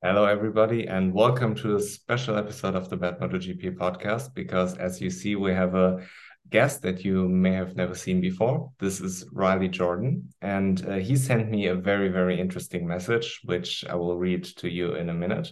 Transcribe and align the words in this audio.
Hello, 0.00 0.26
everybody, 0.26 0.86
and 0.86 1.12
welcome 1.12 1.56
to 1.56 1.74
a 1.74 1.80
special 1.80 2.36
episode 2.36 2.76
of 2.76 2.88
the 2.88 2.96
Bad 2.96 3.18
Model 3.18 3.40
MotoGP 3.40 3.76
podcast. 3.76 4.32
Because 4.32 4.76
as 4.78 5.00
you 5.00 5.10
see, 5.10 5.34
we 5.34 5.50
have 5.50 5.74
a 5.74 6.06
guest 6.50 6.82
that 6.82 7.04
you 7.04 7.28
may 7.28 7.50
have 7.54 7.74
never 7.74 7.96
seen 7.96 8.20
before. 8.20 8.70
This 8.78 9.00
is 9.00 9.28
Riley 9.32 9.66
Jordan, 9.66 10.28
and 10.40 10.86
uh, 10.86 10.94
he 10.98 11.16
sent 11.16 11.50
me 11.50 11.66
a 11.66 11.74
very, 11.74 12.10
very 12.10 12.38
interesting 12.38 12.86
message, 12.86 13.40
which 13.44 13.84
I 13.90 13.96
will 13.96 14.16
read 14.16 14.44
to 14.58 14.70
you 14.70 14.94
in 14.94 15.08
a 15.08 15.14
minute. 15.14 15.50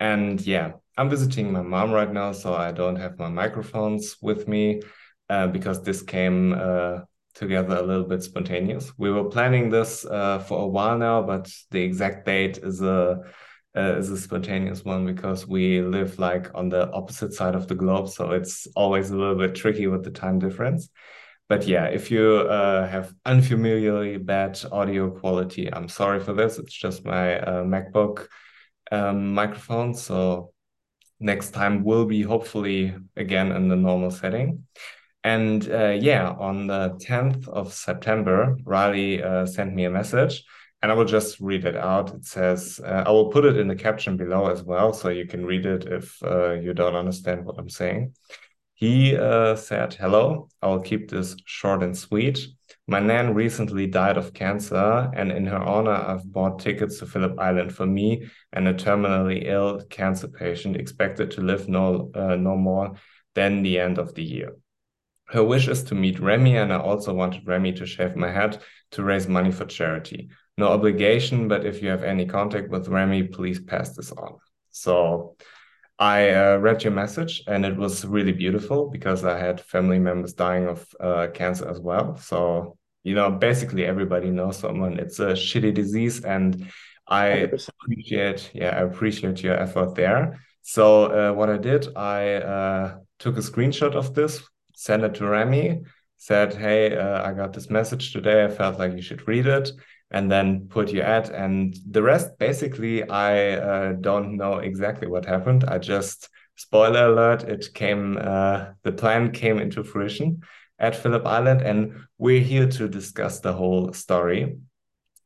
And 0.00 0.40
yeah, 0.40 0.72
I'm 0.96 1.10
visiting 1.10 1.52
my 1.52 1.60
mom 1.60 1.92
right 1.92 2.10
now, 2.10 2.32
so 2.32 2.54
I 2.54 2.72
don't 2.72 2.96
have 2.96 3.18
my 3.18 3.28
microphones 3.28 4.16
with 4.22 4.48
me 4.48 4.80
uh, 5.28 5.48
because 5.48 5.82
this 5.82 6.00
came 6.00 6.54
uh, 6.54 7.00
together 7.34 7.76
a 7.76 7.82
little 7.82 8.04
bit 8.04 8.22
spontaneous. 8.22 8.90
We 8.96 9.12
were 9.12 9.28
planning 9.28 9.68
this 9.68 10.06
uh, 10.06 10.38
for 10.38 10.62
a 10.62 10.66
while 10.66 10.96
now, 10.96 11.20
but 11.20 11.52
the 11.72 11.82
exact 11.82 12.24
date 12.24 12.56
is 12.56 12.80
a 12.80 13.20
uh, 13.76 13.96
is 13.98 14.10
a 14.10 14.16
spontaneous 14.16 14.84
one 14.84 15.04
because 15.04 15.46
we 15.46 15.82
live 15.82 16.18
like 16.18 16.50
on 16.54 16.68
the 16.68 16.90
opposite 16.92 17.32
side 17.32 17.54
of 17.54 17.68
the 17.68 17.74
globe, 17.74 18.08
so 18.08 18.30
it's 18.32 18.66
always 18.74 19.10
a 19.10 19.16
little 19.16 19.34
bit 19.34 19.54
tricky 19.54 19.86
with 19.86 20.04
the 20.04 20.10
time 20.10 20.38
difference. 20.38 20.88
But 21.48 21.66
yeah, 21.66 21.84
if 21.84 22.10
you 22.10 22.38
uh, 22.38 22.88
have 22.88 23.14
unfamiliarly 23.24 24.16
bad 24.16 24.58
audio 24.72 25.10
quality, 25.10 25.72
I'm 25.72 25.88
sorry 25.88 26.20
for 26.20 26.32
this. 26.32 26.58
It's 26.58 26.74
just 26.74 27.04
my 27.04 27.38
uh, 27.38 27.62
MacBook 27.62 28.26
um, 28.90 29.34
microphone, 29.34 29.94
so 29.94 30.52
next 31.20 31.50
time 31.50 31.84
will 31.84 32.04
be 32.04 32.22
hopefully 32.22 32.94
again 33.16 33.52
in 33.52 33.68
the 33.68 33.76
normal 33.76 34.10
setting. 34.10 34.64
And 35.22 35.68
uh, 35.70 35.96
yeah, 36.00 36.30
on 36.30 36.68
the 36.68 36.98
10th 37.00 37.48
of 37.48 37.72
September, 37.72 38.56
Riley 38.64 39.22
uh, 39.22 39.44
sent 39.44 39.74
me 39.74 39.84
a 39.84 39.90
message 39.90 40.44
and 40.82 40.92
I 40.92 40.94
will 40.94 41.04
just 41.04 41.40
read 41.40 41.64
it 41.64 41.76
out. 41.76 42.14
It 42.14 42.24
says, 42.24 42.80
uh, 42.84 43.04
I 43.06 43.10
will 43.10 43.30
put 43.30 43.44
it 43.44 43.56
in 43.56 43.68
the 43.68 43.74
caption 43.74 44.16
below 44.16 44.48
as 44.50 44.62
well, 44.62 44.92
so 44.92 45.08
you 45.08 45.26
can 45.26 45.44
read 45.44 45.66
it 45.66 45.86
if 45.86 46.22
uh, 46.22 46.52
you 46.52 46.74
don't 46.74 46.94
understand 46.94 47.44
what 47.44 47.58
I'm 47.58 47.70
saying. 47.70 48.14
He 48.74 49.16
uh, 49.16 49.56
said, 49.56 49.94
Hello, 49.94 50.48
I 50.60 50.68
will 50.68 50.80
keep 50.80 51.10
this 51.10 51.34
short 51.46 51.82
and 51.82 51.96
sweet. 51.96 52.46
My 52.86 53.00
nan 53.00 53.34
recently 53.34 53.86
died 53.86 54.18
of 54.18 54.34
cancer, 54.34 55.10
and 55.14 55.32
in 55.32 55.46
her 55.46 55.58
honor, 55.58 55.92
I've 55.92 56.30
bought 56.30 56.58
tickets 56.58 56.98
to 56.98 57.06
Phillip 57.06 57.38
Island 57.38 57.74
for 57.74 57.86
me 57.86 58.28
and 58.52 58.68
a 58.68 58.74
terminally 58.74 59.46
ill 59.46 59.82
cancer 59.88 60.28
patient 60.28 60.76
expected 60.76 61.30
to 61.32 61.40
live 61.40 61.68
no, 61.68 62.10
uh, 62.14 62.36
no 62.36 62.54
more 62.54 62.92
than 63.34 63.62
the 63.62 63.80
end 63.80 63.98
of 63.98 64.14
the 64.14 64.22
year. 64.22 64.52
Her 65.28 65.42
wish 65.42 65.68
is 65.68 65.82
to 65.84 65.94
meet 65.94 66.20
Remy, 66.20 66.56
and 66.56 66.72
I 66.72 66.78
also 66.78 67.12
wanted 67.12 67.46
Remy 67.46 67.72
to 67.72 67.86
shave 67.86 68.14
my 68.14 68.30
head 68.30 68.62
to 68.92 69.02
raise 69.02 69.26
money 69.26 69.50
for 69.50 69.64
charity. 69.64 70.28
No 70.58 70.68
obligation, 70.68 71.48
but 71.48 71.66
if 71.66 71.82
you 71.82 71.88
have 71.90 72.02
any 72.02 72.26
contact 72.26 72.70
with 72.70 72.88
Remy, 72.88 73.24
please 73.24 73.60
pass 73.60 73.94
this 73.94 74.12
on. 74.12 74.38
So 74.70 75.36
I 75.98 76.30
uh, 76.30 76.56
read 76.56 76.82
your 76.82 76.92
message, 76.92 77.42
and 77.46 77.64
it 77.64 77.76
was 77.76 78.04
really 78.04 78.32
beautiful 78.32 78.88
because 78.88 79.24
I 79.24 79.38
had 79.38 79.60
family 79.60 79.98
members 79.98 80.32
dying 80.32 80.66
of 80.66 80.86
uh, 80.98 81.28
cancer 81.34 81.68
as 81.68 81.80
well. 81.80 82.16
So, 82.16 82.76
you 83.04 83.14
know, 83.14 83.30
basically 83.30 83.84
everybody 83.84 84.30
knows 84.30 84.58
someone. 84.58 84.98
It's 84.98 85.18
a 85.20 85.32
shitty 85.32 85.74
disease, 85.74 86.24
and 86.24 86.70
I 87.06 87.48
100%. 87.52 87.68
appreciate, 87.68 88.50
yeah, 88.54 88.76
I 88.76 88.82
appreciate 88.82 89.42
your 89.42 89.54
effort 89.54 89.94
there. 89.94 90.40
So, 90.62 91.04
uh, 91.04 91.32
what 91.34 91.50
I 91.50 91.58
did, 91.58 91.96
I 91.96 92.34
uh, 92.34 92.98
took 93.18 93.36
a 93.36 93.40
screenshot 93.40 93.94
of 93.94 94.14
this 94.14 94.42
sent 94.76 95.02
it 95.02 95.14
to 95.14 95.26
Remy, 95.26 95.82
said, 96.18 96.54
Hey, 96.54 96.96
uh, 96.96 97.26
I 97.26 97.32
got 97.32 97.52
this 97.52 97.70
message 97.70 98.12
today. 98.12 98.44
I 98.44 98.48
felt 98.48 98.78
like 98.78 98.92
you 98.92 99.02
should 99.02 99.26
read 99.26 99.46
it, 99.46 99.70
and 100.10 100.30
then 100.30 100.68
put 100.68 100.92
your 100.92 101.04
ad. 101.04 101.30
And 101.30 101.76
the 101.90 102.02
rest, 102.02 102.38
basically, 102.38 103.08
I 103.08 103.52
uh, 103.54 103.92
don't 103.94 104.36
know 104.36 104.58
exactly 104.58 105.08
what 105.08 105.24
happened. 105.24 105.64
I 105.64 105.78
just, 105.78 106.28
spoiler 106.56 107.06
alert, 107.12 107.42
it 107.44 107.68
came, 107.74 108.18
uh, 108.20 108.66
the 108.82 108.92
plan 108.92 109.32
came 109.32 109.58
into 109.58 109.82
fruition 109.82 110.42
at 110.78 110.94
Phillip 110.94 111.26
Island, 111.26 111.62
and 111.62 111.94
we're 112.18 112.40
here 112.40 112.68
to 112.68 112.88
discuss 112.88 113.40
the 113.40 113.52
whole 113.52 113.92
story. 113.92 114.58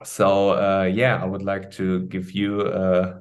So, 0.04 0.50
uh, 0.50 0.84
yeah, 0.84 1.22
I 1.22 1.26
would 1.26 1.42
like 1.42 1.72
to 1.72 2.06
give 2.06 2.32
you 2.32 2.62
uh, 2.62 3.18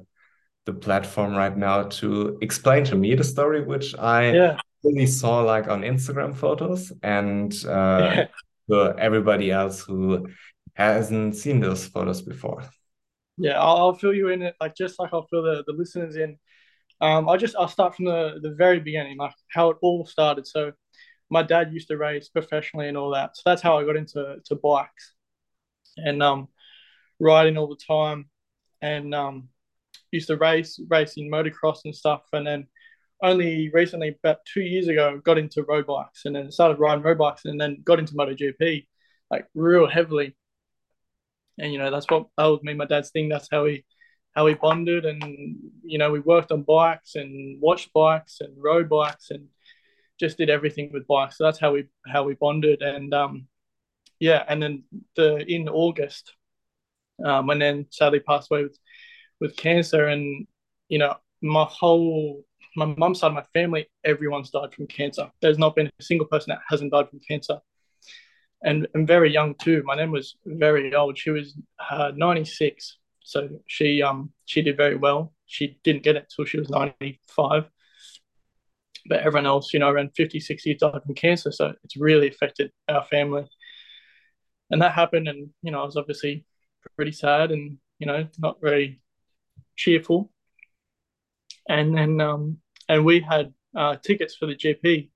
the 0.64 0.72
platform 0.72 1.34
right 1.34 1.56
now 1.56 1.84
to 1.84 2.38
explain 2.40 2.84
to 2.84 2.96
me 2.96 3.14
the 3.14 3.24
story, 3.24 3.62
which 3.62 3.94
I 3.98 4.32
yeah 4.32 4.56
only 4.84 5.06
saw 5.06 5.40
like 5.40 5.68
on 5.68 5.82
Instagram 5.82 6.34
photos 6.34 6.92
and 7.02 7.54
uh, 7.66 8.24
for 8.66 8.98
everybody 8.98 9.50
else 9.50 9.80
who 9.80 10.26
hasn't 10.86 11.36
seen 11.36 11.60
those 11.60 11.86
photos 11.86 12.22
before. 12.22 12.64
Yeah, 13.36 13.60
I'll, 13.60 13.76
I'll 13.76 13.94
fill 13.94 14.14
you 14.14 14.28
in, 14.28 14.50
like 14.60 14.76
just 14.76 14.98
like 14.98 15.12
I'll 15.12 15.26
fill 15.26 15.42
the, 15.42 15.64
the 15.66 15.72
listeners 15.72 16.16
in. 16.16 16.38
Um, 17.00 17.28
I'll 17.28 17.38
just 17.38 17.56
I'll 17.56 17.68
start 17.68 17.96
from 17.96 18.06
the 18.06 18.38
the 18.42 18.54
very 18.54 18.80
beginning, 18.80 19.16
like 19.16 19.34
how 19.48 19.70
it 19.70 19.78
all 19.82 20.04
started. 20.04 20.46
So, 20.46 20.72
my 21.30 21.42
dad 21.42 21.72
used 21.72 21.88
to 21.88 21.96
race 21.96 22.28
professionally 22.28 22.88
and 22.88 22.96
all 22.96 23.10
that, 23.10 23.36
so 23.36 23.42
that's 23.46 23.62
how 23.62 23.78
I 23.78 23.84
got 23.84 23.96
into 23.96 24.36
to 24.44 24.54
bikes, 24.56 25.14
and 25.96 26.22
um, 26.22 26.48
riding 27.18 27.56
all 27.56 27.68
the 27.68 27.80
time, 27.86 28.28
and 28.82 29.14
um, 29.14 29.48
used 30.12 30.28
to 30.28 30.36
race 30.36 30.80
racing 30.88 31.30
motocross 31.30 31.80
and 31.84 31.96
stuff, 31.96 32.22
and 32.32 32.46
then 32.46 32.66
only 33.22 33.70
recently, 33.72 34.16
about 34.22 34.38
two 34.46 34.62
years 34.62 34.88
ago, 34.88 35.20
got 35.24 35.38
into 35.38 35.62
road 35.64 35.86
bikes 35.86 36.24
and 36.24 36.34
then 36.34 36.50
started 36.50 36.78
riding 36.78 37.04
road 37.04 37.18
bikes 37.18 37.44
and 37.44 37.60
then 37.60 37.82
got 37.84 37.98
into 37.98 38.14
MotoGP 38.14 38.86
like 39.30 39.46
real 39.54 39.86
heavily. 39.86 40.36
And 41.60 41.72
you 41.72 41.78
know, 41.78 41.90
that's 41.90 42.06
what 42.08 42.26
that 42.36 42.46
was 42.46 42.60
me, 42.62 42.74
my 42.74 42.86
dad's 42.86 43.10
thing. 43.10 43.28
That's 43.28 43.48
how 43.50 43.66
he 43.66 43.84
how 44.34 44.44
we 44.44 44.54
bonded 44.54 45.04
and 45.06 45.22
you 45.84 45.98
know, 45.98 46.10
we 46.10 46.20
worked 46.20 46.52
on 46.52 46.62
bikes 46.62 47.16
and 47.16 47.60
watched 47.60 47.92
bikes 47.92 48.40
and 48.40 48.52
rode 48.56 48.88
bikes 48.88 49.30
and 49.30 49.48
just 50.18 50.38
did 50.38 50.50
everything 50.50 50.90
with 50.92 51.06
bikes. 51.06 51.38
So 51.38 51.44
that's 51.44 51.58
how 51.58 51.72
we 51.72 51.84
how 52.06 52.24
we 52.24 52.34
bonded. 52.34 52.82
And 52.82 53.12
um 53.14 53.48
yeah, 54.20 54.44
and 54.48 54.62
then 54.62 54.84
the 55.16 55.38
in 55.50 55.68
August, 55.68 56.34
um, 57.24 57.50
and 57.50 57.60
then 57.60 57.86
sadly 57.90 58.20
passed 58.20 58.50
away 58.50 58.64
with 58.64 58.78
with 59.40 59.56
cancer 59.56 60.06
and 60.08 60.46
you 60.88 60.98
know, 60.98 61.16
my 61.42 61.64
whole 61.64 62.44
my 62.76 62.86
mum's 62.86 63.20
side 63.20 63.28
of 63.28 63.34
my 63.34 63.44
family, 63.54 63.88
everyone's 64.04 64.50
died 64.50 64.74
from 64.74 64.86
cancer. 64.86 65.30
There's 65.42 65.58
not 65.58 65.74
been 65.74 65.88
a 65.88 66.02
single 66.02 66.26
person 66.26 66.50
that 66.50 66.60
hasn't 66.68 66.92
died 66.92 67.08
from 67.10 67.20
cancer. 67.26 67.58
And, 68.62 68.86
and 68.94 69.06
very 69.06 69.32
young 69.32 69.54
too. 69.54 69.82
My 69.84 69.94
nan 69.94 70.10
was 70.10 70.36
very 70.44 70.94
old. 70.94 71.16
She 71.16 71.30
was 71.30 71.56
uh, 71.90 72.12
96. 72.14 72.98
So 73.22 73.48
she 73.66 74.02
um 74.02 74.32
she 74.46 74.60
did 74.62 74.76
very 74.76 74.96
well. 74.96 75.32
She 75.46 75.78
didn't 75.84 76.02
get 76.02 76.16
it 76.16 76.32
till 76.34 76.44
she 76.44 76.58
was 76.58 76.68
95. 76.68 77.70
But 79.06 79.20
everyone 79.20 79.46
else, 79.46 79.72
you 79.72 79.80
know, 79.80 79.88
around 79.88 80.10
50, 80.14 80.40
60 80.40 80.74
died 80.74 81.00
from 81.04 81.14
cancer. 81.14 81.52
So 81.52 81.72
it's 81.84 81.96
really 81.96 82.28
affected 82.28 82.70
our 82.88 83.04
family. 83.04 83.46
And 84.70 84.82
that 84.82 84.92
happened. 84.92 85.26
And, 85.26 85.50
you 85.62 85.72
know, 85.72 85.80
I 85.80 85.84
was 85.84 85.96
obviously 85.96 86.44
pretty 86.96 87.12
sad 87.12 87.50
and, 87.50 87.78
you 87.98 88.06
know, 88.06 88.28
not 88.38 88.58
very 88.60 89.00
cheerful 89.76 90.30
and 91.70 91.96
then 91.96 92.20
um, 92.20 92.58
and 92.88 93.04
we 93.04 93.20
had 93.20 93.54
uh, 93.76 93.96
tickets 93.96 94.34
for 94.36 94.46
the 94.46 94.56
GP. 94.56 95.10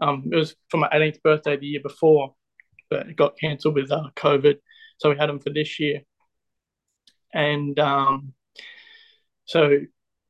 Um, 0.00 0.30
it 0.32 0.36
was 0.36 0.54
for 0.70 0.76
my 0.76 0.88
18th 0.88 1.22
birthday 1.22 1.56
the 1.56 1.66
year 1.66 1.80
before, 1.82 2.34
but 2.90 3.08
it 3.08 3.16
got 3.16 3.38
cancelled 3.38 3.74
with 3.74 3.90
uh, 3.92 4.10
COVID, 4.16 4.56
so 4.98 5.10
we 5.10 5.16
had 5.16 5.28
them 5.28 5.40
for 5.40 5.50
this 5.50 5.78
year. 5.78 6.02
And 7.32 7.78
um, 7.78 8.32
so 9.44 9.78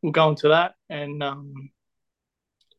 we'll 0.03 0.13
go 0.13 0.31
into 0.31 0.49
that, 0.49 0.75
and 0.89 1.23
um, 1.23 1.71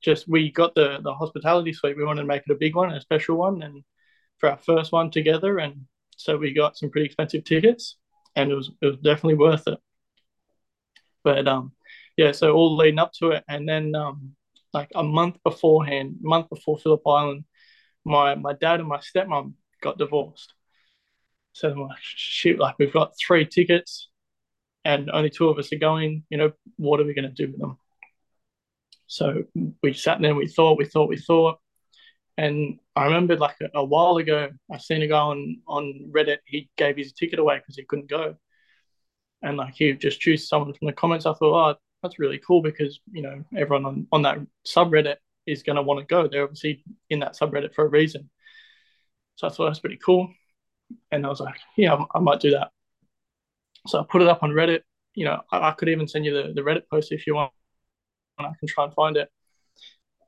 just 0.01 0.27
we 0.27 0.51
got 0.51 0.75
the 0.75 0.99
the 1.01 1.13
hospitality 1.13 1.73
suite. 1.73 1.97
We 1.97 2.05
wanted 2.05 2.21
to 2.21 2.27
make 2.27 2.43
it 2.47 2.51
a 2.51 2.55
big 2.55 2.75
one, 2.75 2.91
a 2.93 3.01
special 3.01 3.37
one, 3.37 3.61
and 3.61 3.83
for 4.37 4.49
our 4.49 4.57
first 4.57 4.91
one 4.91 5.11
together, 5.11 5.59
and 5.59 5.85
so 6.15 6.37
we 6.37 6.53
got 6.53 6.77
some 6.77 6.89
pretty 6.89 7.05
expensive 7.05 7.43
tickets, 7.43 7.97
and 8.35 8.51
it 8.51 8.55
was 8.55 8.71
it 8.81 8.85
was 8.85 8.97
definitely 8.97 9.35
worth 9.35 9.67
it. 9.67 9.79
But 11.23 11.47
um, 11.47 11.73
yeah, 12.17 12.31
so 12.31 12.53
all 12.53 12.75
leading 12.77 12.99
up 12.99 13.13
to 13.19 13.31
it, 13.31 13.43
and 13.47 13.67
then 13.67 13.95
um, 13.95 14.35
like 14.73 14.89
a 14.95 15.03
month 15.03 15.37
beforehand, 15.43 16.17
month 16.21 16.49
before 16.49 16.77
Phillip 16.77 17.01
Island, 17.07 17.45
my 18.05 18.35
my 18.35 18.53
dad 18.53 18.79
and 18.79 18.89
my 18.89 18.97
stepmom 18.97 19.53
got 19.81 19.97
divorced. 19.97 20.53
So 21.53 21.89
shoot, 22.01 22.59
like 22.59 22.75
we've 22.79 22.93
got 22.93 23.13
three 23.17 23.45
tickets, 23.45 24.09
and 24.85 25.09
only 25.11 25.29
two 25.29 25.49
of 25.49 25.57
us 25.57 25.73
are 25.73 25.77
going. 25.77 26.23
You 26.29 26.37
know, 26.37 26.51
what 26.77 26.99
are 26.99 27.05
we 27.05 27.13
going 27.13 27.33
to 27.33 27.45
do 27.45 27.51
with 27.51 27.59
them? 27.59 27.77
So 29.07 29.43
we 29.81 29.93
sat 29.93 30.21
there, 30.21 30.31
and 30.31 30.37
we 30.37 30.47
thought, 30.47 30.77
we 30.77 30.85
thought, 30.85 31.09
we 31.09 31.17
thought, 31.17 31.59
and 32.37 32.79
I 32.95 33.05
remember 33.05 33.35
like 33.35 33.57
a, 33.61 33.79
a 33.79 33.83
while 33.83 34.17
ago, 34.17 34.49
I 34.71 34.77
seen 34.77 35.01
a 35.01 35.07
guy 35.07 35.19
on 35.19 35.61
on 35.67 36.11
Reddit. 36.15 36.37
He 36.45 36.69
gave 36.77 36.97
his 36.97 37.13
ticket 37.13 37.39
away 37.39 37.57
because 37.57 37.75
he 37.75 37.85
couldn't 37.85 38.09
go, 38.09 38.35
and 39.41 39.57
like 39.57 39.73
he 39.75 39.93
just 39.93 40.21
chose 40.21 40.47
someone 40.47 40.73
from 40.73 40.87
the 40.87 40.93
comments. 40.93 41.25
I 41.25 41.33
thought, 41.33 41.73
oh, 41.73 41.79
that's 42.01 42.19
really 42.19 42.39
cool 42.45 42.61
because 42.61 42.99
you 43.11 43.21
know 43.21 43.43
everyone 43.55 43.85
on, 43.85 44.07
on 44.11 44.21
that 44.23 44.39
subreddit 44.67 45.17
is 45.45 45.63
going 45.63 45.75
to 45.75 45.81
want 45.81 45.99
to 45.99 46.05
go 46.05 46.27
they're 46.27 46.43
obviously 46.43 46.83
in 47.09 47.19
that 47.19 47.35
subreddit 47.35 47.73
for 47.73 47.85
a 47.85 47.89
reason 47.89 48.29
so 49.39 49.47
i 49.47 49.49
thought 49.49 49.67
that's 49.67 49.79
pretty 49.79 49.99
cool 50.03 50.29
and 51.11 51.25
i 51.25 51.29
was 51.29 51.39
like 51.39 51.55
yeah 51.77 51.97
i 52.13 52.19
might 52.19 52.39
do 52.39 52.51
that 52.51 52.69
so 53.87 53.99
i 53.99 54.03
put 54.09 54.21
it 54.21 54.27
up 54.27 54.43
on 54.43 54.51
reddit 54.51 54.81
you 55.19 55.25
know, 55.25 55.41
I, 55.51 55.69
I, 55.69 55.71
could 55.71 55.89
even 55.89 56.07
send 56.07 56.25
you 56.25 56.33
the, 56.33 56.53
the 56.53 56.61
Reddit 56.61 56.87
post 56.89 57.11
if 57.11 57.27
you 57.27 57.35
want. 57.35 57.51
and 58.37 58.47
I 58.47 58.51
can 58.57 58.67
try 58.67 58.85
and 58.85 58.93
find 58.93 59.17
it. 59.17 59.29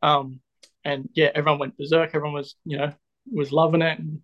Um, 0.01 0.41
and 0.83 1.09
yeah, 1.13 1.29
everyone 1.33 1.59
went 1.59 1.77
berserk. 1.77 2.09
Everyone 2.13 2.33
was, 2.33 2.55
you 2.65 2.77
know, 2.77 2.91
was 3.31 3.51
loving 3.51 3.81
it. 3.83 3.99
And, 3.99 4.19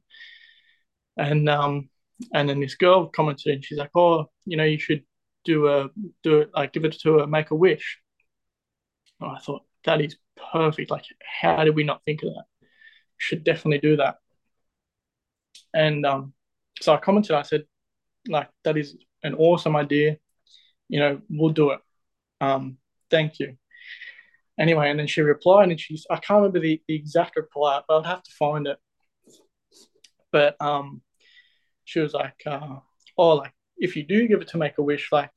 and 1.17 1.49
um, 1.49 1.89
and 2.33 2.49
then 2.49 2.59
this 2.59 2.75
girl 2.75 3.07
commented, 3.07 3.53
and 3.53 3.63
she's 3.63 3.77
like, 3.77 3.91
"Oh, 3.95 4.25
you 4.45 4.57
know, 4.57 4.63
you 4.63 4.79
should 4.79 5.03
do 5.45 5.67
a 5.67 5.89
do 6.23 6.39
it 6.39 6.49
like 6.53 6.73
give 6.73 6.83
it 6.83 6.99
to 7.01 7.19
a 7.19 7.27
make 7.27 7.51
a 7.51 7.55
wish." 7.55 7.99
And 9.21 9.31
I 9.31 9.39
thought 9.39 9.63
that 9.85 10.01
is 10.01 10.17
perfect. 10.51 10.91
Like, 10.91 11.05
how 11.41 11.63
did 11.63 11.75
we 11.75 11.83
not 11.83 12.03
think 12.05 12.23
of 12.23 12.29
that? 12.29 12.45
Should 13.17 13.43
definitely 13.43 13.79
do 13.79 13.97
that. 13.97 14.17
And 15.77 16.05
um, 16.07 16.33
so 16.81 16.93
I 16.93 16.97
commented. 16.97 17.33
I 17.35 17.43
said, 17.43 17.65
like, 18.27 18.49
that 18.63 18.77
is 18.77 18.97
an 19.23 19.35
awesome 19.35 19.75
idea. 19.75 20.17
You 20.89 20.99
know, 20.99 21.21
we'll 21.29 21.53
do 21.53 21.69
it. 21.71 21.79
Um, 22.41 22.77
thank 23.11 23.39
you. 23.39 23.57
Anyway, 24.59 24.89
and 24.89 24.99
then 24.99 25.05
she 25.05 25.21
replied, 25.21 25.69
and 25.69 25.79
she's 25.79 26.07
I 26.09 26.15
can't 26.15 26.37
remember 26.37 26.59
the, 26.59 26.81
the 26.87 26.95
exact 26.95 27.35
reply, 27.35 27.81
but 27.87 27.99
I'd 27.99 28.07
have 28.07 28.23
to 28.23 28.31
find 28.31 28.65
it. 28.65 28.79
But 30.31 30.55
um, 30.59 31.03
she 31.85 31.99
was 31.99 32.13
like, 32.13 32.41
uh, 32.47 32.77
"Oh, 33.17 33.35
like 33.35 33.53
if 33.77 33.95
you 33.95 34.03
do 34.03 34.27
give 34.27 34.41
it 34.41 34.47
to 34.49 34.57
Make 34.57 34.79
a 34.79 34.81
Wish, 34.81 35.11
like, 35.11 35.31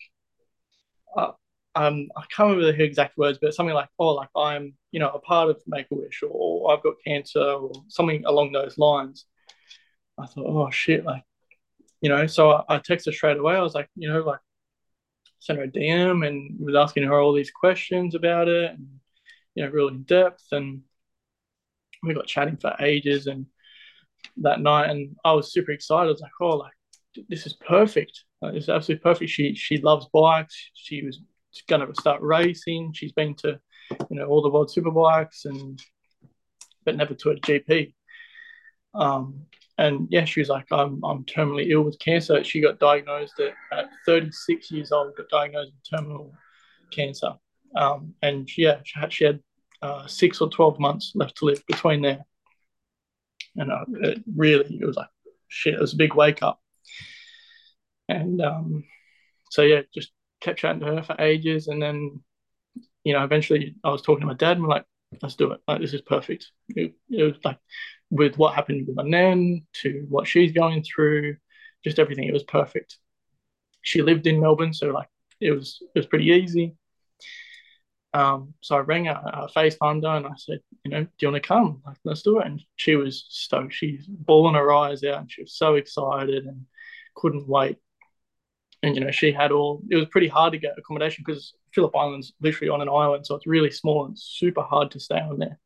uh, 1.17 1.33
um, 1.75 2.09
I 2.17 2.23
can't 2.35 2.51
remember 2.51 2.73
the 2.73 2.83
exact 2.83 3.19
words, 3.19 3.39
but 3.41 3.55
something 3.55 3.75
like, 3.75 3.91
oh, 3.99 4.15
like 4.15 4.31
I'm, 4.37 4.75
you 4.91 5.01
know, 5.01 5.11
a 5.11 5.21
part 5.21 5.51
of 5.51 5.61
Make 5.67 5.87
a 5.93 5.97
Wish, 5.97 6.23
or 6.29 6.73
I've 6.73 6.83
got 6.83 6.95
cancer, 7.07 7.41
or 7.41 7.73
something 7.89 8.25
along 8.25 8.53
those 8.53 8.79
lines." 8.79 9.27
I 10.19 10.27
thought, 10.27 10.47
"Oh 10.47 10.71
shit!" 10.71 11.05
Like, 11.05 11.23
you 12.01 12.09
know, 12.09 12.27
so 12.27 12.51
I, 12.53 12.77
I 12.77 12.79
texted 12.79 13.13
straight 13.15 13.39
away. 13.39 13.55
I 13.55 13.63
was 13.63 13.75
like, 13.75 13.89
you 13.97 14.09
know, 14.13 14.21
like, 14.21 14.41
sent 15.39 15.59
her 15.59 15.65
a 15.65 15.69
DM 15.69 16.27
and 16.27 16.59
was 16.61 16.77
asking 16.77 17.05
her 17.05 17.19
all 17.19 17.33
these 17.33 17.51
questions 17.51 18.15
about 18.15 18.49
it, 18.49 18.73
and 18.73 18.89
you 19.55 19.65
know, 19.65 19.71
really 19.71 19.95
in 19.95 20.03
depth, 20.05 20.45
and 20.53 20.83
we 22.03 22.15
got 22.15 22.27
chatting 22.27 22.57
for 22.57 22.75
ages, 22.81 23.27
and 23.27 23.47
that 24.39 24.61
night, 24.61 24.91
and 24.91 25.17
I 25.25 25.33
was 25.33 25.53
super 25.53 25.73
excited. 25.73 26.09
I 26.09 26.13
was 26.13 26.21
like, 26.21 26.33
oh, 26.41 26.57
like 26.57 26.73
this 27.29 27.47
is 27.47 27.55
perfect. 27.55 28.25
Like, 28.41 28.55
it's 28.55 28.69
absolutely 28.69 29.03
perfect. 29.03 29.31
She 29.31 29.55
she 29.55 29.79
loves 29.79 30.07
bikes. 30.13 30.71
She 30.75 31.03
was 31.05 31.21
going 31.69 31.87
to 31.87 32.01
start 32.01 32.23
racing. 32.23 32.93
She's 32.95 33.13
been 33.13 33.35
to 33.37 33.59
you 33.91 34.17
know 34.17 34.27
all 34.27 34.43
the 34.43 34.51
world 34.51 34.73
superbikes 34.75 35.45
and 35.45 35.81
but 36.85 36.97
never 36.97 37.15
to 37.15 37.31
a 37.31 37.37
GP. 37.37 37.95
Um, 38.95 39.47
and 39.81 40.07
yeah, 40.11 40.25
she 40.25 40.41
was 40.41 40.49
like, 40.49 40.67
I'm 40.71 41.03
I'm 41.05 41.25
terminally 41.25 41.71
ill 41.71 41.83
with 41.83 41.99
cancer. 41.99 42.45
She 42.45 42.61
got 42.61 42.79
diagnosed 42.79 43.41
at, 43.41 43.55
at 43.77 43.91
36 44.07 44.71
years 44.71 44.93
old. 44.93 45.17
Got 45.17 45.29
diagnosed 45.29 45.73
with 45.73 46.01
terminal 46.01 46.33
cancer. 46.93 47.33
Um, 47.77 48.15
and 48.23 48.49
yeah, 48.57 48.81
she 48.85 49.01
had, 49.01 49.13
she 49.13 49.25
had 49.25 49.41
uh, 49.83 50.07
six 50.07 50.41
or 50.41 50.51
12 50.51 50.79
months 50.79 51.13
left 51.15 51.37
to 51.39 51.45
live 51.45 51.65
between 51.67 52.03
there 52.03 52.25
and 53.57 53.71
uh, 53.71 53.85
it 54.01 54.23
really 54.37 54.79
it 54.81 54.87
was 54.87 54.97
like 54.97 55.09
shit. 55.49 55.75
It 55.75 55.81
was 55.81 55.95
a 55.95 55.99
big 55.99 56.15
wake 56.15 56.43
up, 56.43 56.61
and 58.09 58.41
um, 58.41 58.85
so 59.51 59.63
yeah, 59.63 59.83
just 59.95 60.13
kept 60.41 60.59
chatting 60.59 60.81
to 60.81 60.87
her 60.87 61.03
for 61.03 61.17
ages, 61.19 61.69
and 61.69 61.83
then 61.83 62.23
you 63.05 63.13
know 63.13 63.25
eventually 63.25 63.77
I 63.85 63.91
was 63.91 64.03
talking 64.03 64.21
to 64.21 64.27
my 64.27 64.35
dad, 64.35 64.53
and 64.53 64.63
we're 64.63 64.69
like, 64.69 64.87
let's 65.23 65.37
do 65.37 65.53
it. 65.53 65.61
Like 65.67 65.81
this 65.81 65.95
is 65.95 66.03
perfect. 66.03 66.51
It, 66.69 66.95
it 67.11 67.23
was 67.23 67.37
like 67.45 67.59
with 68.11 68.37
what 68.37 68.55
happened 68.55 68.87
with 68.87 68.97
my 68.97 69.05
nan 69.05 69.63
to 69.83 70.07
what 70.09 70.27
she's 70.27 70.53
going 70.53 70.83
through, 70.83 71.37
just 71.85 71.99
everything. 71.99 72.25
It 72.25 72.33
was 72.33 72.43
perfect. 72.43 72.99
She 73.83 74.03
lived 74.03 74.27
in 74.27 74.41
Melbourne, 74.41 74.75
so 74.75 74.89
like 74.89 75.09
it 75.41 75.53
was 75.53 75.83
it 75.95 75.99
was 75.99 76.07
pretty 76.07 76.27
easy. 76.27 76.77
Um, 78.13 78.55
so 78.61 78.77
I 78.77 78.81
rang 78.81 79.05
her, 79.05 79.49
FaceTimed 79.55 80.03
her 80.03 80.17
and 80.17 80.27
I 80.27 80.33
said, 80.37 80.59
you 80.85 80.91
know, 80.91 81.05
do 81.05 81.11
you 81.21 81.31
want 81.31 81.43
to 81.43 81.47
come? 81.49 81.83
Like, 81.87 81.97
let's 82.05 82.23
do 82.23 82.41
it. 82.41 82.47
And 82.47 82.61
she 82.77 82.97
was 82.97 83.25
stoked. 83.29 83.73
She's 83.73 84.07
bawling 84.07 84.57
her 84.57 84.73
eyes 84.73 85.05
out 85.05 85.21
and 85.21 85.31
she 85.31 85.43
was 85.43 85.55
so 85.55 85.77
excited 85.77 86.45
and 86.45 86.67
couldn't 87.15 87.49
wait. 87.49 87.77
And, 88.83 88.97
you 88.97 89.05
know, 89.05 89.11
she 89.11 89.31
had 89.31 89.53
all, 89.53 89.83
it 89.91 89.97
was 89.97 90.07
pretty 90.07 90.27
hard 90.27 90.53
to 90.53 90.59
get 90.59 90.77
accommodation 90.77 91.23
because 91.25 91.55
Phillip 91.73 91.95
Island's 91.95 92.33
literally 92.41 92.71
on 92.71 92.81
an 92.81 92.89
island. 92.89 93.27
So 93.27 93.37
it's 93.37 93.47
really 93.47 93.71
small 93.71 94.07
and 94.07 94.19
super 94.19 94.63
hard 94.63 94.91
to 94.93 95.01
stay 95.01 95.21
on 95.21 95.39
there. 95.39 95.59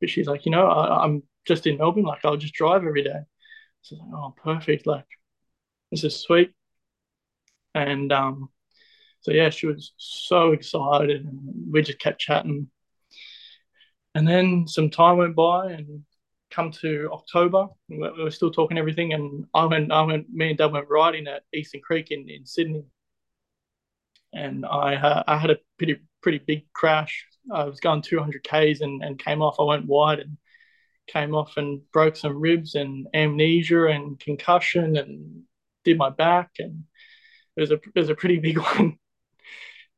But 0.00 0.10
she's 0.10 0.26
like, 0.26 0.44
you 0.44 0.52
know, 0.52 0.66
I, 0.66 1.04
am 1.04 1.22
just 1.46 1.66
in 1.66 1.78
Melbourne. 1.78 2.04
Like, 2.04 2.24
I'll 2.24 2.36
just 2.36 2.54
drive 2.54 2.84
every 2.84 3.02
day. 3.02 3.20
So 3.82 3.96
like, 3.96 4.08
oh, 4.14 4.34
perfect. 4.42 4.86
Like, 4.86 5.06
this 5.90 6.04
is 6.04 6.22
sweet. 6.22 6.52
And, 7.74 8.12
um, 8.12 8.48
so 9.20 9.30
yeah, 9.30 9.50
she 9.50 9.66
was 9.66 9.92
so 9.96 10.52
excited, 10.52 11.24
and 11.24 11.72
we 11.72 11.82
just 11.82 12.00
kept 12.00 12.20
chatting. 12.20 12.68
And 14.14 14.26
then 14.26 14.66
some 14.66 14.90
time 14.90 15.16
went 15.16 15.36
by, 15.36 15.72
and 15.72 16.04
come 16.50 16.70
to 16.70 17.08
October, 17.12 17.68
we 17.88 17.98
were 17.98 18.30
still 18.30 18.50
talking 18.50 18.78
everything. 18.78 19.12
And 19.12 19.46
I 19.54 19.64
went, 19.64 19.92
I 19.92 20.02
went, 20.02 20.28
me 20.28 20.50
and 20.50 20.58
Dad 20.58 20.72
went 20.72 20.88
riding 20.88 21.28
at 21.28 21.44
Eastern 21.54 21.80
Creek 21.80 22.10
in, 22.10 22.28
in 22.28 22.44
Sydney, 22.44 22.84
and 24.32 24.66
I 24.66 24.96
uh, 24.96 25.22
I 25.26 25.38
had 25.38 25.50
a 25.50 25.58
pretty 25.78 25.96
pretty 26.20 26.38
big 26.38 26.64
crash. 26.72 27.24
I 27.52 27.64
was 27.64 27.80
going 27.80 28.02
200 28.02 28.42
k's 28.44 28.80
and, 28.80 29.02
and 29.02 29.18
came 29.18 29.42
off. 29.42 29.56
I 29.58 29.64
went 29.64 29.86
wide 29.86 30.20
and 30.20 30.36
came 31.08 31.34
off 31.34 31.56
and 31.56 31.80
broke 31.92 32.16
some 32.16 32.40
ribs 32.40 32.74
and 32.74 33.06
amnesia 33.14 33.86
and 33.86 34.18
concussion 34.18 34.96
and 34.96 35.42
did 35.84 35.98
my 35.98 36.10
back 36.10 36.50
and 36.58 36.84
it 37.56 37.60
was 37.60 37.70
a 37.70 37.74
it 37.74 37.94
was 37.94 38.08
a 38.08 38.14
pretty 38.14 38.38
big 38.40 38.58
one. 38.58 38.98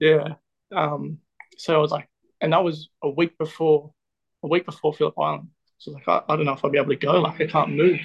Yeah. 0.01 0.35
Um, 0.75 1.19
so 1.56 1.75
I 1.75 1.79
was 1.79 1.91
like, 1.93 2.09
and 2.41 2.53
that 2.53 2.65
was 2.65 2.89
a 3.03 3.09
week 3.09 3.39
before, 3.39 3.93
a 4.43 4.49
week 4.49 4.67
before 4.67 4.93
Phillip 4.93 5.19
Island. 5.19 5.49
So 5.79 5.93
I 5.93 5.95
was 5.95 6.03
like, 6.06 6.25
I, 6.29 6.33
I 6.33 6.37
don't 6.37 6.47
know 6.47 6.53
if 6.53 6.65
I'll 6.65 6.71
be 6.71 6.79
able 6.79 6.91
to 6.91 6.97
go. 6.97 7.21
Like, 7.21 7.41
I 7.41 7.47
can't 7.47 7.75
move. 7.75 8.00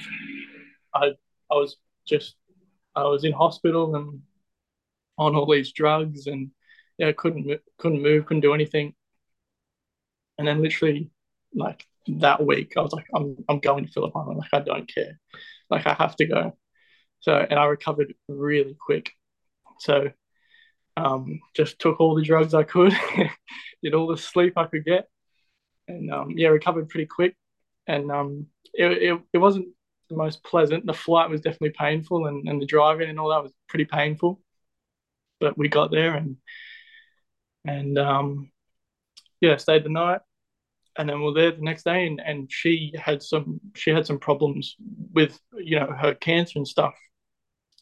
I, 0.94 1.07
I 1.52 1.56
was 1.56 1.78
just, 2.07 2.36
I 2.95 3.04
was 3.04 3.24
in 3.24 3.34
hospital 3.34 3.95
and 3.95 4.22
on 5.18 5.36
all 5.36 5.52
these 5.52 5.74
drugs, 5.74 6.28
and 6.28 6.52
yeah, 6.98 7.12
couldn't 7.12 7.60
couldn't 7.78 8.02
move, 8.02 8.25
couldn't 8.25 8.42
do 8.42 8.54
anything. 8.54 8.94
And 10.38 10.48
then 10.48 10.62
literally, 10.62 11.12
like 11.54 11.86
that 12.17 12.45
week, 12.45 12.73
I 12.77 12.81
was 12.81 12.94
like, 12.94 13.06
I'm 13.13 13.38
I'm 13.47 13.59
going 13.59 13.85
to 13.85 13.91
Phillip 13.91 14.15
Island. 14.15 14.39
Like, 14.39 14.53
I 14.53 14.59
don't 14.59 14.94
care. 14.94 15.19
Like, 15.69 15.88
I 15.88 15.94
have 15.94 16.15
to 16.17 16.25
go. 16.25 16.57
So, 17.21 17.33
and 17.33 17.59
I 17.59 17.65
recovered 17.65 18.13
really 18.27 18.75
quick. 18.79 19.11
So 19.79 20.09
um, 20.97 21.39
just 21.56 21.79
took 21.79 22.00
all 22.00 22.15
the 22.15 22.23
drugs 22.23 22.54
I 22.54 22.63
could, 22.63 22.94
did 23.83 23.94
all 23.94 24.07
the 24.07 24.18
sleep 24.18 24.54
I 24.57 24.66
could 24.66 24.85
get, 24.85 25.07
and 25.87 26.11
um, 26.11 26.31
yeah, 26.35 26.49
recovered 26.49 26.89
pretty 26.89 27.07
quick. 27.07 27.35
And 27.87 28.11
um, 28.11 28.47
it, 28.73 28.92
it, 28.92 29.21
it 29.33 29.37
wasn't 29.37 29.69
the 30.09 30.16
most 30.16 30.44
pleasant. 30.44 30.85
The 30.85 30.94
flight 30.94 31.30
was 31.30 31.42
definitely 31.42 31.73
painful, 31.78 32.28
and, 32.28 32.47
and 32.47 32.61
the 32.61 32.66
driving 32.66 33.09
and 33.09 33.19
all 33.19 33.30
that 33.30 33.44
was 33.44 33.54
pretty 33.68 33.85
painful. 33.85 34.42
But 35.39 35.57
we 35.57 35.69
got 35.69 35.92
there 35.92 36.16
and 36.16 36.37
and 37.66 37.97
um, 37.97 38.51
yeah, 39.42 39.57
stayed 39.57 39.83
the 39.83 39.89
night, 39.89 40.21
and 40.99 41.09
then 41.09 41.21
we 41.21 41.27
are 41.27 41.33
there 41.33 41.51
the 41.53 41.61
next 41.61 41.83
day. 41.83 42.06
And, 42.06 42.21
and 42.23 42.51
she 42.51 42.94
had 43.01 43.23
some 43.23 43.59
she 43.75 43.89
had 43.89 44.06
some 44.06 44.19
problems 44.19 44.75
with 45.13 45.39
you 45.57 45.79
know 45.79 45.87
her 45.87 46.13
cancer 46.13 46.59
and 46.59 46.68
stuff 46.68 46.94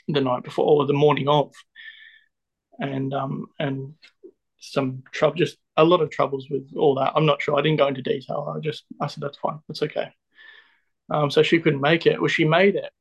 the 0.07 0.21
night 0.21 0.43
before 0.43 0.65
or 0.65 0.85
the 0.85 0.93
morning 0.93 1.27
of 1.27 1.51
and 2.79 3.13
um 3.13 3.47
and 3.59 3.95
some 4.59 5.03
trouble, 5.11 5.35
just 5.35 5.57
a 5.77 5.83
lot 5.83 6.01
of 6.01 6.09
troubles 6.09 6.47
with 6.49 6.69
all 6.77 6.95
that. 6.95 7.13
I'm 7.15 7.25
not 7.25 7.41
sure. 7.41 7.57
I 7.57 7.61
didn't 7.61 7.77
go 7.77 7.87
into 7.87 8.01
detail. 8.01 8.53
I 8.55 8.59
just 8.59 8.85
I 9.01 9.07
said 9.07 9.23
that's 9.23 9.37
fine. 9.37 9.59
That's 9.67 9.83
okay. 9.83 10.11
Um, 11.09 11.31
so 11.31 11.41
she 11.41 11.59
couldn't 11.59 11.81
make 11.81 12.05
it. 12.05 12.19
Well, 12.19 12.27
she 12.27 12.45
made 12.45 12.75
it, 12.75 12.91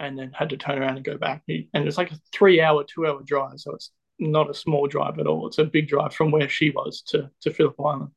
and 0.00 0.18
then 0.18 0.32
had 0.32 0.50
to 0.50 0.56
turn 0.56 0.78
around 0.78 0.96
and 0.96 1.04
go 1.04 1.16
back. 1.16 1.42
And 1.48 1.68
it's 1.74 1.98
like 1.98 2.10
a 2.10 2.18
three-hour, 2.32 2.84
two-hour 2.84 3.22
drive. 3.24 3.60
So 3.60 3.74
it's 3.74 3.90
not 4.18 4.50
a 4.50 4.54
small 4.54 4.86
drive 4.86 5.18
at 5.18 5.26
all. 5.26 5.46
It's 5.46 5.58
a 5.58 5.64
big 5.64 5.88
drive 5.88 6.14
from 6.14 6.30
where 6.30 6.48
she 6.48 6.70
was 6.70 7.02
to 7.08 7.30
to 7.42 7.52
Phillip 7.52 7.80
Island. 7.80 8.10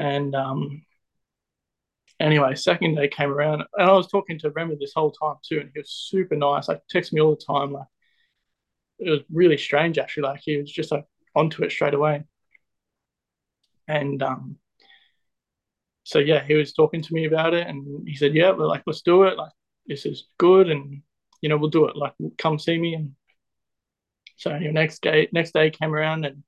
And 0.00 0.34
um, 0.34 0.82
anyway, 2.18 2.54
second 2.54 2.94
day 2.94 3.08
came 3.08 3.30
around, 3.30 3.64
and 3.76 3.90
I 3.90 3.92
was 3.92 4.08
talking 4.08 4.38
to 4.40 4.50
Remy 4.50 4.76
this 4.80 4.92
whole 4.94 5.10
time 5.12 5.36
too, 5.46 5.60
and 5.60 5.70
he 5.74 5.80
was 5.80 5.90
super 5.90 6.36
nice. 6.36 6.68
Like 6.68 6.80
text 6.88 7.12
me 7.12 7.20
all 7.20 7.34
the 7.36 7.44
time, 7.44 7.72
like 7.72 7.86
it 8.98 9.10
was 9.10 9.20
really 9.32 9.56
strange 9.58 9.98
actually. 9.98 10.24
Like 10.24 10.40
he 10.44 10.56
was 10.58 10.70
just 10.70 10.92
like 10.92 11.04
onto 11.34 11.62
it 11.64 11.70
straight 11.72 11.94
away. 11.94 12.24
And 13.88 14.22
um, 14.22 14.58
so 16.04 16.18
yeah, 16.18 16.44
he 16.44 16.54
was 16.54 16.72
talking 16.72 17.02
to 17.02 17.14
me 17.14 17.26
about 17.26 17.54
it, 17.54 17.66
and 17.66 18.06
he 18.08 18.16
said, 18.16 18.34
"Yeah, 18.34 18.52
we're 18.52 18.66
like, 18.66 18.82
let's 18.86 19.02
do 19.02 19.24
it. 19.24 19.36
Like 19.36 19.52
this 19.86 20.06
is 20.06 20.28
good, 20.38 20.68
and 20.70 21.02
you 21.42 21.48
know, 21.48 21.56
we'll 21.56 21.70
do 21.70 21.86
it. 21.86 21.96
Like, 21.96 22.14
come 22.38 22.58
see 22.58 22.78
me." 22.78 22.94
And 22.94 23.14
so 24.36 24.56
next 24.58 25.02
day, 25.02 25.28
next 25.32 25.52
day 25.52 25.70
came 25.70 25.94
around, 25.94 26.24
and 26.24 26.42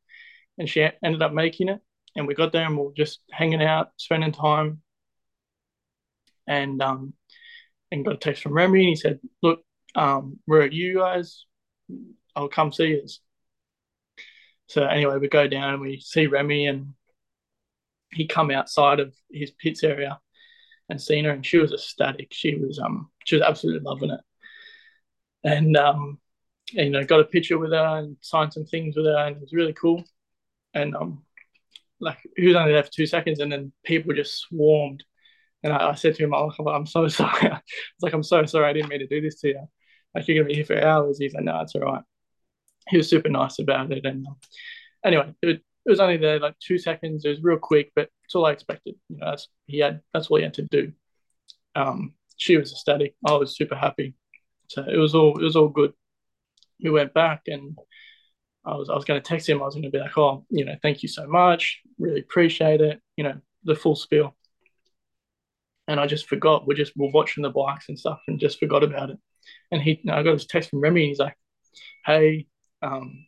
and 0.59 0.68
she 0.68 0.82
ended 1.04 1.23
up 1.23 1.32
making 1.32 1.68
it, 1.68 1.80
and 2.16 2.26
we 2.26 2.35
got 2.35 2.52
there, 2.52 2.66
and 2.66 2.76
we 2.76 2.87
are 2.87 2.92
just 2.97 3.21
hanging 3.31 3.62
out, 3.62 3.90
spending 3.97 4.33
time, 4.33 4.83
and 6.47 6.83
um, 6.83 7.14
and 7.90 8.04
got 8.04 8.14
a 8.14 8.19
text 8.19 8.42
from 8.42 8.54
Remy, 8.54 8.81
and 8.81 8.88
he 8.88 8.97
said, 8.97 9.21
"Look, 9.42 9.64
um, 9.95 10.38
where 10.47 10.61
are 10.61 10.64
at 10.64 10.73
you 10.73 10.99
guys? 10.99 11.45
I'll 12.35 12.49
come 12.49 12.73
see 12.73 13.00
us. 13.02 13.21
So 14.69 14.85
anyway, 14.85 15.19
we 15.19 15.28
go 15.28 15.47
down 15.47 15.75
and 15.75 15.83
we 15.83 16.00
see 16.00 16.26
Remy 16.26 16.66
and 16.66 16.95
he 18.12 18.26
come 18.26 18.50
outside 18.50 19.00
of 19.00 19.14
his 19.31 19.50
pits 19.50 19.85
area 19.85 20.19
and 20.88 21.00
seen 21.00 21.25
her 21.25 21.31
and 21.31 21.45
she 21.45 21.59
was 21.59 21.73
ecstatic. 21.73 22.28
She 22.33 22.54
was 22.54 22.78
um 22.78 23.11
she 23.25 23.37
was 23.37 23.42
absolutely 23.42 23.83
loving 23.83 24.11
it. 24.11 24.21
And 25.45 25.76
um 25.76 26.19
and, 26.75 26.87
you 26.87 26.90
know, 26.90 27.04
got 27.04 27.21
a 27.21 27.25
picture 27.25 27.59
with 27.59 27.73
her 27.73 27.99
and 27.99 28.16
signed 28.23 28.54
some 28.54 28.64
things 28.64 28.97
with 28.97 29.04
her 29.04 29.26
and 29.26 29.37
it 29.37 29.40
was 29.42 29.52
really 29.52 29.75
cool. 29.75 30.04
And 30.73 30.97
um 30.97 31.23
like 32.02 32.18
he 32.37 32.47
was 32.47 32.56
only 32.56 32.73
there 32.73 32.82
for 32.82 32.90
two 32.90 33.06
seconds 33.06 33.40
and 33.40 33.50
then 33.50 33.73
people 33.85 34.12
just 34.12 34.40
swarmed. 34.40 35.04
And 35.62 35.73
I, 35.73 35.90
I 35.90 35.94
said 35.94 36.16
to 36.16 36.25
him, 36.25 36.35
I'm 36.35 36.87
so 36.87 37.09
sorry. 37.09 37.47
I 37.47 37.54
was 37.54 38.02
like, 38.02 38.12
I'm 38.12 38.23
so 38.23 38.44
sorry 38.44 38.68
I 38.68 38.73
didn't 38.73 38.88
mean 38.88 39.00
to 39.00 39.06
do 39.06 39.21
this 39.21 39.40
to 39.40 39.49
you. 39.49 39.68
Like 40.14 40.28
you're 40.28 40.37
gonna 40.42 40.49
be 40.49 40.54
here 40.54 40.64
for 40.64 40.80
hours. 40.82 41.18
He's 41.18 41.32
like, 41.32 41.44
no, 41.44 41.61
it's 41.61 41.75
all 41.75 41.82
right. 41.82 42.02
He 42.88 42.97
was 42.97 43.09
super 43.09 43.28
nice 43.28 43.59
about 43.59 43.92
it. 43.92 44.04
And 44.04 44.26
um, 44.26 44.37
anyway, 45.04 45.32
it, 45.40 45.62
it 45.87 45.90
was 45.90 46.00
only 46.00 46.16
there 46.16 46.38
like 46.40 46.59
two 46.59 46.78
seconds. 46.78 47.25
It 47.25 47.30
was 47.30 47.42
real 47.42 47.59
quick, 47.59 47.92
but 47.94 48.11
it's 48.25 48.35
all 48.35 48.47
I 48.47 48.52
expected. 48.52 48.97
You 49.09 49.18
know, 49.18 49.30
that's 49.30 49.49
he 49.66 49.78
had 49.78 50.00
that's 50.12 50.26
all 50.26 50.38
he 50.38 50.42
had 50.42 50.54
to 50.54 50.66
do. 50.71 50.92
Um, 51.75 52.14
she 52.37 52.56
was 52.56 52.73
ecstatic. 52.73 53.14
I 53.26 53.35
was 53.35 53.56
super 53.56 53.76
happy. 53.76 54.14
So 54.68 54.85
it 54.87 54.97
was 54.97 55.14
all 55.14 55.38
it 55.38 55.44
was 55.44 55.56
all 55.56 55.68
good. 55.68 55.92
We 56.82 56.90
went 56.90 57.14
back 57.14 57.42
and 57.47 57.78
I 58.64 58.75
was 58.75 58.88
I 58.88 58.95
was 58.95 59.04
going 59.04 59.21
to 59.21 59.28
text 59.28 59.49
him. 59.49 59.61
I 59.61 59.64
was 59.64 59.75
going 59.75 59.85
to 59.85 59.90
be 59.90 59.99
like, 59.99 60.16
oh, 60.16 60.45
you 60.50 60.64
know, 60.64 60.76
thank 60.83 61.02
you 61.02 61.09
so 61.09 61.26
much. 61.26 61.81
Really 61.99 62.21
appreciate 62.21 62.81
it. 62.81 63.00
You 63.16 63.25
know, 63.25 63.40
the 63.64 63.75
full 63.75 63.97
spiel. 63.97 64.37
And 65.88 65.99
I 65.99 66.07
just 66.07 66.28
forgot. 66.28 66.66
We're 66.66 66.75
just 66.75 66.92
we're 66.97 67.11
watching 67.11 67.42
the 67.42 67.50
bikes 67.50 67.88
and 67.88 67.99
stuff, 67.99 68.21
and 68.28 68.38
just 68.38 68.61
forgot 68.61 68.85
about 68.85 69.11
it. 69.11 69.19
And 69.73 69.83
he, 69.83 70.00
I 70.09 70.23
got 70.23 70.35
this 70.35 70.47
text 70.47 70.71
from 70.71 70.81
Remy. 70.81 71.02
And 71.02 71.09
he's 71.09 71.19
like, 71.19 71.37
hey, 72.07 72.47
um, 72.83 73.26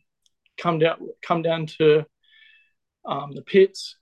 come 0.57 0.79
down, 0.79 0.97
come 1.21 1.41
down 1.41 1.65
to 1.79 2.05
um, 3.05 3.33
the 3.33 3.41
pits, 3.41 3.97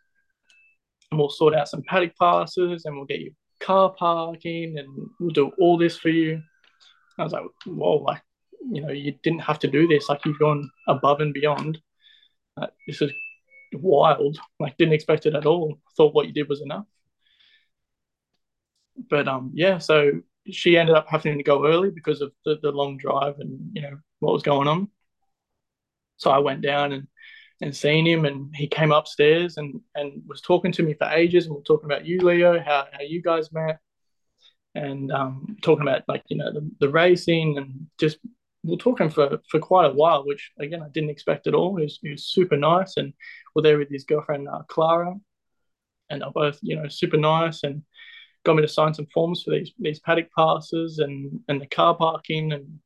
and 1.10 1.20
we'll 1.20 1.30
sort 1.30 1.56
out 1.56 1.68
some 1.68 1.82
paddock 1.82 2.16
passes, 2.20 2.86
and 2.86 2.96
we'll 2.96 3.06
get 3.06 3.22
you 3.22 3.34
car 3.60 3.90
parking, 3.98 4.78
and 4.78 4.88
we'll 5.20 5.32
do 5.32 5.52
all 5.60 5.78
this 5.78 5.98
for 5.98 6.10
you. 6.10 6.42
I 7.18 7.24
was 7.24 7.34
like, 7.34 7.44
whoa, 7.66 7.98
like 7.98 8.22
you 8.72 8.82
know, 8.82 8.92
you 8.92 9.14
didn't 9.24 9.40
have 9.42 9.60
to 9.60 9.68
do 9.68 9.88
this. 9.88 10.10
Like 10.10 10.26
you've 10.26 10.40
gone 10.40 10.70
above 10.88 11.22
and 11.22 11.34
beyond. 11.34 11.82
Uh, 12.58 12.68
this 12.88 13.02
is 13.02 13.12
wild. 13.74 14.38
Like 14.60 14.78
didn't 14.78 14.94
expect 14.94 15.26
it 15.26 15.36
at 15.36 15.46
all. 15.46 15.80
Thought 15.98 16.14
what 16.14 16.28
you 16.28 16.34
did 16.34 16.50
was 16.50 16.62
enough. 16.62 16.86
But 19.10 19.28
um, 19.28 19.52
yeah. 19.54 19.80
So 19.80 20.22
she 20.52 20.78
ended 20.78 20.96
up 20.96 21.08
having 21.08 21.38
to 21.38 21.44
go 21.44 21.68
early 21.68 21.90
because 21.90 22.22
of 22.22 22.32
the, 22.46 22.60
the 22.62 22.72
long 22.72 22.98
drive 22.98 23.40
and 23.40 23.72
you 23.74 23.82
know 23.82 23.98
what 24.20 24.34
was 24.34 24.44
going 24.44 24.68
on. 24.68 24.90
So 26.18 26.32
I 26.32 26.40
went 26.40 26.62
down 26.62 26.92
and 26.94 27.08
and 27.62 27.76
seen 27.76 28.06
him, 28.06 28.26
and 28.26 28.54
he 28.56 28.68
came 28.68 28.92
upstairs 28.92 29.58
and 29.58 29.80
and 29.96 30.22
was 30.28 30.42
talking 30.42 30.72
to 30.74 30.84
me 30.84 30.94
for 30.94 31.08
ages, 31.08 31.46
and 31.46 31.56
we 31.56 31.62
are 31.62 31.64
talking 31.64 31.90
about 31.90 32.06
you, 32.06 32.20
Leo, 32.20 32.60
how 32.60 32.88
how 32.92 33.02
you 33.02 33.22
guys 33.22 33.52
met, 33.52 33.80
and 34.76 35.12
um, 35.12 35.58
talking 35.62 35.84
about 35.84 36.04
like 36.08 36.24
you 36.28 36.38
know 36.38 36.52
the, 36.52 36.70
the 36.80 36.90
racing 36.90 37.58
and 37.58 37.88
just 38.00 38.18
we 38.64 38.74
are 38.74 38.78
talking 38.78 39.10
for, 39.10 39.40
for 39.50 39.60
quite 39.60 39.86
a 39.86 39.94
while, 39.94 40.26
which 40.26 40.52
again 40.60 40.82
I 40.82 40.90
didn't 40.90 41.10
expect 41.10 41.48
at 41.48 41.54
all. 41.54 41.76
He 41.76 41.84
was, 41.84 42.00
he 42.02 42.12
was 42.12 42.26
super 42.26 42.58
nice, 42.58 42.98
and 42.98 43.14
we're 43.54 43.62
there 43.62 43.78
with 43.78 43.90
his 43.90 44.06
girlfriend 44.06 44.48
uh, 44.48 44.64
Clara, 44.68 45.16
and 46.10 46.22
they're 46.22 46.32
both 46.32 46.60
you 46.62 46.76
know 46.76 46.88
super 46.88 47.18
nice, 47.18 47.64
and 47.64 47.84
got 48.46 48.56
me 48.56 48.62
to 48.62 48.68
sign 48.68 48.94
some 48.94 49.08
forms 49.14 49.44
for 49.44 49.52
these 49.52 49.72
these 49.80 50.00
paddock 50.00 50.30
passes 50.38 51.00
and 51.00 51.42
and 51.48 51.62
the 51.62 51.68
car 51.68 51.96
parking, 51.96 52.54
and 52.54 52.80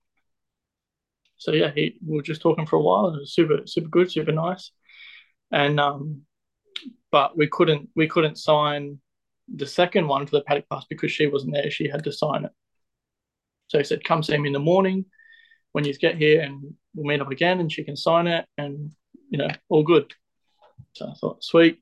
so 1.38 1.52
yeah, 1.52 1.72
he, 1.74 1.98
we 2.06 2.18
were 2.18 2.24
just 2.24 2.42
talking 2.42 2.66
for 2.66 2.78
a 2.78 2.82
while. 2.82 3.10
It 3.10 3.20
was 3.20 3.34
super 3.34 3.60
super 3.66 3.90
good, 3.90 4.12
super 4.12 4.32
nice, 4.32 4.72
and 5.52 5.80
um, 5.80 6.22
but 7.12 7.38
we 7.38 7.48
couldn't 7.48 7.90
we 7.96 8.08
couldn't 8.08 8.38
sign 8.38 9.00
the 9.54 9.68
second 9.68 10.08
one 10.08 10.26
for 10.26 10.38
the 10.38 10.42
paddock 10.42 10.68
pass 10.70 10.86
because 10.90 11.12
she 11.12 11.28
wasn't 11.28 11.54
there. 11.54 11.70
She 11.72 11.88
had 11.88 12.04
to 12.04 12.12
sign 12.12 12.46
it. 12.46 12.52
So 13.68 13.78
he 13.78 13.84
said, 13.84 14.04
"Come 14.04 14.24
see 14.24 14.38
me 14.38 14.48
in 14.48 14.54
the 14.54 14.60
morning." 14.60 15.06
When 15.78 15.86
you 15.86 15.94
get 15.94 16.18
here 16.18 16.42
and 16.42 16.74
we'll 16.96 17.06
meet 17.06 17.22
up 17.22 17.30
again 17.30 17.60
and 17.60 17.72
she 17.72 17.84
can 17.84 17.96
sign 17.96 18.26
it 18.26 18.48
and 18.58 18.92
you 19.30 19.38
know 19.38 19.48
all 19.70 19.84
good. 19.84 20.12
So 20.94 21.08
i 21.08 21.14
thought 21.14 21.44
sweet. 21.44 21.78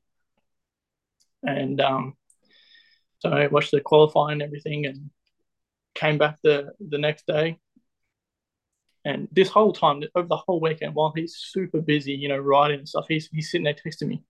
And 1.42 1.80
um 1.80 2.12
so 3.20 3.30
i 3.30 3.46
watched 3.46 3.70
the 3.70 3.80
qualifying 3.80 4.34
and 4.34 4.42
everything 4.42 4.84
and 4.84 5.08
came 5.94 6.18
back 6.18 6.36
the 6.44 6.72
the 6.78 6.98
next 6.98 7.26
day. 7.26 7.58
And 9.06 9.28
this 9.32 9.48
whole 9.48 9.72
time 9.72 10.02
over 10.14 10.28
the 10.28 10.42
whole 10.46 10.60
weekend 10.60 10.94
while 10.94 11.14
he's 11.16 11.36
super 11.38 11.80
busy 11.80 12.12
you 12.12 12.28
know 12.28 12.36
writing 12.36 12.80
and 12.80 12.88
stuff 12.88 13.06
he's, 13.08 13.30
he's 13.32 13.50
sitting 13.50 13.64
there 13.64 13.72
texting 13.82 14.08
me 14.08 14.22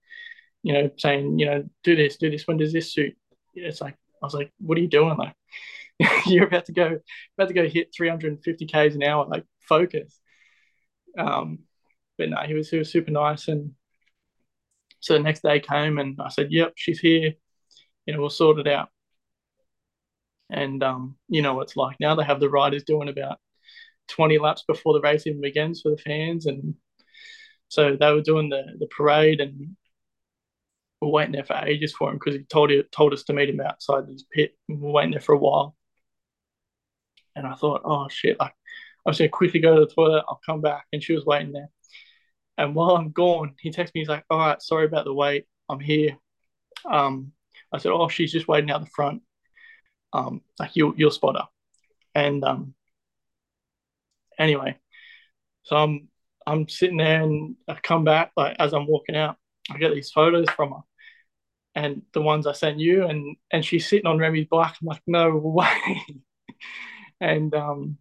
you 0.63 0.71
know 0.71 0.89
saying 0.97 1.39
you 1.39 1.45
know 1.45 1.65
do 1.83 1.93
this 1.93 2.15
do 2.15 2.31
this 2.31 2.47
when 2.47 2.55
does 2.55 2.71
this 2.71 2.93
suit? 2.93 3.17
It's 3.53 3.81
like 3.81 3.95
i 4.23 4.25
was 4.25 4.33
like 4.33 4.49
what 4.59 4.77
are 4.77 4.81
you 4.81 4.87
doing? 4.87 5.17
Like 5.17 5.35
you're 6.27 6.45
about 6.47 6.65
to 6.65 6.73
go 6.73 6.99
about 7.37 7.47
to 7.47 7.53
go 7.53 7.67
hit 7.67 7.93
350 7.95 8.65
k's 8.65 8.95
an 8.95 9.03
hour 9.03 9.25
like 9.27 9.45
focus. 9.67 10.19
Um, 11.17 11.59
but 12.17 12.29
no, 12.29 12.37
he 12.45 12.53
was 12.53 12.69
he 12.69 12.77
was 12.77 12.91
super 12.91 13.11
nice, 13.11 13.47
and 13.47 13.73
so 14.99 15.13
the 15.13 15.19
next 15.19 15.41
day 15.43 15.59
came, 15.59 15.97
and 15.97 16.19
I 16.21 16.29
said, 16.29 16.51
"Yep, 16.51 16.73
she's 16.75 16.99
here. 16.99 17.33
You 18.05 18.13
know, 18.13 18.21
we'll 18.21 18.29
sort 18.29 18.59
it 18.59 18.67
out." 18.67 18.89
And 20.49 20.81
um, 20.83 21.17
you 21.27 21.41
know 21.41 21.53
what 21.53 21.63
it's 21.63 21.75
like 21.75 21.97
now. 21.99 22.15
They 22.15 22.23
have 22.23 22.39
the 22.39 22.49
riders 22.49 22.83
doing 22.83 23.09
about 23.09 23.39
twenty 24.09 24.39
laps 24.39 24.63
before 24.67 24.93
the 24.93 25.01
race 25.01 25.27
even 25.27 25.41
begins 25.41 25.81
for 25.81 25.91
the 25.91 25.97
fans, 25.97 26.45
and 26.47 26.75
so 27.69 27.97
they 27.99 28.13
were 28.13 28.21
doing 28.21 28.49
the 28.49 28.63
the 28.79 28.87
parade, 28.87 29.41
and 29.41 29.77
we're 31.01 31.09
waiting 31.09 31.33
there 31.33 31.43
for 31.43 31.55
ages 31.65 31.93
for 31.93 32.09
him 32.09 32.15
because 32.17 32.35
he 32.35 32.43
told 32.43 32.69
he 32.71 32.81
told 32.91 33.13
us 33.13 33.23
to 33.23 33.33
meet 33.33 33.49
him 33.49 33.61
outside 33.61 34.07
his 34.07 34.25
pit. 34.31 34.55
We're 34.67 34.91
waiting 34.91 35.11
there 35.11 35.21
for 35.21 35.35
a 35.35 35.37
while, 35.37 35.75
and 37.37 37.47
I 37.47 37.53
thought, 37.53 37.81
oh 37.85 38.07
shit, 38.09 38.39
like 38.39 38.53
I 39.05 39.09
was 39.09 39.19
going 39.19 39.29
to 39.29 39.31
quickly 39.31 39.59
go 39.59 39.75
to 39.75 39.85
the 39.85 39.93
toilet. 39.93 40.25
I'll 40.27 40.41
come 40.45 40.59
back. 40.59 40.85
And 40.91 41.01
she 41.01 41.13
was 41.13 41.25
waiting 41.25 41.53
there. 41.53 41.69
And 42.57 42.75
while 42.75 42.95
I'm 42.95 43.11
gone, 43.11 43.55
he 43.59 43.71
texts 43.71 43.93
me. 43.93 44.01
He's 44.01 44.09
like, 44.09 44.25
all 44.29 44.39
right, 44.39 44.61
sorry 44.61 44.85
about 44.85 45.05
the 45.05 45.13
wait. 45.13 45.45
I'm 45.69 45.79
here. 45.79 46.17
Um, 46.85 47.31
I 47.71 47.77
said, 47.77 47.91
oh, 47.91 48.09
she's 48.09 48.31
just 48.31 48.47
waiting 48.47 48.71
out 48.71 48.81
the 48.81 48.89
front. 48.89 49.21
Um, 50.13 50.41
like 50.59 50.71
you'll, 50.75 50.93
you'll 50.97 51.11
spot 51.11 51.35
her. 51.35 51.47
And 52.15 52.43
um, 52.43 52.73
anyway, 54.39 54.77
so 55.63 55.75
I'm, 55.75 56.09
I'm 56.47 56.67
sitting 56.67 56.97
there 56.97 57.21
and 57.21 57.55
I 57.67 57.75
come 57.75 58.03
back, 58.03 58.31
like 58.35 58.55
as 58.59 58.73
I'm 58.73 58.87
walking 58.87 59.15
out, 59.15 59.37
I 59.69 59.77
get 59.77 59.93
these 59.93 60.11
photos 60.11 60.49
from 60.49 60.71
her 60.71 60.81
and 61.75 62.01
the 62.13 62.21
ones 62.21 62.47
I 62.47 62.53
sent 62.53 62.79
you 62.79 63.05
and, 63.05 63.35
and 63.51 63.63
she's 63.63 63.87
sitting 63.87 64.07
on 64.07 64.17
Remy's 64.17 64.47
bike. 64.49 64.73
I'm 64.81 64.87
like, 64.87 65.01
no 65.05 65.37
way. 65.37 66.01
and, 67.19 67.53
um, 67.53 67.97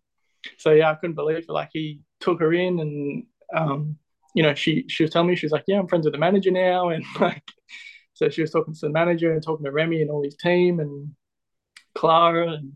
so 0.59 0.73
yeah, 0.73 0.91
I 0.91 0.95
couldn't 0.95 1.17
believe 1.17 1.39
it. 1.39 1.49
Like 1.49 1.71
he 1.73 2.01
took 2.21 2.41
her 2.41 2.53
in, 2.53 2.79
and 2.81 3.25
um, 3.55 3.99
you 4.35 4.43
know, 4.43 4.55
she 4.55 4.85
she 4.89 5.05
was 5.05 5.11
telling 5.11 5.29
me 5.29 5.37
she 5.37 5.47
was 5.47 5.53
like, 5.53 5.65
yeah, 5.67 5.79
I'm 5.79 5.89
friends 5.89 6.05
with 6.05 6.13
the 6.13 6.19
manager 6.19 6.51
now, 6.51 6.89
and 6.91 7.05
like, 7.21 7.43
so 8.15 8.29
she 8.29 8.41
was 8.41 8.51
talking 8.51 8.75
to 8.75 8.81
the 8.81 8.91
manager 8.91 9.33
and 9.33 9.43
talking 9.43 9.65
to 9.65 9.73
Remy 9.73 10.03
and 10.03 10.11
all 10.11 10.23
his 10.23 10.37
team 10.37 10.81
and 10.81 11.13
Clara, 11.95 12.53
and 12.53 12.73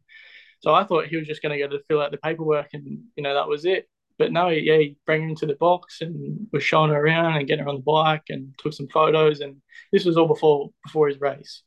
so 0.60 0.74
I 0.74 0.84
thought 0.84 1.06
he 1.06 1.16
was 1.16 1.26
just 1.26 1.42
going 1.42 1.58
to 1.58 1.66
go 1.66 1.68
to 1.68 1.82
fill 1.88 2.02
out 2.02 2.10
the 2.10 2.18
paperwork, 2.18 2.70
and 2.72 3.04
you 3.16 3.22
know 3.22 3.34
that 3.34 3.48
was 3.48 3.64
it. 3.64 3.88
But 4.18 4.32
no, 4.32 4.48
yeah, 4.48 4.76
he 4.76 4.98
brought 5.06 5.20
her 5.20 5.26
into 5.26 5.46
the 5.46 5.54
box 5.54 6.02
and 6.02 6.46
was 6.52 6.62
showing 6.62 6.90
her 6.90 7.00
around 7.00 7.36
and 7.36 7.48
getting 7.48 7.64
her 7.64 7.70
on 7.70 7.76
the 7.76 7.82
bike 7.82 8.24
and 8.28 8.54
took 8.58 8.74
some 8.74 8.88
photos, 8.88 9.40
and 9.40 9.56
this 9.92 10.04
was 10.04 10.16
all 10.16 10.28
before 10.28 10.70
before 10.84 11.08
his 11.08 11.20
race. 11.20 11.62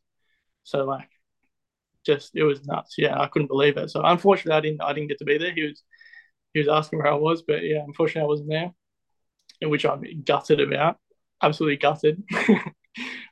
So 0.64 0.86
like 0.86 1.10
just 2.06 2.32
it 2.36 2.44
was 2.44 2.66
nuts. 2.66 2.96
Yeah, 2.98 3.20
I 3.20 3.28
couldn't 3.28 3.48
believe 3.48 3.78
it. 3.78 3.90
So 3.90 4.02
unfortunately, 4.04 4.58
I 4.58 4.62
didn't 4.62 4.82
I 4.82 4.94
didn't 4.94 5.10
get 5.10 5.20
to 5.20 5.26
be 5.26 5.38
there. 5.38 5.54
He 5.54 5.64
was 5.64 5.84
he 6.54 6.60
was 6.60 6.68
asking 6.68 7.00
where 7.00 7.12
I 7.12 7.16
was, 7.16 7.42
but 7.42 7.64
yeah, 7.64 7.84
unfortunately, 7.86 8.26
I 8.26 8.28
wasn't 8.28 8.50
there, 8.50 8.72
which 9.70 9.86
I'm 9.86 10.04
gutted 10.24 10.60
about. 10.60 10.98
Absolutely 11.42 11.78
gutted. 11.78 12.24
I, 12.34 12.62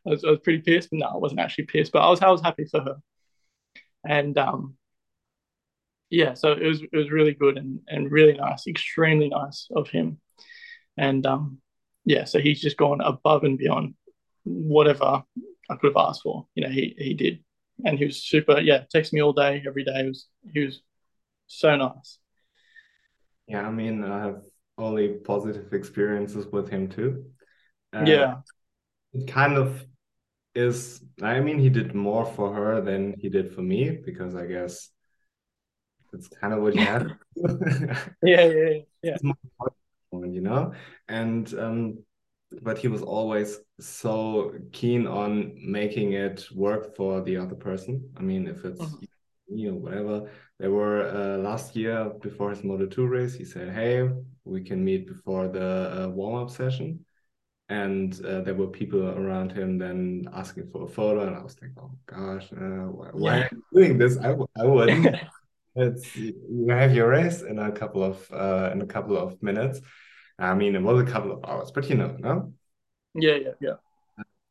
was, 0.06 0.24
I 0.26 0.32
was 0.32 0.40
pretty 0.44 0.62
pissed, 0.62 0.90
but 0.90 1.00
no, 1.00 1.08
I 1.08 1.18
wasn't 1.18 1.42
actually 1.42 1.66
pissed, 1.66 1.92
but 1.92 2.02
I 2.02 2.10
was 2.10 2.22
I 2.22 2.30
was 2.30 2.42
happy 2.42 2.66
for 2.66 2.82
her, 2.82 2.96
and 4.06 4.38
um, 4.38 4.76
yeah, 6.10 6.34
so 6.34 6.52
it 6.52 6.66
was 6.66 6.82
it 6.82 6.96
was 6.96 7.12
really 7.12 7.34
good 7.34 7.58
and 7.58 7.80
and 7.88 8.12
really 8.12 8.34
nice, 8.34 8.68
extremely 8.68 9.30
nice 9.30 9.68
of 9.76 9.90
him, 9.90 10.20
and 10.98 11.26
um, 11.26 11.60
yeah, 12.06 12.26
so 12.26 12.40
he's 12.40 12.62
just 12.62 12.78
gone 12.78 13.02
above 13.02 13.44
and 13.44 13.58
beyond 13.58 13.94
whatever 14.44 15.24
I 15.70 15.76
could 15.76 15.94
have 15.96 16.08
asked 16.08 16.24
for. 16.24 16.48
You 16.56 16.64
know, 16.64 16.70
he 16.70 16.96
he 16.98 17.14
did 17.14 17.44
and 17.86 17.98
he 17.98 18.06
was 18.06 18.24
super. 18.24 18.60
Yeah, 18.60 18.84
texts 18.92 19.14
me 19.14 19.22
all 19.22 19.34
day, 19.34 19.64
every 19.66 19.84
day. 19.84 20.02
He 20.02 20.08
was 20.08 20.28
he 20.54 20.66
was 20.66 20.82
so 21.48 21.76
nice. 21.76 22.20
Yeah, 23.48 23.68
I 23.68 23.72
mean, 23.72 24.04
I 24.04 24.26
have 24.26 24.44
only 24.78 25.10
positive 25.10 25.74
experiences 25.74 26.48
with 26.48 26.70
him 26.70 26.90
too. 26.90 27.26
Uh, 27.94 28.06
yeah, 28.06 28.36
it 29.14 29.28
kind 29.28 29.58
of 29.58 29.86
is. 30.56 31.04
I 31.22 31.40
mean, 31.40 31.60
he 31.60 31.70
did 31.70 31.94
more 31.94 32.26
for 32.26 32.54
her 32.54 32.82
than 32.82 33.16
he 33.20 33.30
did 33.30 33.54
for 33.54 33.62
me 33.62 34.00
because 34.06 34.36
I 34.36 34.46
guess 34.46 34.90
it's 36.14 36.28
kind 36.28 36.54
of 36.54 36.62
what 36.62 36.76
you 36.76 36.82
have. 36.82 37.12
yeah, 38.24 38.46
yeah, 38.46 38.80
yeah. 39.04 39.18
um, 40.14 40.26
you 40.26 40.42
know, 40.42 40.74
and 41.08 41.54
um, 41.58 42.04
but 42.62 42.78
he 42.78 42.88
was 42.88 43.02
always 43.02 43.60
so 43.80 44.54
keen 44.72 45.08
on 45.08 45.54
making 45.56 46.14
it 46.14 46.46
work 46.54 46.96
for 46.96 47.22
the 47.22 47.38
other 47.38 47.56
person. 47.56 48.10
I 48.18 48.22
mean, 48.22 48.48
if 48.48 48.66
it's 48.66 48.82
mm-hmm. 48.82 49.06
you 49.56 49.72
know 49.72 49.78
whatever. 49.78 50.30
There 50.60 50.72
were 50.72 51.10
uh, 51.10 51.38
last 51.38 51.76
year 51.76 52.12
before 52.22 52.52
his 52.52 52.64
Moto 52.64 52.86
Two 52.86 53.08
race, 53.08 53.34
he 53.34 53.46
said, 53.46 53.74
"Hey, 53.74 54.10
we 54.44 54.62
can 54.62 54.84
meet 54.84 55.08
before 55.08 55.48
the 55.48 56.04
uh, 56.04 56.08
warm 56.10 56.44
up 56.44 56.50
session." 56.50 57.06
And 57.70 58.14
uh, 58.26 58.42
there 58.42 58.54
were 58.54 58.68
people 58.68 59.08
around 59.08 59.54
him 59.54 59.78
then 59.78 60.28
asking 60.34 60.70
for 60.72 60.84
a 60.84 60.88
photo, 60.88 61.26
and 61.26 61.36
I 61.36 61.42
was 61.42 61.56
like, 61.62 61.72
"Oh 61.80 61.92
gosh, 62.06 62.52
uh, 62.52 62.90
why, 62.92 63.08
why 63.14 63.38
yeah. 63.38 63.44
are 63.44 63.50
you 63.52 63.64
doing 63.74 63.98
this? 63.98 64.18
I, 64.18 64.36
I 64.60 64.66
wouldn't." 64.66 65.16
it's 65.76 66.16
you 66.16 66.68
have 66.70 66.94
your 66.94 67.10
race 67.10 67.42
in 67.44 67.58
a 67.58 67.72
couple 67.72 68.04
of 68.04 68.30
uh, 68.32 68.72
in 68.74 68.82
a 68.82 68.86
couple 68.86 69.18
of 69.18 69.42
minutes 69.42 69.80
I 70.42 70.56
mean, 70.56 70.76
it 70.76 70.82
was 70.82 71.02
a 71.02 71.06
couple 71.06 71.32
of 71.32 71.46
hours, 71.46 71.72
but 71.72 71.88
you 71.88 71.96
know, 71.96 72.16
no? 72.20 72.54
Yeah, 73.14 73.36
yeah, 73.36 73.52
yeah. 73.62 73.76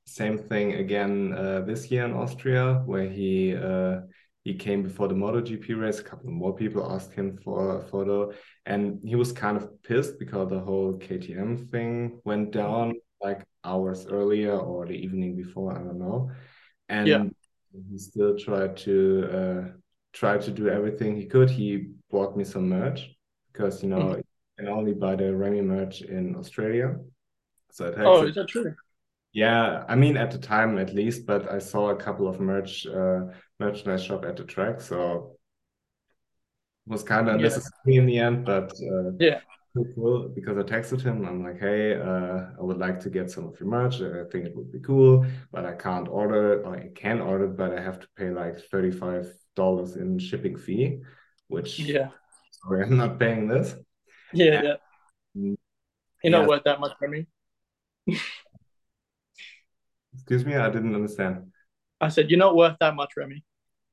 Same 0.07 0.39
thing 0.39 0.75
again 0.75 1.33
uh, 1.33 1.63
this 1.67 1.91
year 1.91 2.05
in 2.05 2.13
Austria, 2.13 2.83
where 2.87 3.09
he 3.09 3.57
uh, 3.57 4.03
he 4.45 4.55
came 4.55 4.83
before 4.83 5.09
the 5.09 5.15
MotoGP 5.15 5.81
race. 5.81 5.99
A 5.99 6.05
couple 6.05 6.31
more 6.31 6.55
people 6.55 6.91
asked 6.93 7.13
him 7.13 7.37
for 7.45 7.79
a 7.79 7.83
photo, 7.89 8.33
and 8.67 9.01
he 9.05 9.17
was 9.17 9.33
kind 9.33 9.57
of 9.57 9.83
pissed 9.83 10.19
because 10.19 10.49
the 10.49 10.61
whole 10.61 10.95
KTM 10.95 11.69
thing 11.71 12.21
went 12.25 12.53
down 12.53 12.95
like 13.21 13.45
hours 13.65 14.07
earlier 14.07 14.57
or 14.57 14.87
the 14.87 14.95
evening 14.95 15.37
before. 15.37 15.73
I 15.73 15.83
don't 15.83 15.99
know, 15.99 16.31
and 16.89 17.09
yeah. 17.09 17.25
he 17.91 17.99
still 17.99 18.39
tried 18.39 18.77
to 18.79 19.29
uh, 19.33 19.79
try 20.13 20.39
to 20.39 20.51
do 20.53 20.69
everything 20.69 21.17
he 21.17 21.27
could. 21.27 21.51
He 21.51 21.89
bought 22.11 22.37
me 22.37 22.45
some 22.45 22.69
merch 22.69 23.11
because 23.53 23.83
you 23.83 23.89
know 23.89 23.99
mm 23.99 24.23
can 24.61 24.69
only 24.69 24.93
by 24.93 25.17
the 25.17 25.35
Remy 25.35 25.63
merch 25.63 26.03
in 26.03 26.37
Australia. 26.37 26.97
So 27.73 27.87
it 27.87 27.95
oh, 27.99 28.27
is 28.27 28.35
that 28.35 28.49
true? 28.49 28.75
Yeah, 29.33 29.85
I 29.89 29.95
mean 29.95 30.17
at 30.17 30.31
the 30.31 30.39
time 30.39 30.79
at 30.79 30.95
least, 30.95 31.27
but 31.27 31.51
I 31.51 31.59
saw 31.59 31.91
a 31.91 31.97
couple 31.97 32.27
of 32.29 32.41
merch 32.41 32.87
uh, 32.87 33.21
merchandise 33.59 34.05
shop 34.05 34.25
at 34.25 34.37
the 34.37 34.45
track, 34.45 34.81
so 34.81 35.37
it 36.87 36.93
was 36.93 37.03
kind 37.03 37.29
of 37.29 37.37
yeah. 37.37 37.45
necessary 37.45 37.97
in 37.97 38.07
the 38.07 38.19
end. 38.19 38.45
But 38.45 38.73
uh, 38.73 39.13
yeah, 39.21 39.41
cool 39.95 40.29
because 40.29 40.59
I 40.59 40.63
texted 40.63 41.03
him. 41.03 41.25
I'm 41.25 41.45
like, 41.45 41.61
hey, 41.61 41.95
uh, 41.95 42.39
I 42.59 42.63
would 42.63 42.79
like 42.79 42.99
to 43.01 43.11
get 43.11 43.31
some 43.31 43.47
of 43.47 43.59
your 43.61 43.69
merch. 43.69 44.01
I 44.03 44.25
think 44.31 44.47
it 44.47 44.57
would 44.57 44.73
be 44.73 44.81
cool, 44.81 45.25
but 45.53 45.65
I 45.65 45.75
can't 45.75 46.09
order 46.09 46.55
it. 46.55 46.67
Or 46.67 46.77
I 46.77 46.89
can 46.95 47.21
order 47.21 47.45
it, 47.45 47.57
but 47.57 47.73
I 47.73 47.81
have 47.81 48.01
to 48.01 48.09
pay 48.17 48.31
like 48.31 48.59
thirty 48.71 48.91
five 48.91 49.33
dollars 49.55 49.95
in 49.95 50.19
shipping 50.19 50.57
fee, 50.59 50.99
which 51.47 51.79
yeah, 51.79 52.09
sorry, 52.51 52.83
I'm 52.85 52.97
not 52.97 53.21
paying 53.21 53.47
this. 53.47 53.77
Yeah, 54.33 54.63
yeah. 55.35 55.55
You're 56.23 56.33
not 56.33 56.49
worth 56.49 56.65
that 56.65 56.81
much 56.81 56.93
for 56.99 57.09
me. 57.09 57.27
Excuse 60.15 60.45
me, 60.45 60.57
I 60.57 60.69
didn't 60.71 60.95
understand. 60.95 61.53
I 62.01 62.09
said 62.09 62.31
you're 62.31 62.39
not 62.39 62.57
worth 62.57 62.77
that 62.81 62.95
much, 62.95 63.13
Remy. 63.17 63.45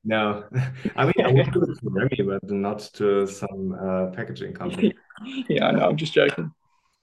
No, 0.04 0.46
I 0.96 1.06
mean 1.06 1.14
I 1.24 1.32
want 1.32 1.54
to 1.54 1.60
to 1.60 1.76
Remy, 1.84 2.18
but 2.26 2.50
not 2.50 2.80
to 2.94 3.28
some 3.28 3.78
uh, 3.80 4.08
packaging 4.08 4.54
company. 4.54 4.94
yeah, 5.50 5.68
I 5.68 5.72
know. 5.72 5.86
I'm 5.90 5.98
just 5.98 6.14
joking. 6.14 6.52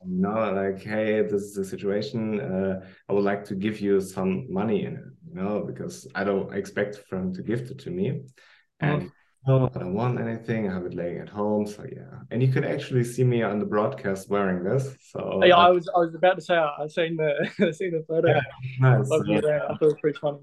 No, 0.06 0.52
like, 0.52 0.82
hey, 0.82 1.22
this 1.22 1.42
is 1.42 1.54
the 1.54 1.64
situation. 1.64 2.40
Uh, 2.40 2.86
I 3.08 3.12
would 3.14 3.24
like 3.24 3.44
to 3.46 3.54
give 3.54 3.80
you 3.80 4.00
some 4.02 4.52
money 4.52 4.84
in 4.84 4.96
it, 4.96 5.04
you 5.26 5.34
know, 5.34 5.64
because 5.66 6.06
I 6.14 6.24
don't 6.24 6.52
expect 6.52 6.98
from 7.08 7.32
to 7.34 7.42
gift 7.42 7.70
it 7.70 7.78
to 7.80 7.90
me, 7.90 8.22
and 8.80 9.02
mm 9.02 9.10
no, 9.46 9.70
I 9.74 9.78
don't 9.78 9.94
want 9.94 10.18
anything. 10.20 10.68
I 10.68 10.72
have 10.72 10.86
it 10.86 10.94
laying 10.94 11.18
at 11.18 11.28
home. 11.28 11.66
So 11.66 11.84
yeah. 11.84 12.20
And 12.30 12.42
you 12.42 12.48
could 12.48 12.64
actually 12.64 13.04
see 13.04 13.24
me 13.24 13.42
on 13.42 13.58
the 13.58 13.66
broadcast 13.66 14.30
wearing 14.30 14.64
this. 14.64 14.96
So 15.10 15.42
yeah, 15.44 15.56
I 15.56 15.70
was 15.70 15.88
I 15.94 15.98
was 15.98 16.14
about 16.14 16.36
to 16.36 16.42
say 16.42 16.56
I've 16.56 16.90
seen 16.90 17.16
the 17.16 17.50
I 17.66 17.70
seen 17.72 17.92
the 17.92 18.04
photo 18.08 18.28
yeah, 18.28 18.40
nice. 18.80 19.09
there. 19.09 19.64
I 19.64 19.68
thought 19.68 19.83
it 19.83 19.85
was 19.85 19.94
pretty 20.00 20.18
funny. 20.18 20.38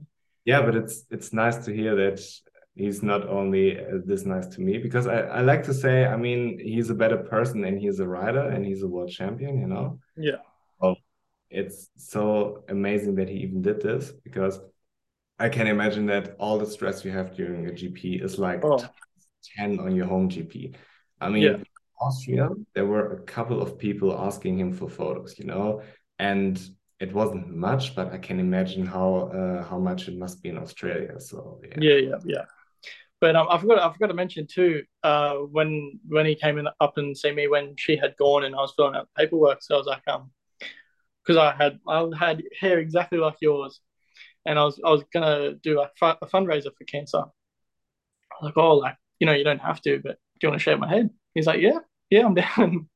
Yeah, 0.46 0.62
but 0.62 0.76
it's 0.76 1.06
it's 1.10 1.34
nice 1.34 1.58
to 1.66 1.74
hear 1.74 1.96
that 1.96 2.22
he's 2.76 3.02
not 3.04 3.28
only 3.28 3.80
uh, 3.80 4.00
this 4.06 4.26
nice 4.26 4.48
to 4.48 4.62
me 4.62 4.78
because 4.78 5.08
I, 5.08 5.22
I 5.22 5.42
like 5.42 5.64
to 5.64 5.74
say 5.74 6.06
I 6.06 6.16
mean 6.16 6.60
he's 6.60 6.90
a 6.90 6.96
better 6.96 7.18
person 7.18 7.64
and 7.64 7.80
he's 7.80 8.00
a 8.00 8.08
rider 8.08 8.50
and 8.50 8.66
he's 8.66 8.84
a 8.84 8.88
world 8.88 9.12
champion, 9.12 9.60
you 9.60 9.68
know. 9.68 10.00
Yeah. 10.16 10.42
Well, 10.80 10.98
it's 11.50 11.90
so 11.98 12.64
amazing 12.70 13.16
that 13.16 13.30
he 13.30 13.38
even 13.38 13.62
did 13.62 13.82
this 13.82 14.12
because 14.24 14.60
I 15.42 15.50
can 15.50 15.66
imagine 15.66 16.06
that 16.06 16.36
all 16.40 16.60
the 16.60 16.68
stress 16.68 17.04
you 17.04 17.12
have 17.12 17.36
during 17.36 17.68
a 17.68 17.72
GP 17.72 18.24
is 18.24 18.38
like 18.38 18.64
oh. 18.64 18.78
10 19.58 19.80
on 19.80 19.96
your 19.96 20.06
home 20.06 20.30
GP. 20.30 20.76
I 21.20 21.30
mean, 21.30 21.44
yeah. 21.44 21.58
Austria, 22.00 22.50
there 22.76 22.86
were 22.86 23.14
a 23.14 23.22
couple 23.24 23.60
of 23.62 23.78
people 23.78 24.16
asking 24.28 24.60
him 24.60 24.72
for 24.72 24.88
photos, 24.88 25.40
you 25.40 25.46
know, 25.46 25.82
and 26.20 26.62
it 27.00 27.12
wasn't 27.12 27.50
much, 27.50 27.96
but 27.96 28.14
I 28.14 28.20
can 28.20 28.40
imagine 28.40 28.86
how 28.86 29.32
uh, 29.40 29.64
how 29.64 29.80
much 29.80 30.08
it 30.08 30.16
must 30.16 30.44
be 30.44 30.50
in 30.50 30.58
Australia. 30.58 31.20
So 31.20 31.60
yeah, 31.64 31.78
yeah, 31.80 31.98
yeah. 31.98 32.18
yeah. 32.26 32.46
But 33.20 33.36
um, 33.36 33.48
I 33.50 33.58
forgot 33.58 33.80
I 33.80 33.92
forgot 33.92 34.08
to 34.08 34.14
mention 34.14 34.46
too 34.48 34.84
uh, 35.04 35.36
when 35.56 36.00
when 36.08 36.26
he 36.28 36.36
came 36.36 36.60
in 36.60 36.68
up 36.80 36.98
and 36.98 37.18
see 37.18 37.32
me 37.32 37.48
when 37.48 37.76
she 37.78 37.96
had 37.96 38.16
gone 38.18 38.44
and 38.46 38.54
I 38.56 38.60
was 38.60 38.74
filling 38.76 38.96
out 38.96 39.10
paperwork. 39.18 39.60
So 39.62 39.76
I 39.76 39.78
was 39.78 39.88
like 39.88 40.08
um 40.08 40.32
because 41.24 41.38
I 41.38 41.52
had 41.62 41.80
I 41.88 42.08
had 42.18 42.44
hair 42.60 42.78
exactly 42.80 43.20
like 43.20 43.38
yours, 43.42 43.80
and 44.46 44.58
I 44.60 44.64
was 44.64 44.80
I 44.84 44.90
was 44.90 45.04
gonna 45.14 45.54
do 45.56 45.78
like 45.78 45.92
a 46.02 46.28
fundraiser 46.28 46.76
for 46.78 46.84
cancer. 46.86 47.20
I 47.20 48.36
was 48.42 48.44
like, 48.44 48.58
oh, 48.58 48.76
like 48.76 48.96
you 49.20 49.28
know, 49.28 49.34
you 49.34 49.44
don't 49.44 49.60
have 49.60 49.82
to, 49.82 50.00
but 50.04 50.18
do 50.40 50.48
you 50.48 50.50
want 50.50 50.60
to 50.60 50.64
shave 50.64 50.80
my 50.80 50.90
head? 50.90 51.10
He's 51.34 51.48
like, 51.48 51.62
yeah, 51.62 51.80
yeah, 52.10 52.26
I'm 52.26 52.34
down. 52.58 52.90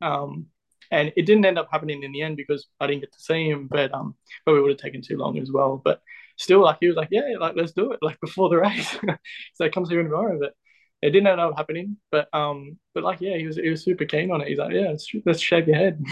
um, 0.00 0.46
and 0.90 1.12
it 1.16 1.26
didn't 1.26 1.44
end 1.44 1.58
up 1.58 1.68
happening 1.70 2.02
in 2.02 2.12
the 2.12 2.22
end 2.22 2.36
because 2.36 2.66
I 2.80 2.86
didn't 2.86 3.00
get 3.02 3.12
to 3.12 3.20
see 3.20 3.48
him, 3.48 3.68
but 3.68 3.92
um, 3.92 4.14
but 4.46 4.54
we 4.54 4.60
would 4.60 4.70
have 4.70 4.78
taken 4.78 5.02
too 5.02 5.16
long 5.16 5.38
as 5.38 5.50
well. 5.50 5.80
But 5.84 6.00
still, 6.36 6.62
like 6.62 6.78
he 6.80 6.86
was 6.86 6.96
like, 6.96 7.08
yeah, 7.10 7.34
like 7.40 7.54
let's 7.56 7.72
do 7.72 7.92
it, 7.92 7.98
like 8.02 8.20
before 8.20 8.48
the 8.48 8.58
race. 8.58 8.96
so 9.54 9.68
come 9.70 9.86
see 9.86 9.96
me 9.96 10.04
tomorrow, 10.04 10.38
but 10.40 10.54
it 11.02 11.10
didn't 11.10 11.26
end 11.26 11.40
up 11.40 11.56
happening. 11.56 11.96
But 12.10 12.28
um, 12.32 12.78
but 12.94 13.04
like 13.04 13.20
yeah, 13.20 13.36
he 13.36 13.46
was 13.46 13.56
he 13.56 13.70
was 13.70 13.84
super 13.84 14.04
keen 14.04 14.30
on 14.30 14.40
it. 14.40 14.48
He's 14.48 14.58
like, 14.58 14.72
yeah, 14.72 14.90
let's, 14.90 15.10
let's 15.26 15.40
shave 15.40 15.68
your 15.68 15.76
head. 15.76 16.02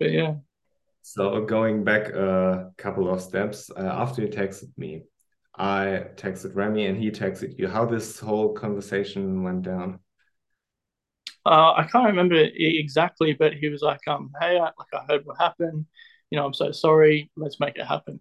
but 0.00 0.10
yeah. 0.10 0.34
So 1.02 1.44
going 1.44 1.84
back 1.84 2.08
a 2.10 2.70
couple 2.76 3.12
of 3.12 3.20
steps 3.20 3.70
uh, 3.70 3.80
after 3.80 4.22
you 4.22 4.28
texted 4.28 4.76
me, 4.76 5.04
I 5.56 6.04
texted 6.16 6.54
Remy 6.54 6.86
and 6.86 6.96
he 6.98 7.10
texted 7.10 7.58
you. 7.58 7.66
How 7.66 7.84
this 7.86 8.20
whole 8.20 8.52
conversation 8.52 9.42
went 9.42 9.62
down? 9.62 10.00
Uh, 11.46 11.72
I 11.76 11.88
can't 11.90 12.06
remember 12.06 12.36
exactly, 12.36 13.32
but 13.32 13.54
he 13.54 13.68
was 13.68 13.82
like, 13.82 14.06
"Um, 14.06 14.30
hey, 14.40 14.58
I, 14.58 14.64
like 14.64 14.92
I 14.92 15.04
heard 15.08 15.24
what 15.24 15.38
happened. 15.38 15.86
You 16.30 16.38
know, 16.38 16.44
I'm 16.44 16.54
so 16.54 16.72
sorry. 16.72 17.30
Let's 17.36 17.58
make 17.58 17.76
it 17.76 17.86
happen." 17.86 18.20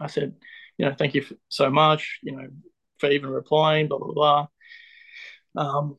I 0.00 0.08
said, 0.08 0.34
"You 0.76 0.86
know, 0.86 0.94
thank 0.98 1.14
you 1.14 1.24
so 1.48 1.70
much. 1.70 2.18
You 2.22 2.36
know, 2.36 2.48
for 2.98 3.10
even 3.10 3.30
replying." 3.30 3.88
Blah 3.88 3.98
blah 3.98 4.12
blah. 4.12 4.46
Um, 5.56 5.96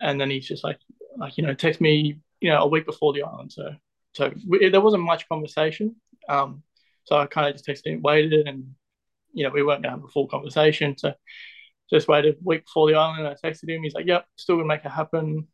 and 0.00 0.20
then 0.20 0.30
he's 0.30 0.46
just 0.46 0.64
like, 0.64 0.78
like 1.16 1.36
you 1.36 1.46
know, 1.46 1.54
text 1.54 1.80
me, 1.80 2.18
you 2.40 2.50
know, 2.50 2.58
a 2.58 2.66
week 2.66 2.86
before 2.86 3.12
the 3.12 3.22
island. 3.22 3.52
So 3.52 3.70
so 4.14 4.32
we, 4.46 4.68
there 4.68 4.80
wasn't 4.80 5.02
much 5.04 5.28
conversation. 5.28 5.96
Um, 6.28 6.62
so 7.04 7.16
I 7.16 7.26
kind 7.26 7.48
of 7.48 7.54
just 7.54 7.66
texted 7.66 7.92
him, 7.92 8.02
waited, 8.02 8.46
and 8.46 8.74
you 9.32 9.44
know 9.44 9.50
we 9.50 9.62
weren't 9.62 9.82
to 9.84 9.90
have 9.90 10.04
a 10.04 10.08
full 10.08 10.28
conversation. 10.28 10.96
So 10.96 11.14
just 11.90 12.08
waited 12.08 12.34
a 12.34 12.38
week 12.44 12.64
before 12.64 12.88
the 12.88 12.96
island. 12.96 13.26
I 13.26 13.34
texted 13.34 13.68
him. 13.68 13.82
He's 13.82 13.94
like, 13.94 14.06
"Yep, 14.06 14.26
still 14.36 14.56
gonna 14.56 14.68
make 14.68 14.84
it 14.84 14.90
happen." 14.90 15.48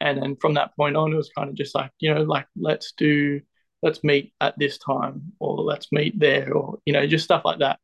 And 0.00 0.22
then 0.22 0.36
from 0.36 0.54
that 0.54 0.74
point 0.76 0.96
on, 0.96 1.12
it 1.12 1.16
was 1.16 1.30
kind 1.36 1.48
of 1.48 1.54
just 1.54 1.74
like 1.74 1.90
you 2.00 2.14
know, 2.14 2.22
like 2.22 2.46
let's 2.56 2.92
do, 2.92 3.40
let's 3.82 4.04
meet 4.04 4.32
at 4.40 4.58
this 4.58 4.78
time, 4.78 5.32
or 5.38 5.56
let's 5.58 5.92
meet 5.92 6.18
there, 6.18 6.52
or 6.54 6.78
you 6.86 6.92
know, 6.92 7.06
just 7.06 7.24
stuff 7.24 7.42
like 7.44 7.60
that. 7.60 7.78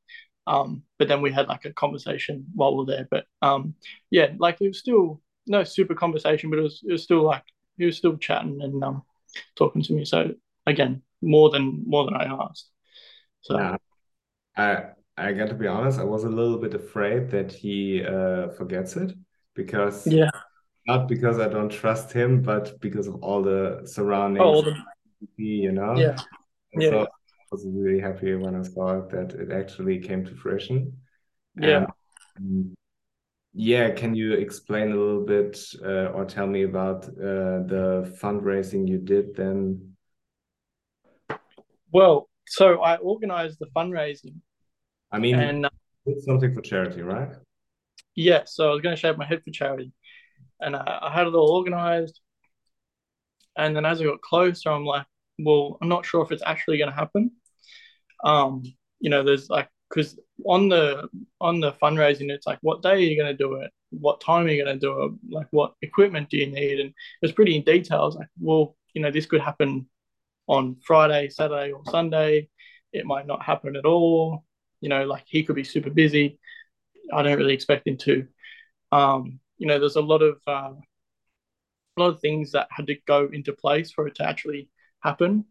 Um, 0.46 0.82
but 0.98 1.08
then 1.08 1.22
we 1.22 1.32
had 1.32 1.48
like 1.48 1.64
a 1.64 1.72
conversation 1.72 2.46
while 2.54 2.76
we 2.76 2.84
are 2.84 2.96
there. 2.96 3.08
But 3.10 3.26
um, 3.42 3.74
yeah, 4.10 4.32
like 4.38 4.60
it 4.60 4.68
was 4.68 4.78
still 4.78 5.20
no 5.46 5.64
super 5.64 5.94
conversation, 5.94 6.50
but 6.50 6.58
it 6.58 6.62
was 6.62 6.80
it 6.86 6.92
was 6.92 7.02
still 7.02 7.22
like 7.22 7.44
he 7.78 7.84
was 7.86 7.96
still 7.96 8.16
chatting 8.16 8.60
and 8.62 8.82
um 8.82 9.02
talking 9.56 9.82
to 9.82 9.92
me. 9.92 10.04
So 10.04 10.32
again, 10.66 11.02
more 11.22 11.50
than 11.50 11.84
more 11.86 12.04
than 12.04 12.14
I 12.14 12.24
asked. 12.24 12.70
So 13.42 13.58
yeah. 13.58 13.76
I 14.56 14.84
I 15.16 15.32
got 15.32 15.48
to 15.48 15.54
be 15.54 15.66
honest, 15.66 15.98
I 15.98 16.04
was 16.04 16.24
a 16.24 16.28
little 16.28 16.58
bit 16.58 16.74
afraid 16.74 17.30
that 17.30 17.52
he 17.52 18.04
uh, 18.04 18.48
forgets 18.50 18.96
it 18.96 19.12
because 19.54 20.06
yeah, 20.06 20.30
not 20.86 21.08
because 21.08 21.38
I 21.38 21.48
don't 21.48 21.70
trust 21.70 22.12
him, 22.12 22.42
but 22.42 22.78
because 22.80 23.06
of 23.06 23.16
all 23.16 23.42
the 23.42 23.82
surroundings. 23.84 24.42
Oh, 24.42 24.54
all 24.54 24.62
the... 24.62 24.76
You 25.36 25.72
know. 25.72 25.96
Yeah. 25.96 26.16
yeah. 26.74 26.90
So 26.90 27.00
I 27.02 27.06
was 27.50 27.66
really 27.66 28.00
happy 28.00 28.34
when 28.34 28.54
I 28.54 28.62
saw 28.62 28.98
it 28.98 29.08
that 29.10 29.32
it 29.32 29.50
actually 29.52 29.98
came 30.00 30.24
to 30.26 30.34
fruition. 30.34 30.98
Yeah. 31.58 31.86
And, 32.36 32.75
yeah, 33.58 33.90
can 33.90 34.14
you 34.14 34.34
explain 34.34 34.92
a 34.92 34.96
little 34.96 35.24
bit 35.24 35.58
uh, 35.82 36.12
or 36.12 36.26
tell 36.26 36.46
me 36.46 36.64
about 36.64 37.06
uh, 37.06 37.64
the 37.64 38.14
fundraising 38.22 38.86
you 38.86 38.98
did 38.98 39.34
then? 39.34 39.96
Well, 41.90 42.28
so 42.46 42.82
I 42.82 42.96
organized 42.96 43.58
the 43.58 43.68
fundraising. 43.74 44.34
I 45.10 45.18
mean, 45.18 45.36
and 45.36 45.64
uh, 45.64 45.70
something 46.26 46.52
for 46.52 46.60
charity, 46.60 47.00
right? 47.00 47.30
Yeah, 48.14 48.42
so 48.44 48.68
I 48.68 48.72
was 48.72 48.82
going 48.82 48.94
to 48.94 49.00
shave 49.00 49.16
my 49.16 49.24
head 49.24 49.42
for 49.42 49.50
charity, 49.52 49.90
and 50.60 50.76
I, 50.76 50.98
I 51.02 51.10
had 51.10 51.26
it 51.26 51.34
all 51.34 51.56
organized. 51.56 52.20
And 53.56 53.74
then 53.74 53.86
as 53.86 54.02
I 54.02 54.04
got 54.04 54.20
closer, 54.20 54.68
I'm 54.68 54.84
like, 54.84 55.06
well, 55.38 55.78
I'm 55.80 55.88
not 55.88 56.04
sure 56.04 56.22
if 56.22 56.30
it's 56.30 56.42
actually 56.44 56.76
going 56.76 56.90
to 56.90 56.96
happen. 56.96 57.30
Um, 58.22 58.64
you 59.00 59.08
know, 59.08 59.22
there's 59.22 59.48
like 59.48 59.70
because 59.88 60.18
on 60.44 60.68
the 60.68 61.08
on 61.40 61.60
the 61.60 61.72
fundraising, 61.72 62.30
it's 62.30 62.46
like, 62.46 62.58
what 62.62 62.82
day 62.82 62.90
are 62.90 62.96
you 62.96 63.16
going 63.16 63.34
to 63.34 63.44
do 63.44 63.54
it? 63.54 63.70
What 63.90 64.20
time 64.20 64.46
are 64.46 64.50
you 64.50 64.64
going 64.64 64.78
to 64.78 64.86
do 64.86 65.02
it? 65.04 65.12
Like, 65.34 65.46
what 65.50 65.74
equipment 65.82 66.30
do 66.30 66.38
you 66.38 66.46
need? 66.46 66.80
And 66.80 66.90
it 66.90 66.94
was 67.22 67.32
pretty 67.32 67.56
in 67.56 67.62
detail. 67.62 68.00
I 68.02 68.04
was 68.04 68.16
like, 68.16 68.28
well, 68.40 68.76
you 68.94 69.02
know, 69.02 69.10
this 69.10 69.26
could 69.26 69.40
happen 69.40 69.86
on 70.46 70.76
Friday, 70.84 71.28
Saturday, 71.28 71.72
or 71.72 71.82
Sunday. 71.90 72.48
It 72.92 73.06
might 73.06 73.26
not 73.26 73.44
happen 73.44 73.76
at 73.76 73.86
all. 73.86 74.44
You 74.80 74.88
know, 74.88 75.04
like 75.04 75.24
he 75.26 75.42
could 75.42 75.56
be 75.56 75.64
super 75.64 75.90
busy. 75.90 76.38
I 77.12 77.22
don't 77.22 77.38
really 77.38 77.54
expect 77.54 77.86
him 77.86 77.96
to. 77.98 78.26
Um, 78.92 79.40
you 79.58 79.66
know, 79.66 79.78
there's 79.78 79.96
a 79.96 80.00
lot 80.00 80.22
of 80.22 80.38
uh, 80.46 80.72
a 81.96 82.00
lot 82.00 82.08
of 82.08 82.20
things 82.20 82.52
that 82.52 82.68
had 82.70 82.88
to 82.88 82.96
go 83.06 83.28
into 83.32 83.52
place 83.52 83.90
for 83.90 84.06
it 84.06 84.16
to 84.16 84.28
actually 84.28 84.68
happen. 85.00 85.44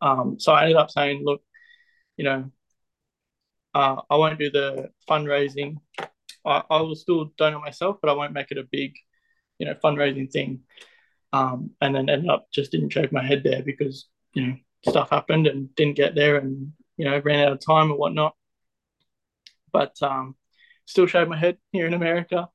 Um, 0.00 0.36
so 0.38 0.52
I 0.52 0.62
ended 0.62 0.76
up 0.76 0.90
saying, 0.90 1.22
look, 1.24 1.42
you 2.16 2.24
know, 2.24 2.50
uh, 3.74 3.96
I 4.10 4.16
won't 4.16 4.38
do 4.38 4.50
the 4.50 4.90
fundraising. 5.08 5.76
I, 6.44 6.62
I 6.68 6.80
will 6.80 6.94
still 6.94 7.32
donate 7.38 7.60
myself, 7.60 7.98
but 8.00 8.10
I 8.10 8.14
won't 8.14 8.32
make 8.32 8.50
it 8.50 8.58
a 8.58 8.64
big, 8.70 8.94
you 9.58 9.66
know, 9.66 9.74
fundraising 9.74 10.30
thing. 10.30 10.60
Um, 11.32 11.70
and 11.80 11.94
then 11.94 12.10
ended 12.10 12.30
up 12.30 12.48
just 12.52 12.72
didn't 12.72 12.90
shake 12.90 13.12
my 13.12 13.24
head 13.24 13.42
there 13.42 13.62
because 13.62 14.06
you 14.34 14.46
know 14.46 14.56
stuff 14.86 15.08
happened 15.08 15.46
and 15.46 15.74
didn't 15.76 15.96
get 15.96 16.14
there 16.14 16.36
and 16.36 16.72
you 16.98 17.06
know 17.06 17.18
ran 17.24 17.46
out 17.46 17.52
of 17.52 17.60
time 17.60 17.90
or 17.90 17.96
whatnot. 17.96 18.34
But 19.72 19.96
um, 20.02 20.36
still 20.84 21.06
shaved 21.06 21.30
my 21.30 21.38
head 21.38 21.56
here 21.72 21.86
in 21.86 21.94
America, 21.94 22.50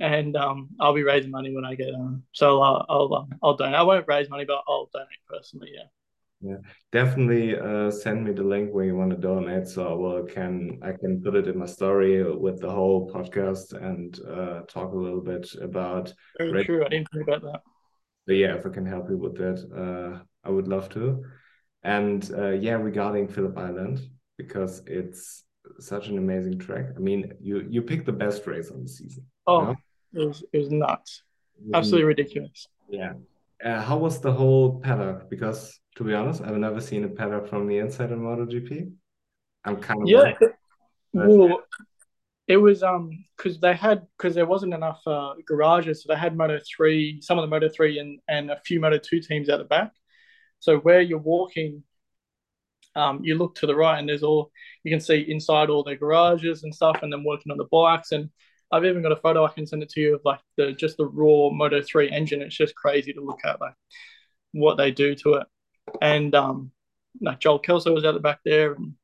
and 0.00 0.34
um, 0.34 0.70
I'll 0.80 0.94
be 0.94 1.02
raising 1.02 1.30
money 1.30 1.54
when 1.54 1.66
I 1.66 1.74
get 1.74 1.94
um. 1.94 2.22
So 2.32 2.62
I'll 2.62 2.86
I'll, 2.88 3.14
um, 3.14 3.30
I'll 3.42 3.56
donate. 3.56 3.74
I 3.74 3.82
won't 3.82 4.08
raise 4.08 4.30
money, 4.30 4.46
but 4.46 4.62
I'll 4.66 4.88
donate 4.92 5.08
personally. 5.28 5.72
Yeah. 5.74 5.88
Yeah, 6.40 6.56
definitely 6.92 7.58
uh, 7.58 7.90
send 7.90 8.24
me 8.24 8.32
the 8.32 8.42
link 8.42 8.72
where 8.72 8.84
you 8.84 8.94
want 8.94 9.10
to 9.10 9.16
donate, 9.16 9.66
so 9.68 9.88
I 9.88 9.94
will 9.94 10.22
can 10.24 10.78
I 10.82 10.92
can 10.92 11.22
put 11.22 11.34
it 11.34 11.48
in 11.48 11.58
my 11.58 11.66
story 11.66 12.22
with 12.34 12.60
the 12.60 12.70
whole 12.70 13.10
podcast 13.10 13.72
and 13.72 14.18
uh, 14.28 14.60
talk 14.68 14.92
a 14.92 14.96
little 14.96 15.22
bit 15.22 15.48
about. 15.60 16.12
Very 16.38 16.64
true. 16.64 16.84
I 16.84 16.88
didn't 16.88 17.08
think 17.10 17.26
about 17.26 17.42
that. 17.42 17.62
But 18.26 18.34
yeah, 18.36 18.54
if 18.54 18.66
I 18.66 18.68
can 18.68 18.84
help 18.84 19.08
you 19.08 19.16
with 19.16 19.36
that, 19.38 19.58
uh, 19.74 20.22
I 20.44 20.50
would 20.50 20.68
love 20.68 20.90
to. 20.90 21.24
And 21.82 22.30
uh, 22.36 22.50
yeah, 22.50 22.74
regarding 22.74 23.28
Phillip 23.28 23.56
Island, 23.56 24.00
because 24.36 24.82
it's 24.86 25.44
such 25.80 26.08
an 26.08 26.18
amazing 26.18 26.58
track. 26.58 26.86
I 26.96 26.98
mean, 26.98 27.32
you 27.40 27.66
you 27.68 27.80
picked 27.80 28.06
the 28.06 28.12
best 28.12 28.46
race 28.46 28.70
on 28.70 28.82
the 28.82 28.88
season. 28.88 29.24
Oh, 29.46 29.60
you 29.60 29.66
know? 29.66 29.76
it 30.22 30.26
was 30.26 30.44
it 30.52 30.58
was 30.58 30.70
nuts, 30.70 31.22
absolutely 31.72 32.04
ridiculous. 32.04 32.68
Yeah. 32.90 33.14
Uh, 33.64 33.80
how 33.80 33.98
was 33.98 34.20
the 34.20 34.32
whole 34.32 34.80
paddock? 34.80 35.30
Because 35.30 35.80
to 35.96 36.04
be 36.04 36.14
honest, 36.14 36.42
I've 36.42 36.56
never 36.56 36.80
seen 36.80 37.04
a 37.04 37.08
paddock 37.08 37.48
from 37.48 37.66
the 37.66 37.78
inside 37.78 38.12
of 38.12 38.18
MotoGP. 38.18 38.92
I'm 39.64 39.76
kind 39.80 40.02
of 40.02 40.08
yeah. 40.08 40.34
Well, 41.12 41.60
it 42.46 42.58
was 42.58 42.82
um 42.82 43.10
because 43.36 43.58
they 43.58 43.74
had 43.74 44.06
because 44.16 44.34
there 44.34 44.46
wasn't 44.46 44.74
enough 44.74 45.00
uh, 45.06 45.34
garages, 45.46 46.02
so 46.02 46.12
they 46.12 46.18
had 46.18 46.36
Moto 46.36 46.58
three, 46.76 47.20
some 47.20 47.38
of 47.38 47.42
the 47.42 47.48
Moto 47.48 47.68
three, 47.68 47.98
and 47.98 48.20
and 48.28 48.50
a 48.50 48.60
few 48.64 48.78
Moto 48.78 48.98
two 48.98 49.20
teams 49.20 49.48
at 49.48 49.58
the 49.58 49.64
back. 49.64 49.92
So 50.60 50.78
where 50.78 51.00
you're 51.00 51.18
walking, 51.18 51.82
um, 52.94 53.20
you 53.22 53.36
look 53.36 53.56
to 53.56 53.66
the 53.66 53.74
right, 53.74 53.98
and 53.98 54.08
there's 54.08 54.22
all 54.22 54.52
you 54.84 54.90
can 54.90 55.00
see 55.00 55.20
inside 55.28 55.70
all 55.70 55.82
their 55.82 55.96
garages 55.96 56.62
and 56.62 56.74
stuff, 56.74 56.98
and 57.02 57.12
then 57.12 57.24
working 57.24 57.50
on 57.50 57.58
the 57.58 57.64
bikes. 57.64 58.12
And 58.12 58.30
I've 58.72 58.84
even 58.84 59.02
got 59.02 59.12
a 59.12 59.16
photo 59.16 59.44
I 59.44 59.52
can 59.52 59.66
send 59.66 59.82
it 59.82 59.90
to 59.90 60.00
you 60.00 60.14
of 60.16 60.22
like 60.24 60.40
the 60.56 60.72
just 60.72 60.96
the 60.96 61.06
raw 61.06 61.50
Moto 61.50 61.82
three 61.82 62.10
engine. 62.10 62.42
It's 62.42 62.56
just 62.56 62.74
crazy 62.74 63.12
to 63.12 63.20
look 63.20 63.40
at, 63.44 63.60
like 63.60 63.74
what 64.52 64.76
they 64.76 64.90
do 64.90 65.14
to 65.16 65.34
it. 65.34 65.46
And 66.02 66.34
um, 66.34 66.72
like 67.20 67.40
Joel 67.40 67.58
Kelso 67.58 67.92
was 67.94 68.04
at 68.04 68.14
the 68.14 68.20
back 68.20 68.40
there, 68.44 68.74
and 68.74 68.94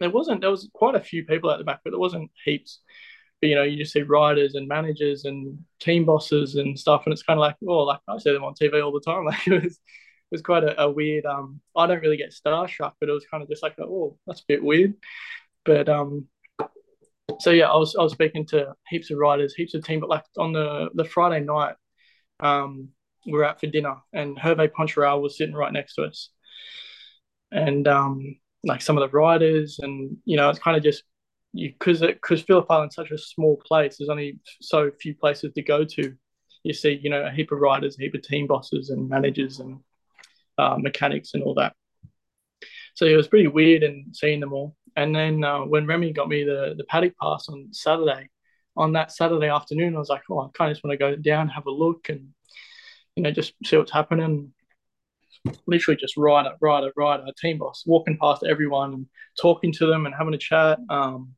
there 0.00 0.10
wasn't 0.10 0.40
there 0.42 0.50
was 0.50 0.68
quite 0.72 0.94
a 0.94 1.00
few 1.00 1.24
people 1.24 1.50
at 1.50 1.58
the 1.58 1.64
back, 1.64 1.80
but 1.84 1.90
there 1.90 2.00
wasn't 2.00 2.30
heaps. 2.44 2.80
But 3.40 3.48
you 3.48 3.54
know, 3.54 3.62
you 3.62 3.78
just 3.78 3.92
see 3.92 4.02
riders 4.02 4.54
and 4.54 4.68
managers 4.68 5.24
and 5.24 5.58
team 5.80 6.04
bosses 6.04 6.56
and 6.56 6.78
stuff, 6.78 7.02
and 7.06 7.12
it's 7.12 7.22
kind 7.22 7.38
of 7.38 7.42
like, 7.42 7.56
oh, 7.66 7.84
like 7.84 8.00
I 8.06 8.18
see 8.18 8.32
them 8.32 8.44
on 8.44 8.54
TV 8.54 8.84
all 8.84 8.92
the 8.92 9.00
time. 9.00 9.24
Like 9.26 9.46
it 9.46 9.62
was, 9.62 9.72
it 9.72 10.32
was 10.32 10.42
quite 10.42 10.64
a, 10.64 10.82
a 10.82 10.90
weird. 10.90 11.24
Um, 11.24 11.60
I 11.74 11.86
don't 11.86 12.02
really 12.02 12.18
get 12.18 12.34
starstruck, 12.34 12.92
but 13.00 13.08
it 13.08 13.12
was 13.12 13.26
kind 13.30 13.42
of 13.42 13.48
just 13.48 13.62
like, 13.62 13.76
oh, 13.80 14.18
that's 14.26 14.40
a 14.40 14.44
bit 14.46 14.62
weird. 14.62 14.94
But 15.64 15.88
um, 15.88 16.26
so 17.40 17.50
yeah, 17.50 17.68
I 17.68 17.76
was 17.76 17.94
I 17.96 18.02
was 18.02 18.12
speaking 18.12 18.46
to 18.46 18.74
heaps 18.88 19.10
of 19.10 19.18
riders, 19.18 19.54
heaps 19.54 19.74
of 19.74 19.84
team, 19.84 20.00
but 20.00 20.08
like 20.08 20.24
on 20.36 20.52
the 20.52 20.88
the 20.94 21.04
Friday 21.04 21.44
night, 21.44 21.74
um, 22.40 22.88
we 23.26 23.32
were 23.32 23.44
out 23.44 23.60
for 23.60 23.66
dinner, 23.66 23.96
and 24.12 24.38
Hervé 24.38 24.68
Poncharal 24.68 25.20
was 25.20 25.36
sitting 25.36 25.54
right 25.54 25.72
next 25.72 25.94
to 25.94 26.04
us, 26.04 26.30
and 27.52 27.86
um, 27.88 28.36
like 28.64 28.82
some 28.82 28.96
of 28.96 29.02
the 29.02 29.16
riders, 29.16 29.78
and 29.80 30.16
you 30.24 30.36
know, 30.36 30.50
it's 30.50 30.58
kind 30.58 30.76
of 30.76 30.82
just 30.82 31.04
you 31.52 31.70
because 31.70 32.00
because 32.00 32.42
Phillip 32.42 32.70
Island's 32.70 32.94
such 32.94 33.10
a 33.10 33.18
small 33.18 33.60
place. 33.64 33.96
There's 33.98 34.10
only 34.10 34.38
so 34.60 34.90
few 35.00 35.14
places 35.14 35.52
to 35.54 35.62
go 35.62 35.84
to. 35.84 36.14
You 36.62 36.74
see, 36.74 37.00
you 37.02 37.10
know, 37.10 37.24
a 37.24 37.30
heap 37.30 37.52
of 37.52 37.58
riders, 37.58 37.96
a 37.98 38.02
heap 38.02 38.14
of 38.14 38.22
team 38.22 38.46
bosses 38.46 38.90
and 38.90 39.08
managers 39.08 39.60
and 39.60 39.80
uh, 40.58 40.76
mechanics 40.78 41.30
and 41.34 41.42
all 41.42 41.54
that. 41.54 41.74
So 42.94 43.06
it 43.06 43.16
was 43.16 43.28
pretty 43.28 43.46
weird 43.46 43.82
and 43.82 44.14
seeing 44.14 44.40
them 44.40 44.52
all. 44.52 44.76
And 44.96 45.14
then 45.14 45.44
uh, 45.44 45.60
when 45.60 45.86
Remy 45.86 46.12
got 46.12 46.28
me 46.28 46.44
the 46.44 46.74
the 46.76 46.84
paddock 46.84 47.14
pass 47.20 47.48
on 47.48 47.68
Saturday, 47.72 48.28
on 48.76 48.92
that 48.92 49.12
Saturday 49.12 49.48
afternoon, 49.48 49.94
I 49.94 49.98
was 49.98 50.08
like, 50.08 50.22
oh, 50.30 50.40
I 50.40 50.48
kind 50.54 50.70
of 50.70 50.76
just 50.76 50.84
want 50.84 50.92
to 50.92 50.98
go 50.98 51.16
down, 51.16 51.48
have 51.48 51.66
a 51.66 51.70
look, 51.70 52.08
and 52.08 52.28
you 53.16 53.22
know, 53.22 53.30
just 53.30 53.54
see 53.64 53.76
what's 53.76 53.92
happening 53.92 54.52
literally 55.66 55.98
just 55.98 56.16
rider, 56.16 56.54
rider, 56.60 56.92
rider, 56.96 57.24
team 57.40 57.58
boss, 57.58 57.84
walking 57.86 58.18
past 58.18 58.44
everyone 58.48 58.92
and 58.92 59.06
talking 59.40 59.72
to 59.72 59.86
them 59.86 60.06
and 60.06 60.14
having 60.14 60.34
a 60.34 60.38
chat. 60.38 60.78
Um, 60.88 61.34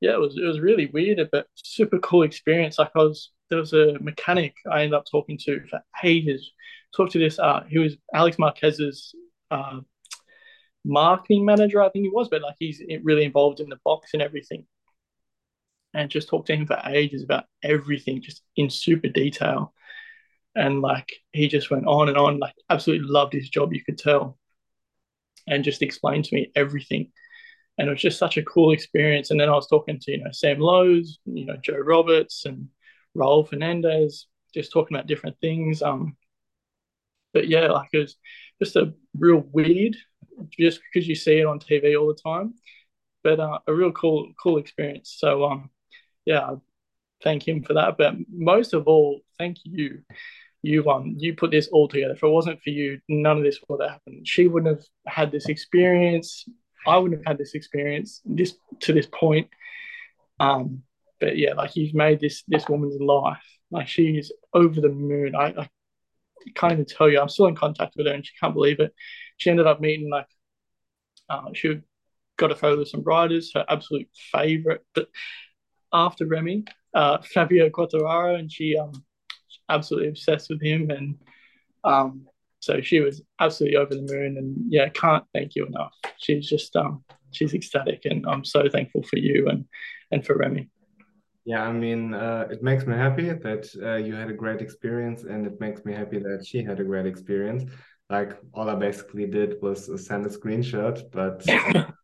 yeah, 0.00 0.12
it 0.12 0.20
was 0.20 0.36
it 0.36 0.44
was 0.44 0.60
really 0.60 0.86
weird, 0.86 1.20
but 1.30 1.46
super 1.54 1.98
cool 1.98 2.22
experience. 2.22 2.78
Like 2.78 2.90
I 2.94 3.00
was, 3.00 3.30
there 3.48 3.58
was 3.58 3.72
a 3.72 3.98
mechanic 4.00 4.54
I 4.70 4.82
ended 4.82 4.94
up 4.94 5.04
talking 5.10 5.38
to 5.44 5.66
for 5.68 5.82
ages. 6.02 6.52
Talked 6.96 7.12
to 7.12 7.18
this, 7.18 7.38
uh, 7.38 7.64
he 7.68 7.78
was 7.78 7.96
Alex 8.14 8.38
Marquez's 8.38 9.14
uh, 9.50 9.80
marketing 10.84 11.44
manager, 11.44 11.82
I 11.82 11.90
think 11.90 12.04
he 12.04 12.10
was, 12.10 12.28
but 12.28 12.42
like 12.42 12.56
he's 12.58 12.82
really 13.02 13.24
involved 13.24 13.60
in 13.60 13.68
the 13.68 13.78
box 13.84 14.10
and 14.12 14.22
everything. 14.22 14.66
And 15.92 16.10
just 16.10 16.28
talked 16.28 16.46
to 16.46 16.54
him 16.54 16.66
for 16.66 16.80
ages 16.86 17.22
about 17.24 17.44
everything, 17.62 18.22
just 18.22 18.42
in 18.56 18.70
super 18.70 19.08
detail. 19.08 19.74
And 20.54 20.80
like 20.80 21.08
he 21.32 21.48
just 21.48 21.70
went 21.70 21.86
on 21.86 22.08
and 22.08 22.16
on 22.16 22.38
like 22.38 22.54
absolutely 22.68 23.08
loved 23.08 23.32
his 23.32 23.48
job 23.48 23.72
you 23.72 23.82
could 23.84 23.98
tell 23.98 24.38
and 25.46 25.64
just 25.64 25.82
explained 25.82 26.24
to 26.26 26.34
me 26.34 26.50
everything. 26.54 27.10
And 27.78 27.88
it 27.88 27.90
was 27.92 28.00
just 28.02 28.18
such 28.18 28.36
a 28.36 28.42
cool 28.44 28.72
experience. 28.72 29.30
And 29.30 29.40
then 29.40 29.48
i 29.48 29.52
was 29.52 29.68
talking 29.68 29.98
to 30.00 30.12
you 30.12 30.18
know 30.18 30.30
sam 30.32 30.58
Lowes 30.58 31.18
you 31.24 31.46
know 31.46 31.56
joe 31.62 31.78
roberts 31.78 32.44
and 32.44 32.68
raul 33.16 33.48
fernandez 33.48 34.26
just 34.54 34.72
talking 34.72 34.96
about 34.96 35.06
different 35.06 35.36
things. 35.40 35.82
Um 35.82 36.16
but 37.32 37.48
yeah 37.48 37.68
like 37.68 37.88
it 37.92 37.98
was 37.98 38.16
just 38.60 38.76
a 38.76 38.92
real 39.18 39.44
weird 39.52 39.96
just 40.58 40.80
because 40.92 41.08
you 41.08 41.14
see 41.14 41.38
it 41.38 41.46
on 41.46 41.58
tv 41.58 41.98
all 41.98 42.08
the 42.08 42.20
time 42.20 42.54
but 43.22 43.40
uh, 43.40 43.58
a 43.66 43.74
real 43.74 43.92
cool 43.92 44.32
cool 44.42 44.58
experience 44.58 45.16
so 45.18 45.44
um 45.44 45.70
yeah 46.24 46.54
thank 47.22 47.46
him 47.46 47.62
for 47.62 47.74
that 47.74 47.96
but 47.98 48.14
most 48.30 48.72
of 48.72 48.86
all 48.86 49.20
thank 49.38 49.58
you 49.64 50.02
you 50.62 50.88
um 50.90 51.14
you 51.18 51.34
put 51.34 51.50
this 51.50 51.68
all 51.68 51.88
together. 51.88 52.14
If 52.14 52.22
it 52.22 52.28
wasn't 52.28 52.62
for 52.62 52.70
you, 52.70 53.00
none 53.08 53.38
of 53.38 53.44
this 53.44 53.58
would 53.68 53.80
have 53.80 53.92
happened. 53.92 54.26
She 54.26 54.46
wouldn't 54.46 54.76
have 54.76 54.86
had 55.06 55.32
this 55.32 55.46
experience. 55.46 56.44
I 56.86 56.96
wouldn't 56.96 57.20
have 57.20 57.26
had 57.26 57.38
this 57.38 57.54
experience 57.54 58.20
this 58.24 58.54
to 58.80 58.92
this 58.92 59.06
point. 59.06 59.48
Um, 60.38 60.82
but 61.18 61.36
yeah, 61.36 61.54
like 61.54 61.76
you've 61.76 61.94
made 61.94 62.20
this 62.20 62.42
this 62.48 62.68
woman's 62.68 63.00
life. 63.00 63.42
Like 63.70 63.88
she 63.88 64.18
is 64.18 64.32
over 64.52 64.80
the 64.80 64.88
moon. 64.88 65.34
I, 65.34 65.54
I 65.56 65.68
can't 66.54 66.72
even 66.72 66.84
tell 66.84 67.08
you. 67.08 67.20
I'm 67.20 67.28
still 67.28 67.46
in 67.46 67.56
contact 67.56 67.94
with 67.96 68.06
her, 68.06 68.12
and 68.12 68.24
she 68.24 68.32
can't 68.40 68.54
believe 68.54 68.80
it. 68.80 68.94
She 69.36 69.50
ended 69.50 69.66
up 69.66 69.80
meeting 69.80 70.10
like 70.10 70.26
uh, 71.28 71.50
she 71.54 71.80
got 72.36 72.50
a 72.50 72.56
photo 72.56 72.78
with 72.78 72.88
some 72.88 73.02
riders, 73.02 73.52
her 73.54 73.64
absolute 73.68 74.08
favorite. 74.32 74.84
But 74.94 75.08
after 75.92 76.26
Remy, 76.26 76.64
uh, 76.94 77.18
Fabio 77.22 77.68
Quartararo, 77.68 78.38
and 78.38 78.50
she 78.50 78.76
um 78.76 78.92
absolutely 79.68 80.08
obsessed 80.08 80.50
with 80.50 80.62
him, 80.62 80.90
and 80.90 81.16
um, 81.84 82.26
so 82.60 82.80
she 82.80 83.00
was 83.00 83.22
absolutely 83.40 83.76
over 83.76 83.94
the 83.94 84.02
moon. 84.02 84.36
And 84.36 84.56
yeah, 84.68 84.88
can't 84.88 85.24
thank 85.32 85.54
you 85.54 85.66
enough. 85.66 85.94
She's 86.18 86.48
just 86.48 86.74
um, 86.76 87.04
she's 87.30 87.54
ecstatic, 87.54 88.02
and 88.04 88.26
I'm 88.26 88.44
so 88.44 88.68
thankful 88.68 89.02
for 89.02 89.18
you 89.18 89.48
and 89.48 89.64
and 90.10 90.24
for 90.24 90.36
Remy. 90.36 90.68
Yeah, 91.44 91.62
I 91.62 91.72
mean, 91.72 92.14
uh, 92.14 92.46
it 92.50 92.62
makes 92.62 92.86
me 92.86 92.94
happy 92.94 93.30
that 93.30 93.66
uh, 93.82 93.96
you 93.96 94.14
had 94.14 94.30
a 94.30 94.34
great 94.34 94.60
experience, 94.60 95.24
and 95.24 95.46
it 95.46 95.58
makes 95.60 95.84
me 95.84 95.92
happy 95.92 96.18
that 96.18 96.44
she 96.46 96.62
had 96.62 96.80
a 96.80 96.84
great 96.84 97.06
experience. 97.06 97.64
Like 98.08 98.36
all 98.52 98.68
I 98.68 98.74
basically 98.74 99.26
did 99.26 99.54
was 99.62 100.06
send 100.06 100.26
a 100.26 100.28
screenshot, 100.28 101.10
but 101.10 101.44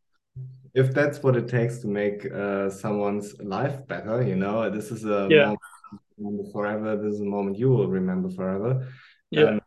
if 0.75 0.95
that's 0.95 1.23
what 1.23 1.37
it 1.37 1.49
takes 1.49 1.79
to 1.79 1.89
make 1.89 2.31
uh, 2.33 2.71
someone's 2.71 3.39
life 3.41 3.87
better, 3.87 4.23
you 4.23 4.37
know, 4.37 4.71
this 4.71 4.91
is 4.91 5.05
a 5.05 5.29
yeah 5.31 5.55
remember 6.19 6.51
forever. 6.51 6.97
This 6.97 7.15
is 7.15 7.21
a 7.21 7.25
moment 7.25 7.59
you 7.59 7.71
will 7.71 7.89
remember 7.89 8.31
forever. 8.31 8.89
Yeah. 9.31 9.45
Um, 9.45 9.61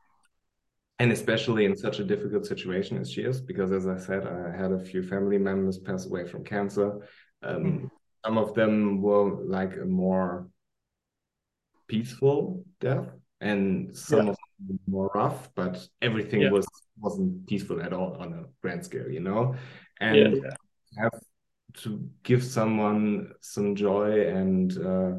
and 0.99 1.11
especially 1.13 1.65
in 1.65 1.77
such 1.77 1.99
a 1.99 2.03
difficult 2.03 2.45
situation 2.45 2.97
as 2.97 3.09
she 3.09 3.21
is, 3.21 3.39
because 3.39 3.71
as 3.71 3.87
I 3.87 3.97
said, 3.97 4.27
I 4.27 4.55
had 4.55 4.71
a 4.71 4.79
few 4.79 5.01
family 5.01 5.37
members 5.37 5.77
pass 5.77 6.05
away 6.05 6.25
from 6.25 6.43
cancer. 6.43 7.07
Um, 7.41 7.63
mm. 7.63 7.89
Some 8.25 8.37
of 8.37 8.53
them 8.53 9.01
were 9.01 9.43
like 9.45 9.73
a 9.75 9.85
more 9.85 10.47
peaceful 11.87 12.65
death, 12.79 13.07
and 13.41 13.95
some 13.95 14.25
yeah. 14.25 14.31
of 14.31 14.37
them 14.67 14.79
more 14.87 15.11
rough. 15.15 15.49
But 15.55 15.87
everything 16.01 16.41
yeah. 16.41 16.51
was 16.51 16.67
wasn't 16.99 17.47
peaceful 17.47 17.81
at 17.81 17.93
all 17.93 18.17
on 18.19 18.33
a 18.33 18.43
grand 18.61 18.83
scale, 18.85 19.09
you 19.09 19.21
know. 19.21 19.55
And 19.99 20.37
yeah, 20.37 20.49
have 20.97 21.19
to 21.77 22.09
give 22.23 22.43
someone 22.43 23.31
some 23.41 23.75
joy 23.75 24.27
and 24.27 24.77
uh, 24.85 25.11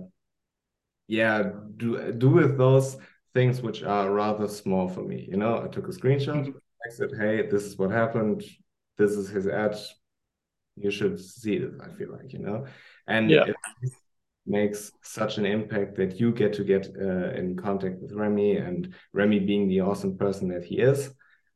yeah, 1.06 1.50
do 1.76 2.12
do 2.12 2.28
with 2.30 2.58
those 2.58 2.96
things 3.34 3.62
which 3.62 3.82
are 3.82 4.10
rather 4.10 4.48
small 4.48 4.88
for 4.88 5.02
me. 5.02 5.26
You 5.28 5.36
know, 5.36 5.62
I 5.62 5.68
took 5.68 5.88
a 5.88 5.92
screenshot. 5.92 6.46
Mm-hmm. 6.46 6.58
I 6.86 6.90
said, 6.90 7.10
"Hey, 7.18 7.48
this 7.48 7.64
is 7.64 7.76
what 7.76 7.90
happened. 7.90 8.42
This 8.96 9.12
is 9.12 9.28
his 9.28 9.46
ad. 9.46 9.76
You 10.76 10.90
should 10.90 11.20
see 11.20 11.56
it 11.56 11.72
I 11.82 11.90
feel 11.90 12.12
like 12.12 12.32
you 12.32 12.38
know, 12.38 12.66
and 13.10 13.30
yeah. 13.30 13.44
it 13.44 13.92
makes 14.46 14.92
such 15.02 15.38
an 15.38 15.46
impact 15.46 15.96
that 15.96 16.18
you 16.18 16.32
get 16.32 16.52
to 16.54 16.64
get 16.64 16.88
uh, 17.00 17.30
in 17.32 17.56
contact 17.56 18.00
with 18.00 18.12
Remy, 18.12 18.56
and 18.56 18.94
Remy 19.12 19.40
being 19.40 19.68
the 19.68 19.80
awesome 19.80 20.16
person 20.16 20.48
that 20.48 20.64
he 20.64 20.78
is. 20.78 21.08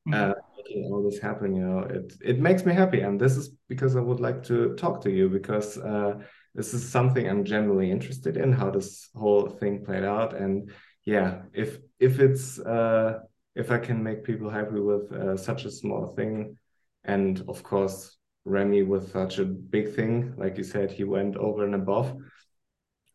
Mm-hmm. 0.07 0.15
Uh, 0.15 0.35
making 0.57 0.85
all 0.93 1.03
this 1.03 1.19
happen, 1.19 1.55
you 1.55 1.63
know, 1.63 1.81
it 1.81 2.13
it 2.21 2.39
makes 2.39 2.67
me 2.67 2.75
happy, 2.75 3.01
and 3.01 3.21
this 3.21 3.37
is 3.37 3.51
because 3.69 3.97
I 3.97 4.01
would 4.01 4.21
like 4.21 4.43
to 4.45 4.75
talk 4.75 5.01
to 5.03 5.11
you 5.11 5.29
because 5.29 5.79
uh, 5.79 6.15
this 6.55 6.75
is 6.75 6.87
something 6.87 7.27
I'm 7.27 7.45
generally 7.45 7.91
interested 7.91 8.37
in 8.37 8.53
how 8.53 8.71
this 8.71 9.09
whole 9.15 9.49
thing 9.49 9.85
played 9.85 10.05
out, 10.05 10.35
and 10.35 10.71
yeah, 11.05 11.43
if 11.53 11.79
if 11.99 12.21
it's 12.21 12.59
uh, 12.59 13.21
if 13.55 13.71
I 13.71 13.79
can 13.79 14.03
make 14.03 14.25
people 14.25 14.51
happy 14.51 14.81
with 14.81 15.13
uh, 15.13 15.37
such 15.37 15.65
a 15.65 15.71
small 15.71 16.15
thing, 16.15 16.59
and 17.05 17.43
of 17.49 17.63
course 17.63 18.17
Remy 18.45 18.83
with 18.83 19.11
such 19.11 19.39
a 19.39 19.45
big 19.45 19.95
thing, 19.95 20.35
like 20.37 20.59
you 20.59 20.65
said, 20.65 20.91
he 20.91 21.05
went 21.05 21.37
over 21.37 21.65
and 21.65 21.75
above. 21.75 22.17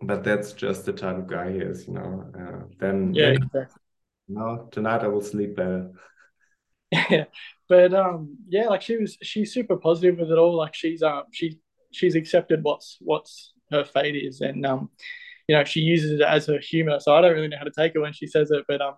But 0.01 0.23
that's 0.23 0.53
just 0.53 0.85
the 0.85 0.93
type 0.93 1.17
of 1.17 1.27
guy 1.27 1.51
he 1.51 1.59
is, 1.59 1.87
you 1.87 1.93
know. 1.93 2.25
Uh, 2.37 2.65
then 2.79 3.13
yeah, 3.13 3.31
exactly. 3.31 3.81
You 4.27 4.35
know, 4.35 4.69
tonight 4.71 5.01
I 5.01 5.07
will 5.07 5.21
sleep 5.21 5.55
better. 5.55 5.91
yeah, 6.91 7.25
but 7.69 7.93
um, 7.93 8.37
yeah, 8.47 8.67
like 8.69 8.81
she 8.81 8.97
was, 8.97 9.17
she's 9.21 9.53
super 9.53 9.75
positive 9.75 10.17
with 10.17 10.31
it 10.31 10.37
all. 10.37 10.55
Like 10.55 10.73
she's 10.73 11.03
um, 11.03 11.23
she 11.31 11.59
she's 11.91 12.15
accepted 12.15 12.63
what's 12.63 12.97
what's 13.01 13.53
her 13.71 13.83
fate 13.83 14.15
is, 14.15 14.41
and 14.41 14.65
um, 14.65 14.89
you 15.47 15.55
know, 15.55 15.63
she 15.63 15.81
uses 15.81 16.11
it 16.11 16.21
as 16.21 16.45
her 16.45 16.59
humor. 16.59 16.99
So 16.99 17.13
I 17.13 17.21
don't 17.21 17.33
really 17.33 17.47
know 17.47 17.57
how 17.57 17.65
to 17.65 17.71
take 17.71 17.93
it 17.95 17.99
when 17.99 18.13
she 18.13 18.27
says 18.27 18.51
it, 18.51 18.65
but 18.67 18.81
um, 18.81 18.95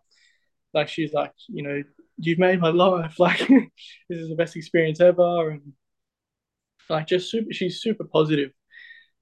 like 0.74 0.89
she's 0.89 1.13
like, 1.13 1.32
you 1.48 1.63
know, 1.63 1.82
you've 2.17 2.39
made 2.39 2.60
my 2.60 2.70
life. 2.70 3.15
Like 3.20 3.39
this 4.10 4.20
is 4.20 4.30
the 4.30 4.36
best 4.36 4.56
experience 4.56 5.00
ever, 5.00 5.52
and 5.52 5.74
like 6.91 7.08
just 7.08 7.30
super. 7.30 7.51
She's 7.51 7.82
super 7.82 8.04
positive, 8.04 8.51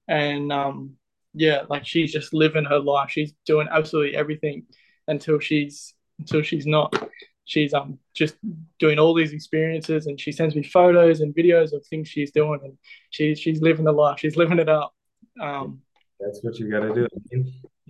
and 0.08 0.52
um, 0.52 0.96
yeah, 1.34 1.62
like 1.68 1.86
she's 1.86 2.12
just 2.12 2.34
living 2.34 2.64
her 2.64 2.78
life. 2.78 3.10
She's 3.10 3.32
doing 3.46 3.68
absolutely 3.70 4.16
everything 4.16 4.66
until 5.08 5.38
she's 5.38 5.94
until 6.18 6.42
she's 6.42 6.66
not. 6.66 6.94
She's 7.44 7.74
um 7.74 7.98
just 8.14 8.36
doing 8.78 8.98
all 8.98 9.14
these 9.14 9.32
experiences, 9.32 10.06
and 10.06 10.20
she 10.20 10.32
sends 10.32 10.54
me 10.54 10.62
photos 10.62 11.20
and 11.20 11.34
videos 11.34 11.72
of 11.72 11.84
things 11.86 12.08
she's 12.08 12.32
doing, 12.32 12.60
and 12.62 12.76
she's 13.10 13.38
she's 13.38 13.60
living 13.60 13.84
the 13.84 13.92
life. 13.92 14.20
She's 14.20 14.36
living 14.36 14.58
it 14.58 14.68
up. 14.68 14.92
Um, 15.40 15.82
that's 16.18 16.40
what 16.42 16.58
you 16.58 16.70
gotta 16.70 16.92
do. 16.92 17.06
I 17.32 17.44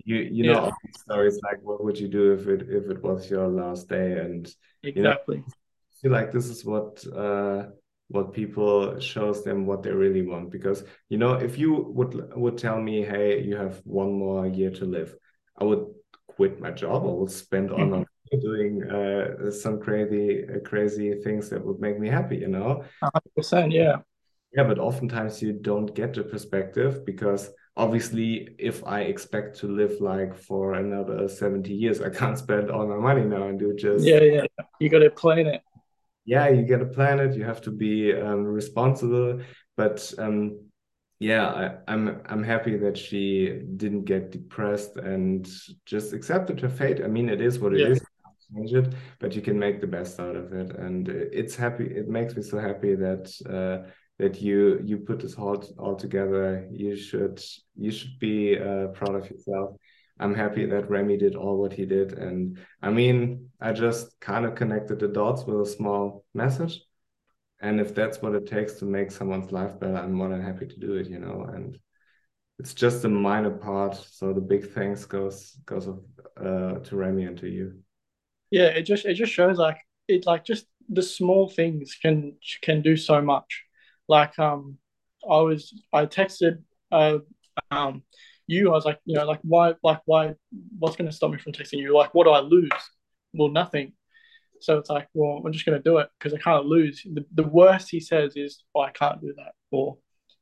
you 0.05 0.17
you 0.17 0.45
yeah. 0.45 0.53
know 0.53 0.71
stories 0.95 1.39
like 1.43 1.59
what 1.61 1.83
would 1.83 1.97
you 1.97 2.07
do 2.07 2.33
if 2.33 2.47
it 2.47 2.61
if 2.69 2.89
it 2.89 3.03
was 3.03 3.29
your 3.29 3.47
last 3.47 3.87
day 3.87 4.13
and 4.13 4.53
exactly 4.83 5.37
you 5.37 5.41
know, 5.41 5.45
I 5.47 6.01
feel 6.01 6.11
like 6.11 6.31
this 6.31 6.47
is 6.47 6.65
what 6.65 7.05
uh 7.15 7.67
what 8.11 8.33
people 8.33 8.99
shows 8.99 9.43
them 9.43 9.65
what 9.65 9.83
they 9.83 9.91
really 9.91 10.21
want. 10.21 10.51
Because 10.51 10.83
you 11.09 11.17
know 11.17 11.33
if 11.33 11.57
you 11.57 11.69
would 11.97 12.13
would 12.35 12.57
tell 12.57 12.79
me 12.79 13.03
hey 13.03 13.41
you 13.41 13.55
have 13.55 13.81
one 13.85 14.13
more 14.13 14.47
year 14.47 14.71
to 14.71 14.85
live 14.85 15.15
i 15.59 15.63
would 15.63 15.85
quit 16.27 16.59
my 16.59 16.71
job. 16.71 17.03
I 17.03 17.13
would 17.19 17.31
spend 17.31 17.69
mm 17.69 17.75
-hmm. 17.75 17.93
on 17.93 18.05
doing 18.47 18.73
uh, 18.97 19.51
some 19.51 19.77
crazy 19.85 20.27
uh, 20.43 20.59
crazy 20.69 21.09
things 21.25 21.49
that 21.49 21.61
would 21.65 21.79
make 21.79 21.97
me 21.99 22.09
happy 22.09 22.37
you 22.37 22.47
know? 22.47 22.83
100% 23.01 23.71
yeah. 23.71 23.99
Yeah 24.55 24.67
but 24.67 24.79
oftentimes 24.79 25.41
you 25.41 25.51
don't 25.69 25.89
get 25.95 26.13
the 26.13 26.23
perspective 26.23 26.93
because 27.11 27.43
obviously 27.83 28.29
if 28.57 28.77
i 28.97 28.99
expect 29.13 29.49
to 29.61 29.67
live 29.67 29.93
like 30.13 30.33
for 30.47 30.73
another 30.73 31.27
70 31.27 31.73
years 31.73 32.01
i 32.01 32.09
can't 32.19 32.37
spend 32.37 32.69
all 32.73 32.85
my 32.87 33.01
money 33.09 33.25
now 33.35 33.43
and 33.49 33.59
do 33.59 33.73
just 33.85 34.05
yeah 34.05 34.23
yeah 34.35 34.45
you 34.79 34.89
got 34.89 35.03
to 35.03 35.09
plan 35.23 35.45
it 35.55 35.61
yeah 36.25 36.49
you 36.49 36.63
get 36.63 36.81
a 36.81 36.85
planet 36.85 37.35
you 37.35 37.43
have 37.43 37.61
to 37.61 37.71
be 37.71 38.13
um, 38.13 38.43
responsible 38.43 39.41
but 39.77 40.13
um, 40.17 40.59
yeah 41.19 41.47
I, 41.47 41.91
i'm 41.91 42.21
i'm 42.25 42.43
happy 42.43 42.77
that 42.77 42.97
she 42.97 43.61
didn't 43.77 44.05
get 44.05 44.31
depressed 44.31 44.97
and 44.97 45.47
just 45.85 46.13
accepted 46.13 46.59
her 46.61 46.69
fate 46.69 47.01
i 47.03 47.07
mean 47.07 47.29
it 47.29 47.41
is 47.41 47.59
what 47.59 47.73
it 47.73 47.79
yeah. 47.79 47.87
is 47.87 48.01
change 48.53 48.73
it 48.73 48.93
but 49.19 49.33
you 49.33 49.41
can 49.41 49.57
make 49.57 49.79
the 49.79 49.87
best 49.87 50.19
out 50.19 50.35
of 50.35 50.51
it 50.53 50.75
and 50.75 51.07
it's 51.07 51.55
happy 51.55 51.85
it 51.85 52.09
makes 52.09 52.35
me 52.35 52.41
so 52.41 52.59
happy 52.59 52.95
that 52.95 53.31
uh, 53.49 53.87
that 54.21 54.39
you 54.39 54.79
you 54.85 54.97
put 54.97 55.19
this 55.19 55.35
all 55.35 55.57
all 55.79 55.95
together. 55.95 56.67
You 56.71 56.95
should 56.95 57.43
you 57.75 57.91
should 57.91 58.19
be 58.19 58.57
uh, 58.57 58.87
proud 58.87 59.15
of 59.15 59.29
yourself. 59.29 59.75
I'm 60.21 60.35
happy 60.35 60.65
that 60.67 60.89
Remy 60.89 61.17
did 61.17 61.35
all 61.35 61.57
what 61.57 61.73
he 61.73 61.85
did, 61.85 62.13
and 62.13 62.59
I 62.81 62.89
mean, 62.89 63.49
I 63.59 63.73
just 63.73 64.19
kind 64.19 64.45
of 64.45 64.55
connected 64.55 64.99
the 64.99 65.07
dots 65.07 65.43
with 65.45 65.61
a 65.61 65.65
small 65.65 66.25
message. 66.33 66.81
And 67.59 67.79
if 67.79 67.93
that's 67.93 68.21
what 68.21 68.35
it 68.35 68.47
takes 68.47 68.73
to 68.75 68.85
make 68.85 69.11
someone's 69.11 69.51
life 69.51 69.79
better, 69.79 69.97
I'm 69.97 70.13
more 70.13 70.29
than 70.29 70.41
happy 70.41 70.65
to 70.65 70.79
do 70.79 70.95
it. 70.95 71.07
You 71.07 71.19
know, 71.19 71.45
and 71.53 71.77
it's 72.59 72.73
just 72.73 73.05
a 73.05 73.09
minor 73.09 73.51
part. 73.51 73.95
So 73.95 74.33
the 74.33 74.41
big 74.41 74.71
thanks 74.71 75.05
goes 75.05 75.57
goes 75.65 75.87
uh, 75.87 76.75
to 76.75 76.95
Remy 76.95 77.25
and 77.25 77.37
to 77.39 77.47
you. 77.47 77.81
Yeah, 78.51 78.67
it 78.67 78.83
just 78.83 79.05
it 79.05 79.15
just 79.15 79.33
shows 79.33 79.57
like 79.57 79.77
it 80.07 80.25
like 80.25 80.45
just 80.45 80.65
the 80.89 81.01
small 81.01 81.49
things 81.49 81.97
can 82.01 82.35
can 82.61 82.81
do 82.81 82.97
so 82.97 83.21
much 83.21 83.63
like 84.07 84.37
um 84.37 84.77
I 85.23 85.37
was 85.37 85.73
I 85.93 86.05
texted 86.05 86.61
uh 86.91 87.19
um 87.71 88.03
you 88.47 88.69
I 88.69 88.73
was 88.73 88.85
like 88.85 88.99
you 89.05 89.15
know 89.15 89.25
like 89.25 89.39
why 89.43 89.73
like 89.83 90.01
why 90.05 90.35
what's 90.79 90.95
going 90.95 91.09
to 91.09 91.15
stop 91.15 91.31
me 91.31 91.37
from 91.37 91.53
texting 91.53 91.79
you? 91.79 91.95
Like 91.95 92.13
what 92.13 92.25
do 92.25 92.31
I 92.31 92.39
lose? 92.39 92.69
Well 93.33 93.49
nothing. 93.49 93.93
So 94.59 94.77
it's 94.77 94.89
like 94.89 95.07
well 95.13 95.41
I'm 95.45 95.51
just 95.51 95.65
going 95.65 95.77
to 95.77 95.83
do 95.83 95.97
it 95.97 96.09
because 96.17 96.33
I 96.33 96.41
can't 96.41 96.65
lose. 96.65 97.01
The, 97.03 97.25
the 97.33 97.47
worst 97.47 97.89
he 97.89 97.99
says 97.99 98.33
is 98.35 98.63
oh, 98.75 98.81
I 98.81 98.91
can't 98.91 99.21
do 99.21 99.33
that 99.37 99.53
or 99.71 99.97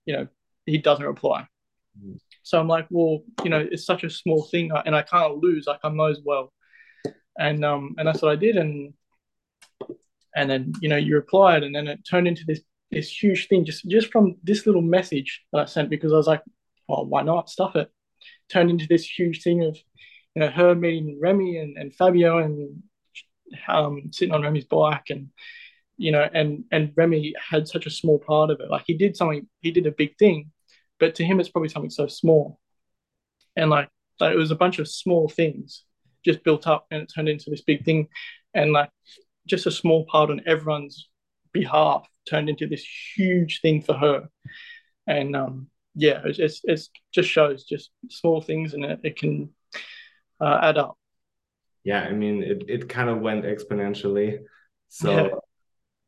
you 0.06 0.16
know 0.16 0.28
he 0.66 0.78
doesn't 0.78 1.06
reply. 1.06 1.48
Mm. 2.00 2.20
so 2.44 2.60
I'm 2.60 2.68
like 2.68 2.86
well 2.92 3.24
you 3.44 3.50
know 3.50 3.68
it's 3.72 3.86
such 3.86 4.04
a 4.04 4.12
small 4.12 4.44
thing 4.44 4.70
and 4.86 4.96
I 4.96 5.02
can't 5.02 5.38
lose 5.38 5.66
like 5.68 5.80
I 5.84 5.90
might 5.90 6.12
as 6.12 6.22
well. 6.24 6.54
And 7.38 7.64
um 7.64 7.96
and 7.98 8.08
that's 8.08 8.22
what 8.22 8.32
I 8.32 8.36
did 8.36 8.58
and 8.58 8.94
and 10.36 10.50
then 10.50 10.74
you 10.82 10.90
know 10.90 10.98
you 10.98 11.16
replied 11.16 11.64
and 11.64 11.74
then 11.74 11.88
it 11.88 12.00
turned 12.10 12.28
into 12.28 12.44
this 12.46 12.62
this 12.92 13.10
huge 13.12 13.48
thing 13.48 13.66
just 13.66 13.88
just 13.88 14.12
from 14.12 14.36
this 14.44 14.66
little 14.66 14.82
message 14.82 15.44
that 15.52 15.62
I 15.62 15.66
sent 15.66 15.90
because 15.90 16.12
I 16.14 16.18
was 16.18 16.28
like, 16.28 16.42
well, 16.90 17.06
why 17.06 17.22
not 17.22 17.50
stuff 17.50 17.76
it? 17.76 17.90
Turned 18.50 18.70
into 18.70 18.88
this 18.88 19.06
huge 19.06 19.44
thing 19.44 19.64
of 19.64 19.78
you 20.36 20.42
know 20.42 20.50
her 20.50 20.76
meeting 20.76 21.20
Remy 21.22 21.58
and, 21.58 21.78
and 21.78 21.94
Fabio 21.96 22.40
and 22.40 22.84
um, 23.68 24.10
sitting 24.12 24.34
on 24.34 24.42
Remy's 24.42 24.66
bike 24.66 25.06
and 25.10 25.30
you 25.98 26.12
know 26.12 26.28
and 26.34 26.66
and 26.72 26.92
Remy 26.96 27.36
had 27.50 27.68
such 27.68 27.86
a 27.86 27.92
small 27.92 28.20
part 28.20 28.50
of 28.50 28.60
it. 28.60 28.70
Like 28.70 28.84
he 28.88 28.98
did 28.98 29.16
something, 29.16 29.48
he 29.62 29.72
did 29.72 29.86
a 29.86 29.92
big 29.92 30.18
thing, 30.18 30.52
but 31.00 31.16
to 31.16 31.24
him 31.24 31.40
it's 31.40 31.50
probably 31.50 31.70
something 31.70 31.92
so 31.92 32.08
small. 32.08 32.60
And 33.56 33.70
like, 33.70 33.90
like 34.20 34.34
it 34.34 34.38
was 34.38 34.52
a 34.52 34.56
bunch 34.56 34.80
of 34.80 34.88
small 34.88 35.30
things 35.30 35.84
just 36.26 36.44
built 36.44 36.68
up 36.68 36.86
and 36.92 37.04
it 37.04 37.12
turned 37.14 37.30
into 37.30 37.50
this 37.50 37.62
big 37.62 37.86
thing 37.86 38.08
and 38.54 38.74
like 38.74 38.90
just 39.48 39.66
a 39.66 39.72
small 39.72 40.06
part 40.06 40.30
on 40.30 40.42
everyone's 40.46 41.10
behalf 41.54 42.08
turned 42.30 42.50
into 42.50 42.68
this 42.68 42.86
huge 43.16 43.62
thing 43.62 43.82
for 43.82 43.94
her. 43.94 44.30
And 45.08 45.36
um, 45.36 45.68
yeah, 46.00 46.22
it's, 46.24 46.40
it's, 46.40 46.62
it's, 46.64 46.90
just 47.14 47.30
shows 47.30 47.66
just 47.66 47.92
small 48.10 48.40
things 48.40 48.74
and 48.74 48.86
it, 48.86 49.00
it 49.04 49.16
can 49.18 49.50
uh, 50.40 50.60
add 50.62 50.78
up. 50.78 50.98
Yeah, 51.84 52.04
I 52.04 52.14
mean, 52.14 52.42
it, 52.42 52.64
it 52.68 52.90
kind 52.90 53.10
of 53.10 53.20
went 53.20 53.44
exponentially. 53.44 54.40
So 54.88 55.12
yeah. 55.12 55.28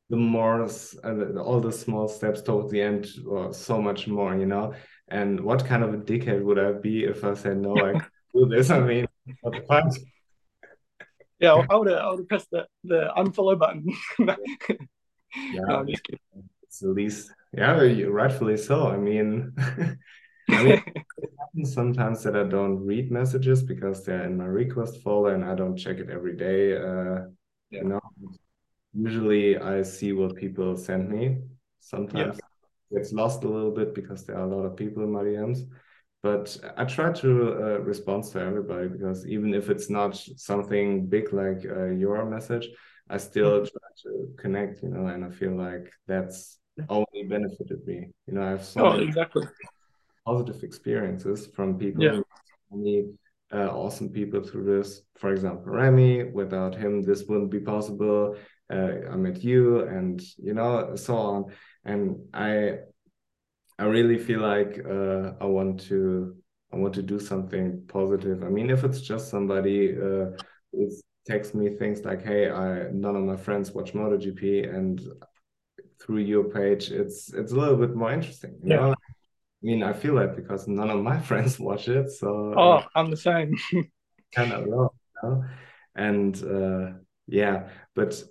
the 0.10 0.16
more, 0.16 0.64
uh, 0.64 1.40
all 1.40 1.60
the 1.60 1.72
small 1.72 2.08
steps 2.08 2.42
towards 2.42 2.72
the 2.72 2.82
end, 2.82 3.08
or 3.28 3.54
so 3.54 3.82
much 3.82 4.08
more, 4.08 4.36
you 4.36 4.46
know. 4.46 4.74
And 5.10 5.42
what 5.42 5.66
kind 5.66 5.84
of 5.84 5.94
a 5.94 5.98
dickhead 5.98 6.42
would 6.42 6.58
I 6.58 6.72
be 6.72 7.04
if 7.04 7.26
I 7.26 7.34
said 7.34 7.58
no, 7.58 7.76
I 7.78 7.94
do 8.34 8.48
this? 8.48 8.70
I 8.70 8.80
mean, 8.80 9.08
what 9.42 9.54
the 9.54 9.62
fuck? 9.62 9.94
Yeah, 11.40 11.56
I 11.72 11.76
would 11.76 11.90
have, 11.90 11.98
I 11.98 12.10
would 12.12 12.20
have 12.20 12.28
pressed 12.30 12.52
the, 12.52 12.68
the 12.84 13.10
unfollow 13.18 13.58
button. 13.58 13.92
yeah, 14.20 15.62
no, 15.66 15.84
it's 15.88 16.84
at 16.84 16.90
least 16.90 17.32
yeah, 17.54 17.74
rightfully 18.08 18.58
so. 18.58 18.88
I 18.88 18.98
mean, 18.98 19.54
I 20.50 20.64
mean, 20.64 21.66
sometimes 21.66 22.24
that 22.24 22.36
I 22.36 22.44
don't 22.44 22.86
read 22.86 23.12
messages 23.12 23.62
because 23.64 24.04
they're 24.04 24.24
in 24.24 24.38
my 24.38 24.46
request 24.46 25.02
folder 25.02 25.36
and 25.36 25.44
I 25.44 25.56
don't 25.56 25.78
check 25.78 25.98
it 25.98 26.10
every 26.10 26.36
day. 26.36 26.78
Uh, 26.78 27.28
yeah. 27.70 27.82
You 27.82 27.84
know, 27.84 28.02
usually 28.94 29.58
I 29.58 29.82
see 29.84 30.14
what 30.14 30.36
people 30.36 30.76
send 30.78 31.10
me. 31.10 31.38
Sometimes 31.80 32.40
yeah. 32.92 33.00
it's 33.00 33.14
lost 33.14 33.44
a 33.44 33.50
little 33.50 33.72
bit 33.72 33.96
because 33.96 34.26
there 34.26 34.38
are 34.38 34.46
a 34.46 34.56
lot 34.56 34.66
of 34.66 34.76
people 34.76 35.04
in 35.04 35.12
my 35.12 35.24
DMs. 35.24 35.60
But 36.24 36.56
I 36.78 36.86
try 36.86 37.12
to 37.14 37.54
uh, 37.54 37.80
respond 37.80 38.26
to 38.26 38.40
everybody 38.40 38.88
because 38.88 39.26
even 39.26 39.56
if 39.56 39.70
it's 39.70 39.90
not 39.90 40.16
something 40.16 41.08
big 41.08 41.34
like 41.34 41.66
uh, 41.66 41.88
your 41.88 42.26
message, 42.26 42.70
I 43.10 43.18
still 43.18 43.62
mm-hmm. 43.62 43.66
try 43.66 43.90
to 44.04 44.34
connect, 44.38 44.84
you 44.84 44.90
know, 44.90 45.08
and 45.08 45.26
I 45.26 45.32
feel 45.32 45.56
like 45.56 45.92
that's 46.08 46.61
only 46.89 47.24
benefited 47.28 47.86
me. 47.86 48.08
You 48.28 48.34
know, 48.34 48.44
I've 48.44 48.63
so 48.63 48.88
oh, 48.88 49.00
exactly 49.00 49.48
positive 50.26 50.63
experiences 50.63 51.48
from 51.48 51.78
people 51.78 52.04
yeah. 52.04 52.20
many 52.72 53.06
uh, 53.54 53.67
awesome 53.67 54.10
people 54.10 54.41
through 54.41 54.63
this. 54.63 55.02
For 55.15 55.32
example, 55.32 55.72
Remy. 55.72 56.32
Without 56.32 56.76
him, 56.76 57.02
this 57.02 57.24
wouldn't 57.28 57.52
be 57.52 57.60
possible. 57.60 58.36
Uh, 58.72 58.91
I 59.12 59.15
met 59.17 59.44
you, 59.44 59.82
and 59.82 60.22
you 60.38 60.54
know, 60.54 60.96
so 60.96 61.17
on. 61.17 61.46
And 61.84 62.17
I, 62.34 62.78
I 63.78 63.86
really 63.86 64.17
feel 64.17 64.39
like 64.39 64.80
uh, 64.86 65.34
I 65.41 65.46
want 65.46 65.82
to, 65.89 66.36
I 66.72 66.78
want 66.78 66.94
to 66.94 67.02
do 67.02 67.20
something 67.20 67.84
positive. 67.88 68.44
I 68.44 68.50
mean, 68.50 68.70
if 68.70 68.86
it's 68.86 69.02
just 69.02 69.30
somebody 69.30 69.98
uh, 69.98 70.28
who 70.72 70.89
text 71.26 71.54
me 71.54 71.70
things 71.70 72.06
like, 72.06 72.24
"Hey, 72.24 72.50
I 72.50 72.89
none 72.91 73.17
of 73.17 73.24
my 73.24 73.36
friends 73.36 73.74
watch 73.74 73.94
MotoGP," 73.94 74.74
and 74.74 75.02
through 76.02 76.20
your 76.20 76.44
page, 76.44 76.92
it's 76.92 77.34
it's 77.34 77.52
a 77.52 77.56
little 77.56 77.78
bit 77.78 77.96
more 77.96 78.12
interesting. 78.12 78.58
You 78.64 78.70
yeah. 78.70 78.76
know, 78.78 78.92
I 78.92 78.96
mean, 79.62 79.84
I 79.84 79.94
feel 79.94 80.16
that 80.16 80.36
because 80.36 80.68
none 80.68 80.90
of 80.90 81.02
my 81.02 81.20
friends 81.30 81.60
watch 81.60 81.88
it, 81.88 82.12
so 82.12 82.54
oh, 82.56 82.72
uh, 82.72 82.84
I'm 82.96 83.12
the 83.12 83.18
same. 83.18 83.56
kind 84.34 84.54
of 84.54 84.66
low, 84.68 84.94
you 85.24 85.30
know? 85.30 85.46
and 85.96 86.44
uh, 86.44 86.98
yeah, 87.28 87.70
but 87.96 88.24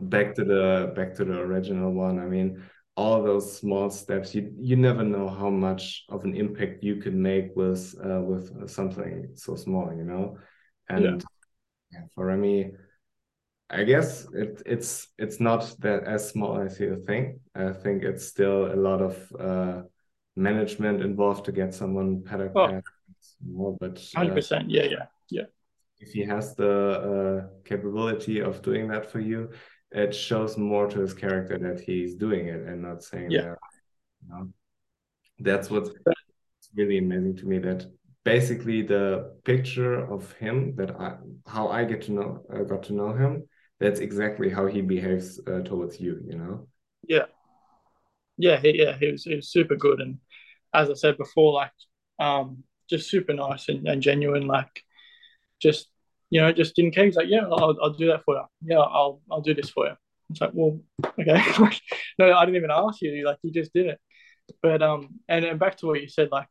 back 0.00 0.34
to 0.34 0.44
the 0.44 0.92
back 0.96 1.14
to 1.14 1.24
the 1.24 1.38
original 1.38 1.92
one. 1.92 2.18
I 2.18 2.26
mean, 2.26 2.62
all 2.96 3.22
those 3.22 3.58
small 3.58 3.90
steps, 3.90 4.34
you 4.34 4.52
you 4.58 4.76
never 4.76 5.04
know 5.04 5.28
how 5.28 5.50
much 5.50 6.04
of 6.08 6.24
an 6.24 6.34
impact 6.34 6.82
you 6.82 6.96
could 6.96 7.14
make 7.14 7.54
with 7.54 7.94
uh, 8.04 8.20
with 8.20 8.68
something 8.68 9.30
so 9.34 9.56
small, 9.56 9.92
you 9.94 10.04
know. 10.04 10.38
And 10.88 11.24
yeah. 11.92 12.00
for 12.14 12.26
Remy, 12.26 12.72
I 13.70 13.84
guess 13.84 14.26
it, 14.32 14.62
it's 14.66 15.08
it's 15.16 15.38
not 15.38 15.74
that 15.78 16.04
as 16.04 16.28
small 16.28 16.60
as 16.60 16.80
you 16.80 17.02
think. 17.06 17.36
I 17.54 17.72
think 17.72 18.02
it's 18.02 18.26
still 18.26 18.72
a 18.72 18.74
lot 18.74 19.00
of 19.00 19.32
uh, 19.38 19.82
management 20.36 21.02
involved 21.02 21.44
to 21.44 21.52
get 21.52 21.72
someone 21.74 22.22
paddock 22.24 22.52
oh. 22.56 22.80
more, 23.46 23.76
but 23.78 23.98
uh, 23.98 24.18
hundred 24.18 24.32
uh, 24.32 24.34
percent, 24.34 24.70
yeah, 24.70 24.84
yeah, 24.84 25.06
yeah. 25.30 25.44
If 26.00 26.12
he 26.12 26.24
has 26.24 26.54
the 26.56 26.74
uh, 27.10 27.46
capability 27.64 28.40
of 28.40 28.62
doing 28.62 28.88
that 28.88 29.10
for 29.10 29.20
you, 29.20 29.50
it 29.92 30.14
shows 30.14 30.56
more 30.56 30.88
to 30.88 31.00
his 31.00 31.14
character 31.14 31.58
that 31.58 31.80
he's 31.80 32.14
doing 32.14 32.46
it 32.46 32.62
and 32.66 32.82
not 32.82 33.02
saying 33.02 33.30
yeah. 33.30 33.42
That, 33.42 33.58
you 34.22 34.28
know? 34.28 34.48
That's 35.38 35.70
what's 35.70 35.90
really 36.74 36.98
amazing 36.98 37.36
to 37.36 37.46
me. 37.46 37.58
That 37.58 37.86
basically 38.24 38.82
the 38.82 39.32
picture 39.44 40.10
of 40.12 40.32
him 40.32 40.74
that 40.76 40.90
I 40.98 41.16
how 41.46 41.68
I 41.68 41.84
get 41.84 42.02
to 42.02 42.12
know 42.12 42.42
uh, 42.52 42.62
got 42.62 42.82
to 42.84 42.94
know 42.94 43.12
him. 43.12 43.48
That's 43.80 44.00
exactly 44.00 44.50
how 44.50 44.66
he 44.66 44.82
behaves 44.82 45.40
uh, 45.46 45.60
towards 45.60 46.00
you. 46.00 46.22
You 46.26 46.38
know. 46.38 46.68
Yeah 47.08 47.26
yeah, 48.40 48.58
he, 48.58 48.82
yeah, 48.82 48.96
he 48.98 49.12
was 49.12 49.24
he 49.24 49.36
was 49.36 49.52
super 49.52 49.76
good, 49.76 50.00
and 50.00 50.18
as 50.74 50.90
I 50.90 50.94
said 50.94 51.18
before, 51.18 51.52
like 51.52 51.72
um, 52.18 52.64
just 52.88 53.10
super 53.10 53.34
nice 53.34 53.68
and, 53.68 53.86
and 53.86 54.02
genuine. 54.02 54.46
Like 54.46 54.82
just 55.60 55.88
you 56.30 56.40
know, 56.40 56.52
just 56.52 56.74
didn't 56.74 56.94
care. 56.94 57.04
He's 57.04 57.16
like, 57.16 57.28
yeah, 57.28 57.42
I'll, 57.42 57.76
I'll 57.82 57.92
do 57.92 58.06
that 58.06 58.24
for 58.24 58.36
you. 58.36 58.44
Yeah, 58.62 58.78
I'll 58.78 59.20
I'll 59.30 59.42
do 59.42 59.54
this 59.54 59.68
for 59.68 59.86
you. 59.86 59.94
It's 60.30 60.40
like, 60.40 60.52
well, 60.54 60.80
okay. 61.18 61.42
no, 62.18 62.32
I 62.32 62.44
didn't 62.44 62.56
even 62.56 62.70
ask 62.70 63.02
you. 63.02 63.26
Like, 63.26 63.38
you 63.42 63.52
just 63.52 63.72
did 63.74 63.86
it. 63.86 64.00
But 64.62 64.82
um, 64.82 65.20
and, 65.28 65.44
and 65.44 65.60
back 65.60 65.76
to 65.78 65.86
what 65.86 66.00
you 66.00 66.08
said, 66.08 66.30
like, 66.32 66.48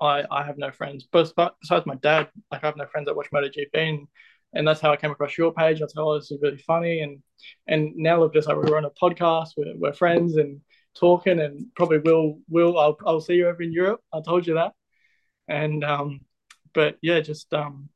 I 0.00 0.24
I 0.30 0.44
have 0.44 0.58
no 0.58 0.70
friends, 0.70 1.08
but 1.10 1.32
besides 1.60 1.86
my 1.86 1.96
dad, 1.96 2.28
like 2.52 2.62
I 2.62 2.66
have 2.66 2.76
no 2.76 2.86
friends 2.86 3.06
that 3.06 3.16
watch 3.16 3.30
MotoGP, 3.32 3.68
and 3.74 4.06
and 4.54 4.66
that's 4.66 4.80
how 4.80 4.92
I 4.92 4.96
came 4.96 5.10
across 5.10 5.36
your 5.36 5.52
page. 5.52 5.82
I 5.82 5.86
thought, 5.86 6.10
oh, 6.10 6.18
this 6.18 6.30
is 6.30 6.40
really 6.42 6.58
funny, 6.58 7.00
and 7.00 7.22
and 7.66 7.94
now 7.96 8.20
we're 8.20 8.32
just 8.32 8.48
like 8.48 8.56
we're 8.56 8.76
on 8.76 8.84
a 8.84 8.90
podcast, 8.90 9.50
we're, 9.56 9.74
we're 9.76 9.92
friends 9.92 10.36
and 10.36 10.60
talking, 10.94 11.40
and 11.40 11.66
probably 11.76 11.98
will 11.98 12.40
will 12.48 12.78
I'll 12.78 12.96
I'll 13.06 13.20
see 13.20 13.34
you 13.34 13.48
over 13.48 13.62
in 13.62 13.72
Europe. 13.72 14.00
I 14.12 14.20
told 14.20 14.46
you 14.46 14.54
that, 14.54 14.72
and 15.48 15.84
um, 15.84 16.20
but 16.74 16.96
yeah, 17.02 17.20
just 17.20 17.52
um, 17.52 17.88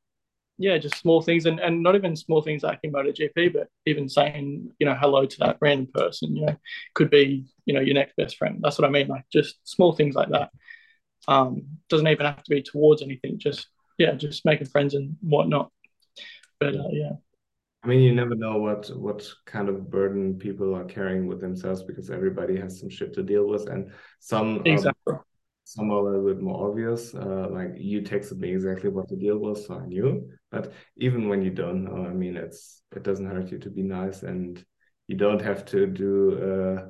yeah, 0.58 0.78
just 0.78 0.96
small 0.96 1.22
things, 1.22 1.46
and 1.46 1.58
and 1.58 1.82
not 1.82 1.94
even 1.94 2.16
small 2.16 2.42
things 2.42 2.62
like 2.62 2.80
in 2.82 2.92
MotoGP, 2.92 3.52
but 3.52 3.68
even 3.86 4.08
saying 4.08 4.70
you 4.78 4.86
know 4.86 4.94
hello 4.94 5.26
to 5.26 5.38
that 5.40 5.58
random 5.60 5.88
person, 5.92 6.36
you 6.36 6.46
know, 6.46 6.56
could 6.94 7.10
be 7.10 7.46
you 7.64 7.74
know 7.74 7.80
your 7.80 7.94
next 7.94 8.16
best 8.16 8.36
friend. 8.36 8.60
That's 8.62 8.78
what 8.78 8.86
I 8.86 8.90
mean, 8.90 9.08
like 9.08 9.24
just 9.32 9.56
small 9.64 9.92
things 9.92 10.14
like 10.14 10.28
that. 10.30 10.50
Um, 11.28 11.78
doesn't 11.88 12.08
even 12.08 12.26
have 12.26 12.42
to 12.42 12.50
be 12.50 12.62
towards 12.62 13.00
anything. 13.00 13.38
Just 13.38 13.68
yeah, 13.98 14.12
just 14.12 14.44
making 14.44 14.66
friends 14.66 14.94
and 14.94 15.16
whatnot 15.20 15.70
but 16.64 16.80
uh, 16.80 16.88
yeah. 16.90 17.12
I 17.84 17.88
mean, 17.88 18.00
you 18.00 18.14
never 18.14 18.34
know 18.36 18.58
what 18.58 18.88
what 18.96 19.28
kind 19.44 19.68
of 19.68 19.90
burden 19.90 20.38
people 20.38 20.74
are 20.74 20.84
carrying 20.84 21.26
with 21.26 21.40
themselves 21.40 21.82
because 21.82 22.10
everybody 22.10 22.56
has 22.56 22.78
some 22.78 22.88
shit 22.88 23.12
to 23.14 23.22
deal 23.22 23.46
with, 23.46 23.68
and 23.68 23.90
some 24.20 24.58
um, 24.58 24.62
exactly. 24.66 25.14
Um, 25.14 25.20
some 25.64 25.90
are 25.90 25.98
a 25.98 26.02
little 26.02 26.26
bit 26.26 26.42
more 26.42 26.68
obvious. 26.68 27.14
Uh, 27.14 27.48
like 27.50 27.74
you 27.76 28.02
texted 28.02 28.38
me 28.38 28.52
exactly 28.52 28.90
what 28.90 29.08
the 29.08 29.16
deal 29.16 29.38
was, 29.38 29.66
so 29.66 29.78
I 29.78 29.86
knew. 29.86 30.28
But 30.50 30.72
even 30.96 31.28
when 31.28 31.42
you 31.42 31.50
don't 31.50 31.84
know, 31.84 32.06
I 32.06 32.12
mean, 32.12 32.36
it's 32.36 32.82
it 32.94 33.02
doesn't 33.02 33.26
hurt 33.30 33.50
you 33.50 33.58
to 33.58 33.70
be 33.70 33.82
nice, 33.82 34.22
and 34.22 34.62
you 35.08 35.16
don't 35.16 35.40
have 35.40 35.64
to 35.66 35.86
do 35.86 36.14
uh, 36.50 36.86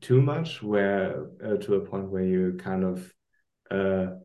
too 0.00 0.20
much. 0.20 0.62
Where 0.62 1.26
uh, 1.44 1.56
to 1.56 1.74
a 1.76 1.86
point 1.86 2.10
where 2.10 2.24
you 2.24 2.58
kind 2.58 2.84
of 2.84 3.12
uh, 3.70 4.16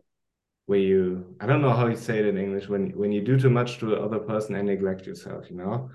where 0.68 0.80
you 0.80 1.36
I 1.40 1.48
don't 1.48 1.62
know 1.62 1.74
how 1.74 1.88
you 1.88 1.96
say 1.96 2.20
it 2.20 2.26
in 2.26 2.38
English 2.38 2.70
when 2.70 2.92
when 2.92 3.12
you 3.12 3.22
do 3.22 3.40
too 3.40 3.50
much 3.50 3.80
to 3.80 3.88
the 3.88 4.00
other 4.00 4.20
person 4.20 4.56
and 4.56 4.68
neglect 4.68 5.08
yourself, 5.08 5.50
you 5.50 5.58
know? 5.58 5.90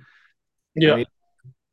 Yeah. 0.74 0.94
I 0.94 0.96
mean, 0.96 1.06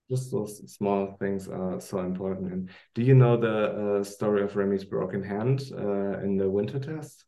just 0.09 0.31
those 0.31 0.71
small 0.71 1.15
things 1.19 1.47
are 1.47 1.79
so 1.79 1.99
important. 1.99 2.51
And 2.51 2.69
do 2.95 3.01
you 3.01 3.15
know 3.15 3.37
the 3.37 3.99
uh, 3.99 4.03
story 4.03 4.43
of 4.43 4.55
Remy's 4.55 4.83
broken 4.83 5.23
hand 5.23 5.63
uh, 5.73 6.19
in 6.19 6.37
the 6.37 6.49
winter 6.49 6.79
test? 6.79 7.25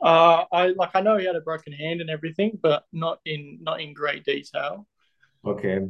Uh, 0.00 0.44
I 0.52 0.68
like 0.68 0.90
I 0.94 1.00
know 1.00 1.16
he 1.16 1.26
had 1.26 1.36
a 1.36 1.40
broken 1.40 1.72
hand 1.72 2.00
and 2.00 2.10
everything, 2.10 2.58
but 2.62 2.84
not 2.92 3.20
in 3.24 3.58
not 3.62 3.80
in 3.80 3.92
great 3.92 4.24
detail. 4.24 4.86
Okay, 5.44 5.80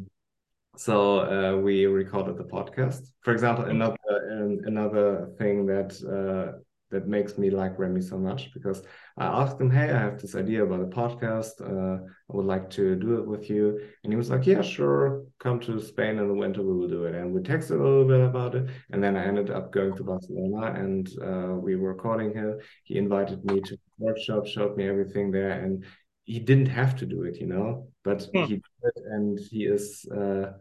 so 0.76 1.20
uh, 1.20 1.56
we 1.60 1.86
recorded 1.86 2.36
the 2.36 2.44
podcast. 2.44 3.10
For 3.22 3.32
example, 3.32 3.64
another 3.64 3.96
um, 4.32 4.60
another 4.64 5.30
thing 5.38 5.66
that 5.66 5.90
uh, 6.02 6.58
that 6.90 7.08
makes 7.08 7.36
me 7.36 7.50
like 7.50 7.78
Remy 7.78 8.00
so 8.00 8.16
much 8.16 8.52
because 8.54 8.82
I 9.18 9.26
asked 9.26 9.60
him, 9.60 9.70
Hey, 9.70 9.90
I 9.90 9.98
have 9.98 10.20
this 10.20 10.36
idea 10.36 10.64
about 10.64 10.80
a 10.80 10.86
podcast. 10.86 11.60
Uh, 11.60 12.04
I 12.04 12.36
would 12.36 12.46
like 12.46 12.70
to 12.70 12.94
do 12.96 13.18
it 13.18 13.26
with 13.26 13.50
you. 13.50 13.80
And 14.04 14.12
he 14.12 14.16
was 14.16 14.30
like, 14.30 14.46
Yeah, 14.46 14.62
sure. 14.62 15.24
Come 15.40 15.58
to 15.60 15.80
Spain 15.80 16.18
in 16.18 16.28
the 16.28 16.34
winter. 16.34 16.62
We 16.62 16.74
will 16.74 16.88
do 16.88 17.04
it. 17.04 17.14
And 17.14 17.32
we 17.32 17.40
texted 17.40 17.80
a 17.80 17.82
little 17.82 18.06
bit 18.06 18.20
about 18.20 18.54
it. 18.54 18.68
And 18.90 19.02
then 19.02 19.16
I 19.16 19.24
ended 19.24 19.50
up 19.50 19.72
going 19.72 19.96
to 19.96 20.04
Barcelona 20.04 20.78
and 20.78 21.08
uh, 21.20 21.54
we 21.56 21.76
were 21.76 21.88
recording 21.88 22.32
here. 22.32 22.62
He 22.84 22.98
invited 22.98 23.44
me 23.44 23.60
to 23.62 23.78
workshop, 23.98 24.46
showed 24.46 24.76
me 24.76 24.88
everything 24.88 25.32
there. 25.32 25.62
And 25.62 25.84
he 26.24 26.38
didn't 26.38 26.66
have 26.66 26.96
to 26.96 27.06
do 27.06 27.22
it, 27.22 27.40
you 27.40 27.46
know, 27.46 27.88
but 28.04 28.22
hmm. 28.32 28.44
he 28.44 28.54
did. 28.54 29.04
And 29.06 29.38
he 29.38 29.64
is 29.64 30.06
uh, 30.16 30.52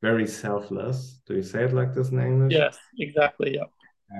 very 0.00 0.26
selfless. 0.26 1.20
Do 1.26 1.34
you 1.34 1.42
say 1.42 1.64
it 1.64 1.74
like 1.74 1.94
this 1.94 2.08
in 2.08 2.20
English? 2.20 2.54
Yes, 2.54 2.78
exactly. 2.98 3.54
Yeah 3.54 3.64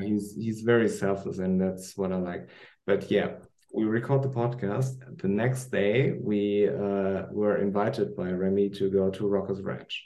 he's 0.03 0.35
he's 0.35 0.61
very 0.63 0.89
selfless 0.89 1.39
and 1.39 1.61
that's 1.61 1.97
what 1.97 2.13
i 2.13 2.17
like. 2.17 2.49
But 2.87 3.11
yeah 3.11 3.29
we 3.75 3.85
record 3.85 4.23
the 4.23 4.29
podcast. 4.29 4.93
The 5.21 5.27
next 5.27 5.73
day 5.73 6.13
we 6.13 6.69
uh, 6.69 7.23
were 7.33 7.57
invited 7.57 8.15
by 8.15 8.31
remy 8.31 8.71
to 8.71 8.89
go 8.89 9.11
to 9.11 9.27
rockers 9.27 9.63
ranch. 9.63 10.05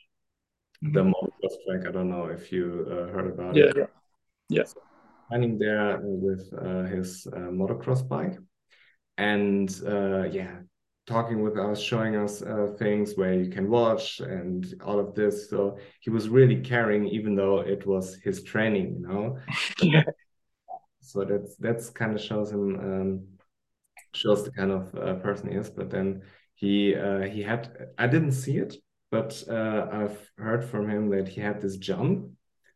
Mm-hmm. 0.85 0.95
the 0.95 1.03
motocross 1.13 1.57
track 1.67 1.89
i 1.89 1.91
don't 1.91 2.09
know 2.09 2.27
if 2.27 2.53
you 2.53 2.87
uh, 2.89 3.13
heard 3.13 3.27
about 3.27 3.57
yeah, 3.57 3.65
it. 3.65 3.77
Yeah 3.79 3.87
yeah. 4.49 4.65
So, 4.65 4.81
running 5.31 5.59
there 5.59 6.01
with 6.03 6.53
uh, 6.59 6.85
his 6.85 7.27
uh, 7.33 7.51
motocross 7.51 8.07
bike. 8.07 8.39
And 9.17 9.69
uh, 9.87 10.25
yeah 10.25 10.61
talking 11.09 11.43
with 11.43 11.59
us, 11.59 11.81
showing 11.81 12.17
us 12.17 12.43
uh, 12.43 12.69
things 12.79 13.15
where 13.17 13.33
you 13.33 13.51
can 13.51 13.69
watch 13.71 14.21
and 14.21 14.75
all 14.85 15.01
of 15.01 15.15
this. 15.15 15.49
So 15.49 15.79
he 16.01 16.11
was 16.11 16.29
really 16.29 16.61
caring, 16.61 17.09
even 17.09 17.35
though 17.35 17.61
it 17.61 17.87
was 17.87 18.17
his 18.23 18.43
training, 18.43 18.99
you 19.01 19.09
know. 19.09 19.39
yeah. 19.83 20.05
So 21.01 21.25
that's 21.25 21.57
that's 21.57 21.89
kind 21.89 22.15
of 22.15 22.21
shows 22.21 22.51
him 22.53 22.65
um, 22.87 23.23
shows 24.13 24.45
the 24.45 24.51
kind 24.51 24.71
of 24.71 24.95
uh, 24.95 25.15
person 25.15 25.49
he 25.49 25.57
is. 25.57 25.71
But 25.71 25.89
then 25.89 26.21
he 26.55 26.95
uh, 26.95 27.23
he 27.23 27.41
had 27.41 27.63
I 27.97 28.09
didn't 28.09 28.33
see 28.33 28.59
it, 28.59 28.77
but 29.11 29.43
uh, 29.49 29.87
I've 29.91 30.31
heard 30.37 30.63
from 30.63 30.87
him 30.91 31.09
that 31.09 31.27
he 31.27 31.41
had 31.41 31.63
this 31.63 31.79
jump, 31.79 32.29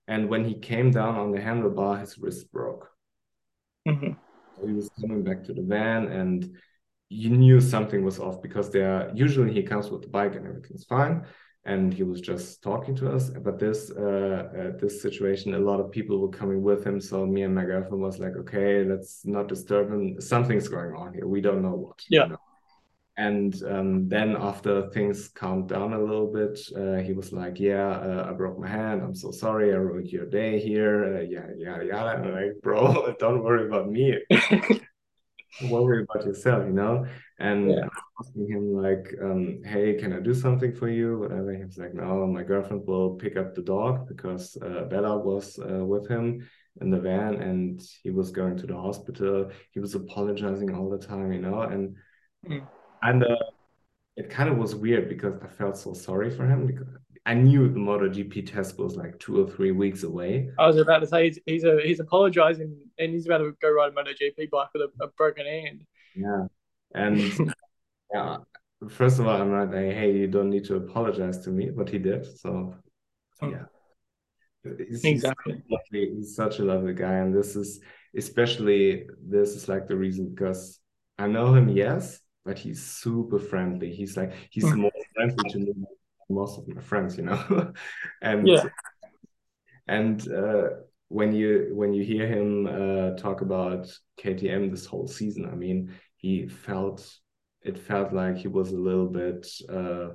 and 0.09 0.31
when 0.31 0.47
he 0.47 0.55
came 0.55 0.91
down 0.91 1.17
on 1.17 1.31
the 1.31 1.41
handlebar, 1.41 2.01
his 2.01 2.17
wrist 2.17 2.51
broke. 2.51 2.89
Mm-hmm. 3.87 4.13
he 4.67 4.73
was 4.73 4.89
coming 4.99 5.25
back 5.25 5.43
to 5.45 5.53
the 5.53 5.63
van 5.63 6.07
and 6.07 6.57
you 7.13 7.31
knew 7.31 7.61
something 7.61 8.05
was 8.05 8.19
off 8.19 8.41
because 8.41 8.71
there 8.71 9.11
usually 9.15 9.53
he 9.53 9.63
comes 9.63 9.91
with 9.91 10.03
the 10.03 10.09
bike 10.09 10.35
and 10.35 10.47
everything's 10.47 10.85
fine. 10.85 11.25
And 11.65 11.95
he 11.95 12.03
was 12.03 12.21
just 12.21 12.61
talking 12.61 12.97
to 12.97 13.13
us. 13.15 13.31
But 13.31 13.59
this 13.61 13.93
uh, 13.97 14.49
uh, 14.59 14.79
this 14.81 15.01
situation 15.01 15.55
a 15.55 15.59
lot 15.59 15.79
of 15.79 15.93
people 15.93 16.19
were 16.19 16.37
coming 16.41 16.61
with 16.63 16.85
him. 16.85 17.01
So 17.01 17.25
me 17.25 17.43
and 17.43 17.55
my 17.55 17.65
girlfriend 17.65 18.03
was 18.03 18.19
like 18.19 18.37
okay 18.37 18.85
let's 18.85 19.25
not 19.25 19.47
disturb 19.47 19.93
him. 19.93 20.21
Something's 20.21 20.69
going 20.69 20.95
on 20.95 21.15
here. 21.15 21.29
We 21.29 21.41
don't 21.41 21.63
know 21.63 21.75
what 21.75 22.01
yeah. 22.09 22.25
you 22.25 22.29
know? 22.31 22.39
and 23.19 23.63
um, 23.69 24.09
then 24.09 24.37
after 24.39 24.89
things 24.89 25.29
calmed 25.29 25.69
down 25.69 25.93
a 25.93 25.99
little 25.99 26.33
bit 26.33 26.59
uh, 26.75 26.97
he 27.07 27.13
was 27.13 27.31
like 27.31 27.61
yeah 27.61 27.91
uh, 27.91 28.27
i 28.31 28.33
broke 28.33 28.59
my 28.59 28.67
hand. 28.67 29.03
I'm 29.03 29.15
so 29.15 29.31
sorry. 29.31 29.71
I 29.71 29.77
ruined 29.77 30.09
your 30.09 30.25
day 30.25 30.59
here. 30.59 31.17
Uh, 31.17 31.21
yeah 31.21 31.49
yeah 31.57 31.83
yeah. 31.83 32.13
And 32.15 32.27
I'm 32.27 32.33
like 32.33 32.63
bro 32.63 33.15
don't 33.19 33.45
worry 33.45 33.67
about 33.67 33.91
me 33.91 34.19
worry 35.65 36.05
about 36.05 36.27
yourself 36.27 36.65
you 36.67 36.73
know? 36.73 37.07
And 37.39 37.71
yeah. 37.71 37.89
asking 38.21 38.49
him 38.49 38.73
like 38.73 39.15
um, 39.23 39.63
hey 39.65 39.95
can 39.95 40.13
i 40.13 40.21
do 40.21 40.35
something 40.35 40.73
for 40.75 40.89
you? 40.89 41.19
Whatever. 41.19 41.55
He 41.55 41.65
was 41.65 41.79
like 41.79 41.95
no 41.95 42.27
my 42.27 42.43
girlfriend 42.43 42.87
will 42.87 43.15
pick 43.15 43.37
up 43.37 43.55
the 43.55 43.63
dog 43.63 44.09
because 44.09 44.57
uh, 44.63 44.85
bella 44.85 45.19
was 45.19 45.59
uh, 45.59 45.85
with 45.85 46.09
him 46.09 46.49
in 46.81 46.91
the 46.91 47.01
van 47.01 47.35
and 47.43 47.83
he 48.03 48.11
was 48.11 48.31
going 48.31 48.57
to 48.59 48.67
the 48.67 48.77
hospital. 48.77 49.51
He 49.73 49.81
was 49.81 49.95
apologizing 49.95 50.75
all 50.75 50.89
the 50.89 50.99
time 50.99 51.33
you 51.33 51.41
know? 51.41 51.63
And 51.63 51.97
mm. 52.49 52.67
and 53.03 53.25
uh, 53.25 53.37
it 54.17 54.31
kind 54.31 54.49
of 54.49 54.59
was 54.59 54.75
weird 54.75 55.09
because 55.09 55.35
I 55.43 55.49
felt 55.49 55.77
so 55.77 55.95
sorry 55.95 56.31
for 56.31 56.47
him 56.47 56.67
because 56.67 56.89
I 57.25 57.35
knew 57.35 57.69
the 57.69 57.79
MotoGP 57.79 58.53
test 58.53 58.79
was 58.79 58.97
like 58.97 59.19
two 59.21 59.45
or 59.45 59.49
three 59.49 59.71
weeks 59.71 60.03
away. 60.03 60.51
I 60.59 60.67
was 60.67 60.77
about 60.77 60.99
to 61.01 61.07
say 61.07 61.27
he's 61.27 61.39
he's, 61.47 61.65
a, 61.65 61.81
he's 61.83 62.01
apologizing 62.01 62.77
and 62.99 63.13
he's 63.13 63.27
about 63.27 63.39
to 63.39 63.53
go 63.63 63.71
ride 63.71 63.93
a 63.93 63.95
MotoGP 63.95 64.51
bike 64.51 64.69
with 64.73 64.83
a, 64.83 65.05
a 65.05 65.09
broken 65.09 65.47
hand. 65.47 65.83
Yeah, 66.17 66.47
and 66.95 67.55
yeah, 68.13 68.39
first 68.89 69.21
of 69.21 69.29
all, 69.29 69.41
I'm 69.41 69.53
not 69.53 69.71
like, 69.71 69.95
hey, 69.95 70.13
you 70.13 70.27
don't 70.27 70.51
need 70.51 70.65
to 70.65 70.77
apologize 70.77 71.39
to 71.45 71.51
me, 71.51 71.71
but 71.71 71.89
he 71.89 71.99
did. 71.99 72.27
So 72.41 72.75
hmm. 73.41 73.51
yeah. 73.51 73.65
He's, 74.79 75.05
exactly. 75.05 75.55
He's, 75.55 75.63
lovely, 75.71 76.15
he's 76.17 76.37
such 76.37 76.59
a 76.59 76.65
lovely 76.65 76.95
guy, 76.95 77.15
and 77.15 77.35
this 77.35 77.55
is 77.55 77.81
especially 78.17 79.07
this 79.25 79.51
is 79.51 79.69
like 79.69 79.87
the 79.87 79.97
reason 79.97 80.29
because 80.29 80.81
I 81.19 81.29
know 81.29 81.55
him, 81.55 81.69
yes, 81.69 82.21
but 82.45 82.59
he's 82.59 82.83
super 82.85 83.39
friendly. 83.39 83.93
He's 83.93 84.17
like 84.17 84.33
he's 84.51 84.65
mm. 84.65 84.77
more 84.77 84.93
friendly 85.15 85.51
to 85.51 85.59
me 85.59 85.73
most 86.29 86.59
of 86.59 86.69
my 86.69 86.81
friends, 86.81 87.17
you 87.17 87.25
know. 87.25 87.73
and 88.23 88.47
yeah. 88.47 88.65
and 89.87 90.29
uh, 90.33 90.69
when 91.09 91.33
you 91.33 91.71
when 91.75 91.93
you 91.93 92.05
hear 92.05 92.27
him 92.27 92.67
uh, 92.67 93.17
talk 93.17 93.41
about 93.41 93.87
KTM 94.21 94.71
this 94.71 94.87
whole 94.87 95.09
season, 95.09 95.49
I 95.51 95.55
mean, 95.55 95.95
he 96.17 96.47
felt 96.49 97.09
it 97.63 97.79
felt 97.79 98.13
like 98.13 98.37
he 98.39 98.49
was 98.49 98.73
a 98.73 98.79
little 98.79 99.09
bit 99.09 99.47
uh, 99.69 100.09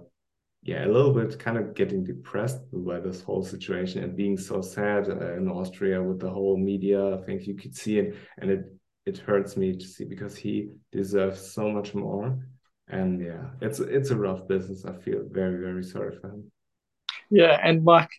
yeah 0.63 0.85
a 0.85 0.89
little 0.91 1.13
bit 1.13 1.37
kind 1.39 1.57
of 1.57 1.75
getting 1.75 2.03
depressed 2.03 2.59
by 2.73 2.99
this 2.99 3.21
whole 3.21 3.43
situation 3.43 4.03
and 4.03 4.17
being 4.17 4.37
so 4.37 4.59
sad 4.59 5.07
uh, 5.07 5.33
in 5.35 5.47
austria 5.47 6.01
with 6.01 6.19
the 6.19 6.29
whole 6.29 6.57
media 6.57 7.15
i 7.15 7.21
think 7.21 7.45
you 7.45 7.53
could 7.53 7.75
see 7.75 7.99
it 7.99 8.15
and 8.39 8.49
it 8.49 8.65
it 9.07 9.17
hurts 9.17 9.55
me 9.55 9.73
to 9.73 9.87
see 9.87 10.03
because 10.03 10.35
he 10.35 10.69
deserves 10.91 11.39
so 11.39 11.69
much 11.69 11.95
more. 11.95 12.37
And 12.89 13.21
yeah, 13.21 13.45
it's 13.61 13.79
it's 13.79 14.11
a 14.11 14.15
rough 14.15 14.47
business. 14.47 14.85
I 14.85 14.93
feel 14.93 15.23
very 15.29 15.59
very 15.61 15.83
sorry 15.83 16.17
for 16.19 16.29
him. 16.29 16.51
Yeah, 17.29 17.59
and 17.61 17.83
like 17.83 18.09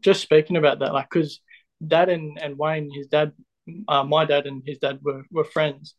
just 0.00 0.20
speaking 0.20 0.56
about 0.56 0.80
that, 0.80 0.92
like 0.92 1.08
because 1.10 1.40
dad 1.86 2.08
and, 2.10 2.38
and 2.40 2.58
Wayne, 2.58 2.90
his 2.92 3.06
dad, 3.06 3.32
uh, 3.88 4.04
my 4.04 4.26
dad 4.26 4.46
and 4.46 4.62
his 4.66 4.78
dad 4.78 4.98
were, 5.02 5.22
were 5.30 5.44
friends, 5.44 5.94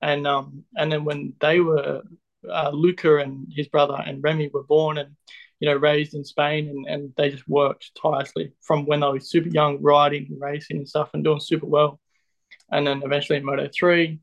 and 0.00 0.26
um 0.26 0.64
and 0.76 0.90
then 0.90 1.04
when 1.04 1.34
they 1.40 1.60
were 1.60 2.02
uh, 2.48 2.70
Luca 2.72 3.18
and 3.18 3.52
his 3.54 3.68
brother 3.68 4.02
and 4.06 4.22
Remy 4.22 4.50
were 4.54 4.62
born 4.62 4.96
and 4.96 5.14
you 5.60 5.68
know 5.68 5.76
raised 5.76 6.14
in 6.14 6.24
Spain 6.24 6.68
and, 6.68 6.86
and 6.86 7.12
they 7.16 7.30
just 7.30 7.48
worked 7.48 7.90
tirelessly 8.00 8.52
from 8.62 8.86
when 8.86 9.00
they 9.00 9.08
were 9.08 9.20
super 9.20 9.48
young 9.48 9.82
riding 9.82 10.26
and 10.30 10.40
racing 10.40 10.78
and 10.78 10.88
stuff 10.88 11.10
and 11.12 11.24
doing 11.24 11.40
super 11.40 11.66
well 11.66 12.00
and 12.70 12.86
then 12.86 13.02
eventually 13.04 13.40
Moto 13.40 13.68
three, 13.68 14.20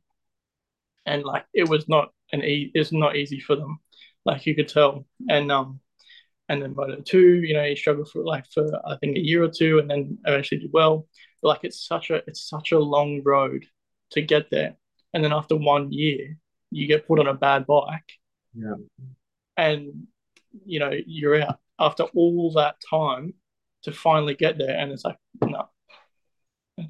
and 1.05 1.23
like 1.23 1.45
it 1.53 1.67
was 1.67 1.87
not 1.87 2.11
an 2.31 2.43
e- 2.43 2.71
it's 2.73 2.91
not 2.91 3.15
easy 3.15 3.39
for 3.39 3.55
them, 3.55 3.79
like 4.25 4.45
you 4.45 4.55
could 4.55 4.67
tell, 4.67 5.05
and 5.29 5.51
um, 5.51 5.79
and 6.49 6.61
then 6.61 6.75
Moto 6.75 7.01
two, 7.01 7.43
you 7.43 7.53
know, 7.53 7.63
he 7.63 7.75
struggled 7.75 8.09
for 8.09 8.23
like 8.23 8.45
for 8.53 8.69
I 8.85 8.97
think 8.97 9.17
a 9.17 9.25
year 9.25 9.43
or 9.43 9.49
two, 9.49 9.79
and 9.79 9.89
then 9.89 10.17
eventually 10.25 10.61
did 10.61 10.73
well. 10.73 11.07
But 11.41 11.49
like 11.49 11.59
it's 11.63 11.85
such 11.85 12.09
a 12.09 12.21
it's 12.27 12.47
such 12.47 12.71
a 12.71 12.79
long 12.79 13.21
road 13.23 13.65
to 14.11 14.21
get 14.21 14.49
there, 14.49 14.75
and 15.13 15.23
then 15.23 15.33
after 15.33 15.55
one 15.55 15.91
year, 15.91 16.37
you 16.71 16.87
get 16.87 17.07
put 17.07 17.19
on 17.19 17.27
a 17.27 17.33
bad 17.33 17.65
bike, 17.65 18.11
yeah, 18.53 18.75
and 19.57 20.07
you 20.65 20.79
know 20.79 20.91
you're 21.05 21.41
out. 21.41 21.59
After 21.77 22.03
all 22.15 22.53
that 22.53 22.75
time 22.89 23.33
to 23.83 23.91
finally 23.91 24.33
get 24.33 24.57
there, 24.57 24.77
and 24.77 24.93
it's 24.93 25.03
like 25.03 25.17
no, 25.41 25.67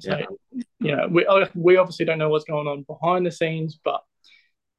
so, 0.00 0.18
yeah. 0.18 0.62
you 0.80 0.96
know, 0.96 1.08
we 1.08 1.26
we 1.54 1.76
obviously 1.76 2.04
don't 2.04 2.18
know 2.18 2.28
what's 2.28 2.44
going 2.44 2.66
on 2.66 2.82
behind 2.82 3.24
the 3.24 3.30
scenes, 3.30 3.78
but 3.82 4.02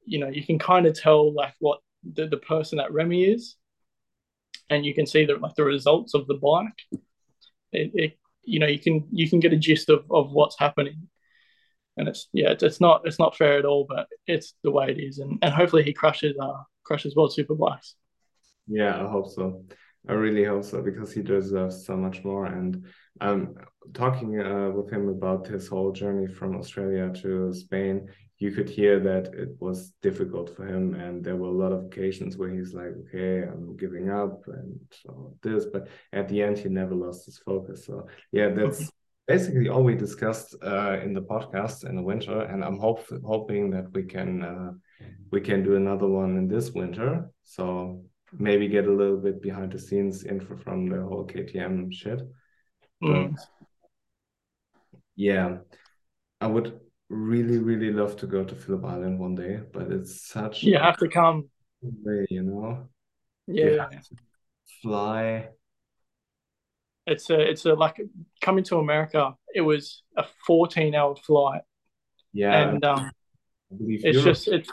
you 0.08 0.18
know, 0.18 0.28
you 0.28 0.44
can 0.44 0.58
kind 0.58 0.86
of 0.86 0.98
tell 0.98 1.32
like 1.32 1.54
what 1.60 1.80
the, 2.14 2.26
the 2.26 2.38
person 2.38 2.78
that 2.78 2.92
Remy 2.92 3.24
is, 3.24 3.56
and 4.70 4.84
you 4.84 4.94
can 4.94 5.06
see 5.06 5.24
that 5.26 5.40
like 5.40 5.54
the 5.54 5.64
results 5.64 6.14
of 6.14 6.26
the 6.26 6.34
bike. 6.34 7.02
It, 7.72 7.90
it 7.94 8.18
you 8.42 8.58
know 8.58 8.66
you 8.66 8.78
can 8.78 9.06
you 9.10 9.28
can 9.28 9.40
get 9.40 9.52
a 9.52 9.56
gist 9.56 9.90
of, 9.90 10.04
of 10.10 10.32
what's 10.32 10.58
happening, 10.58 11.08
and 11.96 12.08
it's 12.08 12.28
yeah 12.32 12.50
it's, 12.50 12.62
it's 12.62 12.80
not 12.80 13.02
it's 13.04 13.18
not 13.18 13.36
fair 13.36 13.58
at 13.58 13.66
all, 13.66 13.86
but 13.88 14.08
it's 14.26 14.54
the 14.64 14.70
way 14.70 14.90
it 14.90 14.98
is, 14.98 15.18
and 15.18 15.38
and 15.42 15.52
hopefully 15.52 15.82
he 15.82 15.92
crushes 15.92 16.36
uh 16.40 16.62
crushes 16.84 17.14
world 17.14 17.34
superbikes. 17.36 17.94
Yeah, 18.66 19.02
I 19.02 19.08
hope 19.08 19.28
so. 19.28 19.64
I 20.08 20.12
really 20.12 20.44
hope 20.44 20.64
so 20.64 20.82
because 20.82 21.12
he 21.12 21.22
deserves 21.22 21.84
so 21.84 21.96
much 21.96 22.24
more. 22.24 22.46
And 22.46 22.84
um, 23.20 23.54
talking 23.94 24.40
uh, 24.40 24.70
with 24.70 24.90
him 24.90 25.08
about 25.08 25.46
his 25.46 25.68
whole 25.68 25.92
journey 25.92 26.26
from 26.26 26.56
Australia 26.56 27.12
to 27.22 27.52
Spain, 27.52 28.08
you 28.38 28.52
could 28.52 28.68
hear 28.68 29.00
that 29.00 29.34
it 29.34 29.50
was 29.58 29.92
difficult 30.00 30.54
for 30.54 30.64
him, 30.64 30.94
and 30.94 31.24
there 31.24 31.34
were 31.34 31.48
a 31.48 31.62
lot 31.64 31.72
of 31.72 31.84
occasions 31.84 32.36
where 32.36 32.50
he's 32.50 32.72
like, 32.72 32.94
"Okay, 33.02 33.42
I'm 33.42 33.76
giving 33.76 34.10
up," 34.10 34.44
and 34.46 34.78
all 35.08 35.36
this. 35.42 35.66
But 35.66 35.88
at 36.12 36.28
the 36.28 36.42
end, 36.42 36.58
he 36.58 36.68
never 36.68 36.94
lost 36.94 37.26
his 37.26 37.38
focus. 37.38 37.86
So 37.86 38.06
yeah, 38.30 38.50
that's 38.50 38.92
basically 39.26 39.68
all 39.68 39.82
we 39.82 39.96
discussed 39.96 40.54
uh, 40.62 41.00
in 41.02 41.14
the 41.14 41.22
podcast 41.22 41.84
in 41.88 41.96
the 41.96 42.02
winter, 42.02 42.42
and 42.42 42.64
I'm 42.64 42.78
hope 42.78 43.04
hoping 43.24 43.70
that 43.70 43.92
we 43.92 44.04
can 44.04 44.42
uh, 44.44 44.72
we 45.32 45.40
can 45.40 45.64
do 45.64 45.74
another 45.74 46.06
one 46.06 46.36
in 46.36 46.46
this 46.46 46.70
winter. 46.70 47.30
So 47.42 48.04
maybe 48.32 48.68
get 48.68 48.86
a 48.86 48.92
little 48.92 49.16
bit 49.16 49.40
behind 49.40 49.72
the 49.72 49.78
scenes 49.78 50.24
info 50.24 50.56
from 50.56 50.88
the 50.88 51.02
whole 51.02 51.26
KTM 51.26 51.92
shit. 51.92 52.20
Mm. 53.02 53.36
Yeah, 55.16 55.58
I 56.40 56.46
would 56.46 56.80
really, 57.08 57.58
really 57.58 57.92
love 57.92 58.16
to 58.16 58.26
go 58.26 58.44
to 58.44 58.54
Phillip 58.54 58.84
Island 58.84 59.18
one 59.18 59.34
day, 59.34 59.60
but 59.72 59.90
it's 59.90 60.28
such 60.28 60.62
you 60.62 60.78
have 60.78 60.96
to 60.98 61.08
come 61.08 61.48
way, 61.82 62.26
you 62.30 62.42
know. 62.42 62.88
Yeah, 63.46 63.88
fly. 64.82 65.48
It's 67.06 67.30
a 67.30 67.40
it's 67.40 67.64
a 67.64 67.72
like 67.72 68.00
coming 68.42 68.64
to 68.64 68.76
America. 68.76 69.34
It 69.54 69.62
was 69.62 70.02
a 70.16 70.24
fourteen 70.46 70.94
hour 70.94 71.16
flight. 71.16 71.62
Yeah, 72.32 72.70
and 72.70 72.84
um, 72.84 73.10
it's 73.80 74.04
Europe, 74.04 74.24
just 74.24 74.48
it's. 74.48 74.70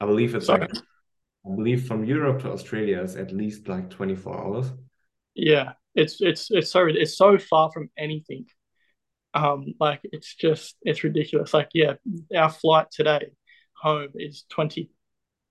I 0.00 0.06
believe 0.06 0.34
it's 0.34 0.46
Sorry. 0.46 0.60
like 0.60 0.72
I 1.46 1.54
believe 1.54 1.86
from 1.86 2.04
Europe 2.04 2.42
to 2.42 2.50
Australia 2.50 3.00
is 3.02 3.16
at 3.16 3.32
least 3.32 3.68
like 3.68 3.90
24 3.90 4.38
hours. 4.38 4.72
Yeah, 5.34 5.72
it's 5.94 6.20
it's 6.20 6.50
it's 6.50 6.70
so 6.70 6.86
it's 6.86 7.16
so 7.16 7.38
far 7.38 7.70
from 7.70 7.90
anything. 7.96 8.46
Um, 9.34 9.74
like 9.78 10.00
it's 10.04 10.34
just 10.34 10.76
it's 10.82 11.04
ridiculous. 11.04 11.54
Like 11.54 11.68
yeah, 11.72 11.94
our 12.36 12.50
flight 12.50 12.86
today 12.90 13.32
home 13.74 14.10
is 14.14 14.44
20, 14.50 14.90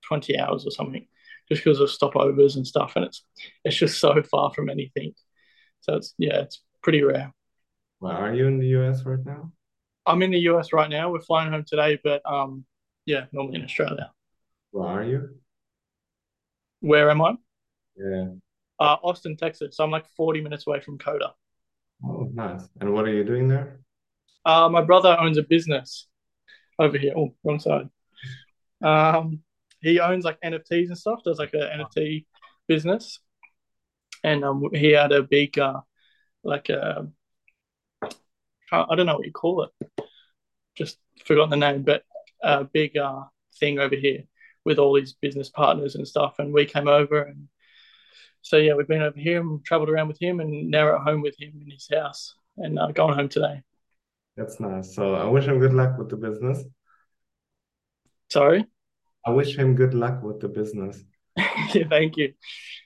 20 0.05 0.39
hours 0.39 0.65
or 0.65 0.71
something, 0.71 1.07
just 1.49 1.63
because 1.63 1.79
of 1.79 1.89
stopovers 1.89 2.55
and 2.55 2.67
stuff, 2.67 2.93
and 2.95 3.05
it's 3.05 3.23
it's 3.63 3.77
just 3.77 3.99
so 3.99 4.21
far 4.23 4.53
from 4.53 4.69
anything. 4.69 5.13
So 5.81 5.95
it's 5.95 6.13
yeah, 6.17 6.41
it's 6.41 6.61
pretty 6.83 7.03
rare. 7.03 7.31
Well, 8.01 8.11
are 8.11 8.33
you 8.33 8.47
in 8.47 8.59
the 8.59 8.67
US 8.79 9.05
right 9.05 9.23
now? 9.23 9.51
I'm 10.05 10.21
in 10.21 10.31
the 10.31 10.39
US 10.39 10.73
right 10.73 10.89
now. 10.89 11.11
We're 11.11 11.21
flying 11.21 11.51
home 11.51 11.63
today, 11.65 11.99
but 12.03 12.21
um, 12.25 12.65
yeah, 13.05 13.25
normally 13.31 13.55
in 13.59 13.63
Australia. 13.63 14.11
Where 14.71 14.87
are 14.87 15.03
you? 15.03 15.29
Where 16.85 17.09
am 17.09 17.19
I? 17.23 17.33
Yeah. 17.97 18.27
Uh, 18.79 18.97
Austin, 19.01 19.35
Texas. 19.35 19.75
So 19.75 19.83
I'm 19.83 19.89
like 19.89 20.05
40 20.15 20.41
minutes 20.41 20.67
away 20.67 20.81
from 20.81 20.99
COTA. 20.99 21.33
Oh, 22.03 22.29
nice. 22.31 22.61
And 22.79 22.93
what 22.93 23.05
are 23.05 23.11
you 23.11 23.23
doing 23.23 23.47
there? 23.47 23.79
Uh, 24.45 24.69
my 24.69 24.83
brother 24.83 25.17
owns 25.19 25.39
a 25.39 25.41
business 25.41 26.07
over 26.77 26.95
here. 26.99 27.13
Oh, 27.17 27.33
wrong 27.43 27.59
side. 27.59 27.89
Um, 28.83 29.41
he 29.81 29.99
owns 29.99 30.25
like 30.25 30.39
NFTs 30.41 30.89
and 30.89 30.97
stuff. 30.97 31.23
Does 31.23 31.39
like 31.39 31.55
an 31.55 31.61
NFT 31.61 32.27
business, 32.67 33.19
and 34.23 34.45
um, 34.45 34.69
he 34.71 34.91
had 34.91 35.11
a 35.11 35.23
big, 35.23 35.57
uh, 35.57 35.81
like 36.43 36.69
a, 36.69 37.07
I 38.71 38.95
don't 38.95 39.07
know 39.07 39.15
what 39.15 39.25
you 39.25 39.31
call 39.31 39.63
it, 39.63 40.07
just 40.75 40.99
forgotten 41.25 41.49
the 41.49 41.57
name, 41.57 41.81
but 41.81 42.03
a 42.43 42.63
big 42.63 42.95
uh, 42.95 43.23
thing 43.59 43.79
over 43.79 43.95
here 43.95 44.25
with 44.65 44.79
all 44.79 44.93
these 44.93 45.13
business 45.13 45.49
partners 45.49 45.95
and 45.95 46.07
stuff. 46.07 46.35
And 46.39 46.53
we 46.53 46.65
came 46.65 46.87
over 46.87 47.21
and 47.21 47.47
so 48.45 48.57
yeah, 48.57 48.75
we've 48.75 48.87
been 48.87 49.01
over 49.01 49.17
here 49.17 49.41
and 49.41 49.65
traveled 49.65 49.89
around 49.89 50.07
with 50.07 50.21
him, 50.21 50.39
and 50.39 50.69
now 50.69 50.95
at 50.95 51.01
home 51.01 51.23
with 51.23 51.33
him 51.39 51.59
in 51.59 51.71
his 51.71 51.89
house, 51.91 52.35
and 52.57 52.77
uh, 52.77 52.91
going 52.91 53.15
home 53.15 53.27
today. 53.27 53.63
That's 54.37 54.59
nice. 54.59 54.93
So 54.93 55.15
I 55.15 55.25
wish 55.25 55.45
him 55.45 55.57
good 55.57 55.73
luck 55.73 55.97
with 55.97 56.09
the 56.09 56.15
business. 56.15 56.63
Sorry. 58.29 58.63
I 59.25 59.31
wish 59.31 59.57
him 59.57 59.73
good 59.73 59.95
luck 59.95 60.21
with 60.21 60.41
the 60.41 60.47
business. 60.47 61.03
yeah, 61.37 61.87
thank 61.89 62.17
you. 62.17 62.33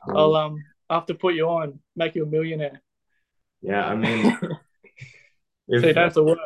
Um, 0.07 0.15
I'll 0.15 0.35
um 0.37 0.63
have 0.89 1.07
to 1.07 1.13
put 1.13 1.35
you 1.35 1.49
on, 1.49 1.79
make 1.93 2.15
you 2.15 2.23
a 2.23 2.25
millionaire. 2.25 2.81
Yeah, 3.61 3.85
I 3.85 3.95
mean, 3.95 4.27
if, 4.27 4.39
so 5.81 5.87
you 5.87 5.93
don't 5.93 5.97
have 5.97 6.13
to 6.13 6.23
work. 6.23 6.39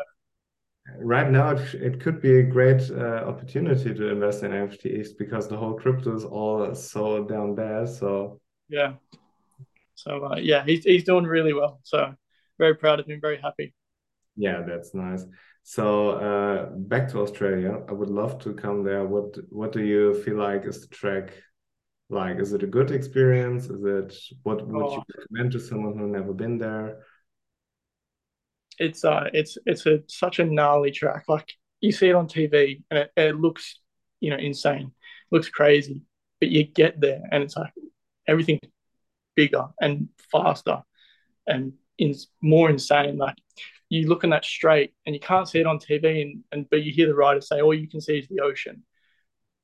Right 0.99 1.29
now, 1.29 1.51
it, 1.51 1.73
it 1.75 2.01
could 2.01 2.21
be 2.21 2.39
a 2.39 2.43
great 2.43 2.91
uh, 2.91 3.23
opportunity 3.25 3.93
to 3.93 4.09
invest 4.09 4.43
in 4.43 4.51
NFTs 4.51 5.17
because 5.17 5.47
the 5.47 5.55
whole 5.55 5.73
crypto 5.73 6.13
is 6.13 6.25
all 6.25 6.75
so 6.75 7.23
down 7.23 7.55
there. 7.55 7.87
So 7.87 8.41
yeah, 8.67 8.93
so 9.95 10.25
uh, 10.25 10.35
yeah, 10.37 10.63
he's 10.65 10.83
he's 10.83 11.05
doing 11.05 11.23
really 11.23 11.53
well. 11.53 11.79
So 11.83 12.13
very 12.59 12.75
proud 12.75 12.99
of 12.99 13.07
him, 13.07 13.21
very 13.21 13.37
happy. 13.37 13.73
Yeah, 14.35 14.63
that's 14.67 14.93
nice. 14.93 15.25
So 15.63 16.09
uh, 16.09 16.69
back 16.75 17.09
to 17.11 17.21
Australia, 17.21 17.83
I 17.87 17.93
would 17.93 18.09
love 18.09 18.39
to 18.39 18.53
come 18.53 18.83
there. 18.83 19.05
What 19.05 19.37
what 19.49 19.71
do 19.71 19.81
you 19.81 20.13
feel 20.23 20.35
like 20.35 20.65
is 20.65 20.81
the 20.81 20.87
track 20.87 21.31
like? 22.09 22.39
Is 22.39 22.51
it 22.51 22.63
a 22.63 22.67
good 22.67 22.91
experience? 22.91 23.65
Is 23.65 23.83
it 23.83 24.15
what 24.43 24.67
would 24.67 24.83
oh. 24.83 24.91
you 24.95 25.03
recommend 25.17 25.53
to 25.53 25.59
someone 25.59 25.97
who 25.97 26.07
never 26.07 26.33
been 26.33 26.57
there? 26.57 26.99
It's 28.79 29.05
uh, 29.05 29.29
it's 29.33 29.57
it's 29.65 29.85
a 29.85 29.99
such 30.07 30.39
a 30.39 30.45
gnarly 30.45 30.91
track. 30.91 31.25
Like 31.27 31.53
you 31.81 31.91
see 31.91 32.09
it 32.09 32.15
on 32.15 32.27
TV, 32.27 32.81
and 32.89 32.99
it, 32.99 33.11
it 33.15 33.35
looks, 33.35 33.79
you 34.19 34.29
know, 34.29 34.37
insane. 34.37 34.91
It 35.31 35.35
looks 35.35 35.49
crazy, 35.49 36.01
but 36.39 36.49
you 36.49 36.63
get 36.63 36.99
there, 36.99 37.21
and 37.31 37.43
it's 37.43 37.57
like 37.57 37.73
everything 38.27 38.59
bigger 39.35 39.65
and 39.81 40.09
faster, 40.31 40.81
and 41.47 41.73
in 41.97 42.15
more 42.41 42.69
insane. 42.69 43.17
Like 43.17 43.35
you 43.89 44.07
look 44.07 44.23
in 44.23 44.31
that 44.31 44.45
straight 44.45 44.93
and 45.05 45.13
you 45.13 45.19
can't 45.19 45.47
see 45.47 45.59
it 45.59 45.67
on 45.67 45.79
TV, 45.79 46.21
and, 46.21 46.43
and 46.51 46.69
but 46.69 46.83
you 46.83 46.91
hear 46.91 47.07
the 47.07 47.15
rider 47.15 47.41
say, 47.41 47.61
all 47.61 47.73
you 47.73 47.87
can 47.87 48.01
see 48.01 48.19
is 48.19 48.27
the 48.27 48.41
ocean. 48.41 48.83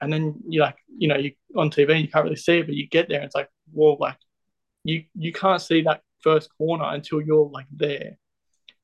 And 0.01 0.13
then 0.13 0.35
you 0.47 0.61
like, 0.61 0.77
you 0.97 1.07
know, 1.07 1.17
you 1.17 1.33
on 1.57 1.69
TV 1.69 1.93
and 1.93 2.01
you 2.01 2.07
can't 2.07 2.23
really 2.23 2.35
see 2.35 2.59
it, 2.59 2.67
but 2.67 2.75
you 2.75 2.87
get 2.87 3.09
there 3.09 3.17
and 3.17 3.25
it's 3.25 3.35
like, 3.35 3.49
whoa, 3.71 3.97
like 3.99 4.17
you 4.83 5.03
you 5.15 5.33
can't 5.33 5.61
see 5.61 5.81
that 5.81 6.01
first 6.21 6.49
corner 6.57 6.85
until 6.85 7.21
you're 7.21 7.49
like 7.49 7.67
there. 7.71 8.17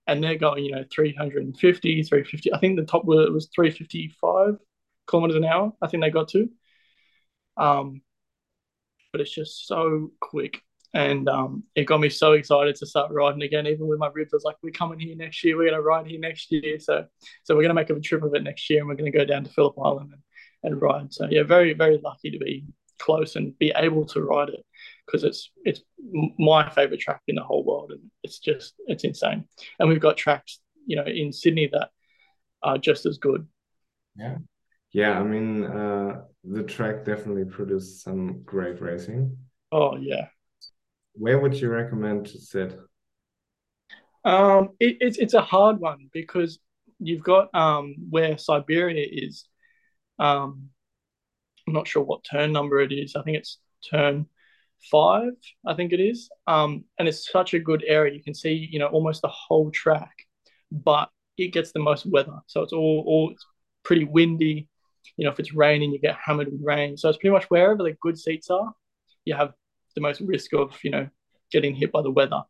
And 0.08 0.24
they're 0.24 0.38
going, 0.38 0.64
you 0.64 0.72
know, 0.72 0.86
350, 0.92 2.04
350. 2.04 2.54
I 2.54 2.60
think 2.60 2.78
the 2.78 2.86
top 2.86 3.06
was 3.06 3.50
355 3.56 4.58
kilometers 5.08 5.36
an 5.36 5.46
hour. 5.46 5.74
I 5.82 5.88
think 5.88 6.04
they 6.04 6.12
got 6.12 6.30
to. 6.30 6.50
Um, 7.58 8.02
but 9.12 9.22
it's 9.22 9.34
just 9.34 9.68
so 9.68 10.12
quick 10.20 10.62
and 10.96 11.28
um, 11.28 11.64
it 11.76 11.84
got 11.84 12.00
me 12.00 12.10
so 12.10 12.32
excited 12.32 12.74
to 12.78 12.86
start 12.86 13.12
riding 13.12 13.42
again. 13.42 13.68
Even 13.68 13.86
with 13.86 14.00
my 14.00 14.10
ribs, 14.14 14.34
I 14.34 14.38
was 14.38 14.46
like, 14.46 14.56
"We're 14.64 14.72
coming 14.72 14.98
here 14.98 15.16
next 15.16 15.44
year. 15.44 15.58
We're 15.58 15.70
going 15.70 15.76
to 15.76 15.82
ride 15.82 16.08
here 16.08 16.20
next 16.20 16.50
year." 16.52 16.80
So, 16.80 17.06
so 17.44 17.54
we're 17.54 17.64
going 17.64 17.76
to 17.76 17.82
make 17.82 17.90
a 17.90 18.00
trip 18.00 18.24
of 18.24 18.34
it 18.34 18.44
next 18.44 18.70
year, 18.70 18.80
and 18.80 18.88
we're 18.88 18.96
going 18.96 19.12
to 19.12 19.18
go 19.18 19.26
down 19.26 19.44
to 19.44 19.50
Phillip 19.50 19.76
Island 19.78 20.14
and, 20.14 20.22
and 20.64 20.82
ride. 20.82 21.14
So, 21.14 21.28
yeah, 21.30 21.44
very 21.44 21.74
very 21.74 22.00
lucky 22.02 22.32
to 22.32 22.40
be 22.40 22.64
close 22.98 23.36
and 23.36 23.58
be 23.60 23.74
able 23.76 24.06
to 24.06 24.22
ride 24.22 24.50
it 24.50 24.66
because 25.06 25.24
it's 25.24 25.52
it's 25.64 25.82
my 26.38 26.70
favorite 26.70 27.00
track 27.00 27.22
in 27.28 27.36
the 27.36 27.44
whole 27.44 27.64
world, 27.64 27.92
and 27.92 28.02
it's 28.24 28.40
just 28.40 28.76
it's 28.88 29.04
insane. 29.04 29.46
And 29.80 29.90
we've 29.90 30.00
got 30.00 30.18
tracks, 30.18 30.60
you 30.86 30.96
know, 30.96 31.06
in 31.06 31.32
Sydney 31.32 31.70
that 31.72 31.90
are 32.64 32.78
just 32.78 33.06
as 33.06 33.18
good. 33.18 33.48
Yeah, 34.18 34.38
yeah. 34.92 35.20
I 35.20 35.24
mean, 35.24 35.66
uh, 35.66 36.22
the 36.44 36.64
track 36.64 37.06
definitely 37.06 37.46
produced 37.46 38.04
some 38.04 38.44
great 38.44 38.82
racing. 38.82 39.38
Oh 39.72 39.98
yeah, 39.98 40.28
where 41.14 41.40
would 41.40 41.60
you 41.60 41.70
recommend 41.70 42.28
to 42.28 42.40
sit? 42.40 42.80
Um, 44.24 44.70
it, 44.80 44.98
it's 45.00 45.18
it's 45.18 45.34
a 45.34 45.42
hard 45.42 45.80
one 45.80 46.10
because 46.12 46.60
you've 47.00 47.24
got 47.24 47.54
um 47.54 47.96
where 48.10 48.38
Siberia 48.38 49.06
is. 49.10 49.46
Um, 50.18 50.70
I'm 51.68 51.74
not 51.74 51.88
sure 51.88 52.04
what 52.04 52.24
turn 52.24 52.52
number 52.52 52.80
it 52.80 52.92
is. 52.92 53.16
I 53.16 53.24
think 53.24 53.38
it's 53.38 53.58
turn 53.90 54.28
five. 54.92 55.32
I 55.66 55.74
think 55.74 55.94
it 55.94 56.00
is. 56.00 56.30
Um, 56.48 56.86
and 57.00 57.08
it's 57.08 57.30
such 57.32 57.54
a 57.54 57.60
good 57.60 57.84
area. 57.88 58.14
You 58.14 58.24
can 58.24 58.34
see 58.34 58.68
you 58.72 58.80
know 58.80 58.88
almost 58.88 59.22
the 59.22 59.30
whole 59.30 59.72
track, 59.72 60.16
but 60.72 61.10
it 61.38 61.54
gets 61.54 61.72
the 61.72 61.80
most 61.80 62.06
weather. 62.06 62.40
So 62.48 62.62
it's 62.62 62.74
all 62.74 63.04
all 63.06 63.32
it's 63.32 63.46
pretty 63.84 64.06
windy. 64.06 64.68
You 65.18 65.26
know, 65.26 65.32
if 65.32 65.40
it's 65.40 65.54
raining, 65.54 65.92
you 65.92 66.00
get 66.00 66.18
hammered 66.24 66.52
with 66.52 66.62
rain. 66.64 66.98
So 66.98 67.10
it's 67.10 67.18
pretty 67.18 67.34
much 67.34 67.46
wherever 67.46 67.84
the 67.84 67.96
good 68.02 68.18
seats 68.18 68.50
are, 68.50 68.74
you 69.24 69.36
have 69.36 69.54
the 69.96 70.02
most 70.02 70.22
risk 70.22 70.54
of 70.54 70.78
you 70.84 70.92
know 70.92 71.10
getting 71.52 71.76
hit 71.76 71.92
by 71.92 72.02
the 72.02 72.12
weather. 72.12 72.42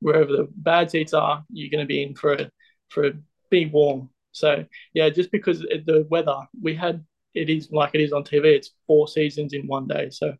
Wherever 0.00 0.32
the 0.32 0.48
bad 0.56 0.90
seats 0.90 1.14
are, 1.14 1.44
you're 1.50 1.70
going 1.70 1.84
to 1.84 1.88
be 1.88 2.02
in 2.02 2.14
for 2.14 2.34
a, 2.34 2.50
for 2.90 3.06
a, 3.06 3.12
be 3.50 3.66
warm. 3.66 4.10
So 4.32 4.64
yeah, 4.92 5.08
just 5.08 5.30
because 5.32 5.60
the 5.60 6.06
weather 6.10 6.36
we 6.60 6.74
had, 6.74 7.04
it 7.34 7.48
is 7.48 7.70
like 7.70 7.94
it 7.94 8.00
is 8.02 8.12
on 8.12 8.24
TV. 8.24 8.44
It's 8.44 8.72
four 8.86 9.08
seasons 9.08 9.52
in 9.54 9.66
one 9.66 9.86
day. 9.86 10.10
So 10.10 10.34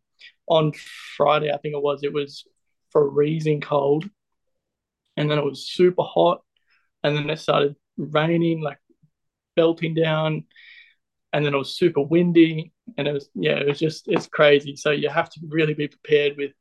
on 0.47 0.71
Friday, 1.17 1.51
I 1.51 1.57
think 1.57 1.75
it 1.75 1.81
was, 1.83 2.03
it 2.03 2.13
was 2.13 2.45
freezing 2.91 3.61
cold, 3.61 4.09
and 5.15 5.29
then 5.29 5.37
it 5.37 5.43
was 5.43 5.67
super 5.69 6.03
hot, 6.03 6.41
and 7.03 7.15
then 7.15 7.29
it 7.29 7.39
started 7.39 7.75
raining 7.97 8.61
like 8.61 8.79
belting 9.55 9.93
down, 9.93 10.45
and 11.33 11.45
then 11.45 11.53
it 11.53 11.57
was 11.57 11.77
super 11.77 12.01
windy, 12.01 12.71
and 12.97 13.07
it 13.07 13.13
was 13.13 13.29
yeah, 13.35 13.57
it 13.57 13.67
was 13.67 13.79
just 13.79 14.07
it's 14.07 14.27
crazy. 14.27 14.75
So 14.75 14.91
you 14.91 15.09
have 15.09 15.29
to 15.31 15.41
really 15.47 15.73
be 15.73 15.87
prepared 15.87 16.37
with 16.37 16.51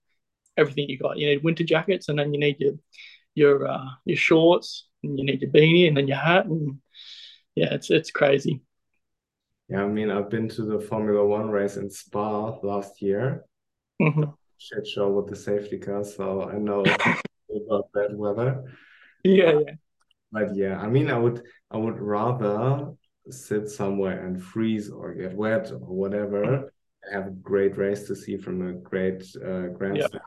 everything 0.57 0.89
you 0.89 0.99
got. 0.99 1.19
You 1.19 1.29
need 1.29 1.45
winter 1.45 1.65
jackets, 1.65 2.09
and 2.09 2.19
then 2.19 2.35
you 2.35 2.41
need 2.41 2.57
your 2.61 2.75
your 3.35 3.69
uh, 3.69 3.89
your 4.05 4.17
shorts, 4.19 4.89
and 5.03 5.19
you 5.19 5.25
need 5.25 5.43
your 5.43 5.51
beanie, 5.51 5.89
and 5.89 5.97
then 5.97 6.09
your 6.09 6.19
hat, 6.19 6.47
and 6.47 6.79
yeah, 7.55 7.75
it's 7.75 7.91
it's 7.91 8.11
crazy. 8.11 8.63
Yeah, 9.69 9.83
I 9.83 9.89
mean, 9.89 10.11
I've 10.11 10.31
been 10.31 10.49
to 10.51 10.63
the 10.63 10.79
Formula 10.79 11.27
One 11.27 11.51
race 11.51 11.77
in 11.77 11.91
Spa 11.91 12.59
last 12.63 13.03
year. 13.03 13.45
Mm-hmm. 14.01 14.31
Shit 14.59 14.87
show 14.87 15.11
with 15.11 15.27
the 15.27 15.37
safety 15.37 15.79
car, 15.79 16.05
so 16.05 16.49
I 16.49 16.57
know 16.57 16.85
about 17.67 17.93
bad 17.93 18.17
weather. 18.17 18.65
Yeah, 19.25 19.59
yeah. 19.67 19.75
But 20.31 20.55
yeah, 20.55 20.79
I 20.79 20.89
mean, 20.89 21.11
I 21.11 21.19
would 21.19 21.43
I 21.71 21.79
would 21.79 21.99
rather 21.99 22.93
sit 23.29 23.69
somewhere 23.69 24.25
and 24.27 24.43
freeze 24.43 24.91
or 24.91 25.15
get 25.15 25.35
wet 25.35 25.73
or 25.73 25.79
whatever, 25.79 26.73
have 27.13 27.27
a 27.27 27.31
great 27.31 27.77
race 27.77 28.07
to 28.07 28.15
see 28.15 28.37
from 28.37 28.69
a 28.69 28.73
great 28.73 29.25
uh, 29.37 29.69
grandstand. 29.69 30.11
Yeah. 30.15 30.21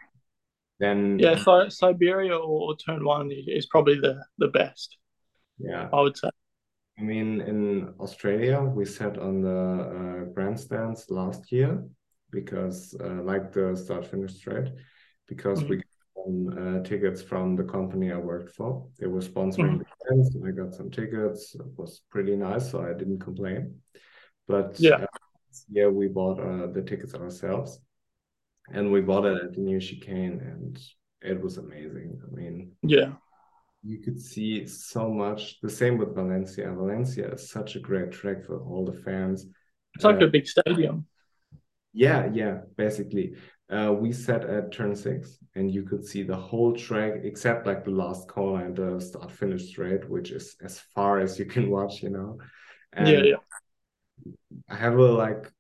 Then 0.80 1.20
yeah, 1.20 1.36
so 1.36 1.68
Siberia 1.70 2.36
or, 2.36 2.72
or 2.72 2.78
Turn 2.78 3.06
One 3.06 3.32
is 3.32 3.66
probably 3.68 4.00
the 4.00 4.24
the 4.38 4.48
best. 4.48 4.98
Yeah, 5.58 5.90
I 5.92 6.02
would 6.02 6.18
say. 6.18 6.30
I 7.00 7.04
mean, 7.04 7.42
in 7.42 7.94
Australia, 8.00 8.62
we 8.62 8.86
sat 8.86 9.18
on 9.18 9.42
the 9.42 9.50
uh, 9.50 10.34
grandstands 10.34 11.10
last 11.10 11.52
year 11.52 11.84
because, 12.30 12.96
uh, 13.00 13.22
like 13.24 13.54
the 13.54 13.76
start 13.76 14.06
finish 14.06 14.34
straight, 14.36 14.70
because 15.28 15.62
mm 15.62 15.68
-hmm. 15.68 15.70
we 15.70 15.84
uh, 16.62 16.84
tickets 16.84 17.22
from 17.22 17.56
the 17.56 17.64
company 17.64 18.12
I 18.12 18.18
worked 18.18 18.56
for. 18.56 18.88
They 19.00 19.08
were 19.08 19.22
sponsoring 19.22 19.76
mm. 19.76 19.80
the 19.80 19.86
events, 20.02 20.36
and 20.36 20.48
I 20.48 20.52
got 20.52 20.76
some 20.76 20.90
tickets. 20.90 21.56
It 21.56 21.72
was 21.78 22.02
pretty 22.10 22.36
nice, 22.36 22.72
so 22.72 22.82
I 22.82 22.94
didn't 22.94 23.20
complain. 23.20 23.82
But 24.48 24.80
yeah, 24.80 24.96
uh, 24.96 25.08
yeah, 25.70 25.88
we 25.88 26.08
bought 26.08 26.40
uh, 26.40 26.68
the 26.74 26.82
tickets 26.82 27.14
ourselves, 27.14 27.80
and 28.74 28.92
we 28.92 29.02
bought 29.02 29.26
it 29.26 29.44
at 29.44 29.54
the 29.54 29.62
new 29.62 29.80
chicane, 29.80 30.40
and 30.52 30.80
it 31.22 31.42
was 31.42 31.58
amazing. 31.58 32.20
I 32.26 32.36
mean, 32.36 32.72
yeah, 32.82 33.14
you 33.84 34.00
could 34.00 34.20
see 34.20 34.66
so 34.68 35.10
much. 35.10 35.60
The 35.62 35.70
same 35.70 35.98
with 35.98 36.16
Valencia. 36.16 36.72
Valencia 36.72 37.34
is 37.34 37.50
such 37.50 37.76
a 37.76 37.80
great 37.80 38.12
track 38.12 38.46
for 38.46 38.60
all 38.60 38.86
the 38.86 39.00
fans. 39.02 39.46
It's 39.96 40.04
like 40.04 40.22
uh, 40.22 40.26
a 40.26 40.30
big 40.30 40.48
stadium. 40.48 41.06
Yeah, 41.94 42.30
yeah, 42.32 42.60
basically 42.78 43.36
uh, 43.70 43.94
we 43.94 44.12
sat 44.12 44.44
at 44.46 44.72
turn 44.72 44.96
six 44.96 45.38
and 45.56 45.72
you 45.72 45.84
could 45.84 46.04
see 46.04 46.24
the 46.24 46.36
whole 46.36 46.74
track 46.74 47.14
except 47.24 47.68
like 47.68 47.84
the 47.84 47.92
last 47.92 48.28
corner 48.28 48.66
and 48.66 48.76
the 48.76 49.00
start 49.00 49.32
finish 49.32 49.68
straight 49.68 50.10
which 50.10 50.32
is 50.32 50.56
as 50.64 50.80
far 50.96 51.20
as 51.20 51.38
you 51.38 51.46
can 51.46 51.70
watch 51.76 52.02
you 52.02 52.10
know 52.10 52.38
and 52.94 53.08
yeah 53.08 53.24
yeah 53.24 53.36
i 54.70 54.76
have 54.76 54.98
a 54.98 55.04
like 55.04 55.52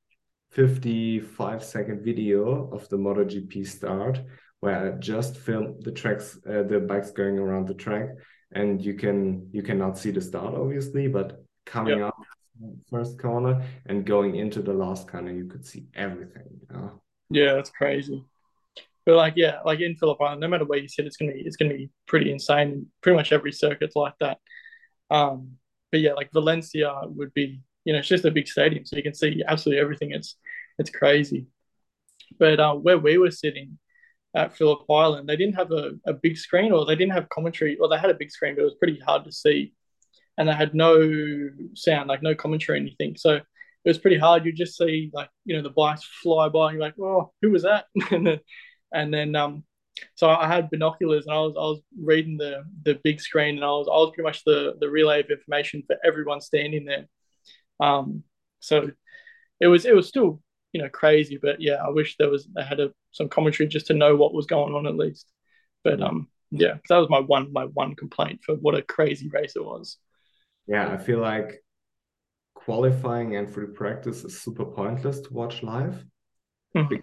55 0.51 1.63
second 1.63 2.03
video 2.03 2.71
of 2.73 2.89
the 2.89 2.97
MotoGP 2.97 3.67
start 3.67 4.19
where 4.59 4.93
I 4.93 4.97
just 4.97 5.37
filmed 5.37 5.83
the 5.83 5.91
tracks, 5.91 6.37
uh, 6.47 6.63
the 6.63 6.79
bikes 6.79 7.11
going 7.11 7.37
around 7.37 7.67
the 7.67 7.73
track, 7.73 8.09
and 8.51 8.83
you 8.83 8.93
can 8.93 9.49
you 9.51 9.63
cannot 9.63 9.97
see 9.97 10.11
the 10.11 10.21
start 10.21 10.55
obviously, 10.55 11.07
but 11.07 11.43
coming 11.65 12.01
up 12.01 12.15
first 12.89 13.19
corner 13.19 13.63
and 13.85 14.05
going 14.05 14.35
into 14.35 14.61
the 14.61 14.73
last 14.73 15.07
corner, 15.07 15.31
you 15.31 15.45
could 15.45 15.65
see 15.65 15.85
everything. 15.95 16.43
You 16.61 16.75
know? 16.75 17.01
Yeah, 17.29 17.53
that's 17.53 17.69
crazy. 17.69 18.23
But 19.05 19.15
like, 19.15 19.33
yeah, 19.37 19.59
like 19.65 19.79
in 19.79 19.95
Phillip 19.95 20.21
Island, 20.21 20.41
no 20.41 20.47
matter 20.47 20.65
where 20.65 20.79
you 20.79 20.87
sit, 20.87 21.05
it's 21.05 21.17
gonna 21.17 21.33
be 21.33 21.41
it's 21.41 21.55
gonna 21.55 21.73
be 21.73 21.89
pretty 22.07 22.31
insane. 22.31 22.87
Pretty 23.01 23.15
much 23.15 23.31
every 23.31 23.51
circuit's 23.51 23.95
like 23.95 24.13
that. 24.19 24.37
Um, 25.09 25.53
but 25.91 26.01
yeah, 26.01 26.13
like 26.13 26.31
Valencia 26.31 26.93
would 27.05 27.33
be, 27.33 27.61
you 27.85 27.93
know, 27.93 27.99
it's 27.99 28.07
just 28.07 28.25
a 28.25 28.31
big 28.31 28.47
stadium, 28.47 28.85
so 28.85 28.95
you 28.97 29.03
can 29.03 29.15
see 29.15 29.43
absolutely 29.47 29.81
everything. 29.81 30.11
It's 30.11 30.35
it's 30.77 30.89
crazy. 30.89 31.47
But 32.37 32.59
uh, 32.59 32.75
where 32.75 32.99
we 32.99 33.17
were 33.17 33.31
sitting 33.31 33.79
at 34.35 34.55
Phillip 34.55 34.89
Island, 34.89 35.27
they 35.27 35.35
didn't 35.35 35.55
have 35.55 35.71
a, 35.71 35.91
a 36.05 36.13
big 36.13 36.37
screen, 36.37 36.71
or 36.71 36.85
they 36.85 36.95
didn't 36.95 37.13
have 37.13 37.29
commentary, 37.29 37.77
or 37.77 37.89
they 37.89 37.97
had 37.97 38.09
a 38.09 38.15
big 38.15 38.31
screen, 38.31 38.55
but 38.55 38.61
it 38.61 38.65
was 38.65 38.75
pretty 38.75 38.99
hard 38.99 39.25
to 39.25 39.31
see, 39.31 39.73
and 40.37 40.47
they 40.47 40.53
had 40.53 40.75
no 40.75 41.49
sound, 41.75 42.09
like 42.09 42.21
no 42.21 42.35
commentary 42.35 42.77
or 42.77 42.81
anything. 42.81 43.15
So 43.17 43.35
it 43.35 43.43
was 43.85 43.97
pretty 43.97 44.17
hard. 44.17 44.45
You 44.45 44.51
just 44.51 44.77
see 44.77 45.09
like 45.13 45.29
you 45.45 45.55
know 45.55 45.63
the 45.63 45.69
bikes 45.69 46.03
fly 46.21 46.49
by, 46.49 46.67
and 46.69 46.73
you're 46.73 46.81
like, 46.81 46.99
oh, 46.99 47.31
who 47.41 47.51
was 47.51 47.63
that? 47.63 47.85
and 48.11 48.27
then, 48.27 48.39
and 48.93 49.13
then 49.13 49.35
um, 49.35 49.63
so 50.15 50.29
I 50.29 50.47
had 50.47 50.69
binoculars 50.69 51.25
and 51.25 51.35
I 51.35 51.39
was 51.39 51.53
I 51.57 51.61
was 51.61 51.81
reading 52.01 52.37
the 52.37 52.63
the 52.83 52.99
big 53.03 53.19
screen 53.21 53.55
and 53.55 53.65
I 53.65 53.69
was 53.69 53.87
I 53.87 53.97
was 53.97 54.11
pretty 54.13 54.27
much 54.27 54.43
the 54.43 54.75
the 54.79 54.89
relay 54.89 55.21
of 55.21 55.29
information 55.29 55.83
for 55.85 55.97
everyone 56.05 56.41
standing 56.41 56.85
there. 56.85 57.07
Um, 57.79 58.23
so 58.59 58.91
it 59.59 59.67
was 59.67 59.85
it 59.85 59.95
was 59.95 60.07
still 60.07 60.41
you 60.73 60.81
know 60.81 60.89
crazy, 60.89 61.37
but 61.41 61.61
yeah, 61.61 61.75
I 61.75 61.89
wish 61.89 62.15
there 62.17 62.29
was 62.29 62.47
I 62.57 62.63
had 62.63 62.79
a, 62.79 62.91
some 63.11 63.29
commentary 63.29 63.67
just 63.67 63.87
to 63.87 63.93
know 63.93 64.15
what 64.15 64.33
was 64.33 64.45
going 64.45 64.73
on 64.73 64.87
at 64.87 64.95
least. 64.95 65.31
But 65.83 66.01
um, 66.01 66.27
yeah, 66.51 66.75
that 66.89 66.97
was 66.97 67.09
my 67.09 67.19
one 67.19 67.51
my 67.53 67.65
one 67.65 67.95
complaint 67.95 68.41
for 68.43 68.55
what 68.55 68.75
a 68.75 68.81
crazy 68.81 69.29
race 69.29 69.55
it 69.55 69.65
was. 69.65 69.97
Yeah, 70.67 70.91
I 70.91 70.97
feel 70.97 71.19
like 71.19 71.63
qualifying 72.53 73.35
and 73.35 73.49
free 73.49 73.67
practice 73.67 74.23
is 74.23 74.41
super 74.41 74.65
pointless 74.65 75.21
to 75.21 75.33
watch 75.33 75.63
live. 75.63 76.03
Mm-hmm. 76.75 76.97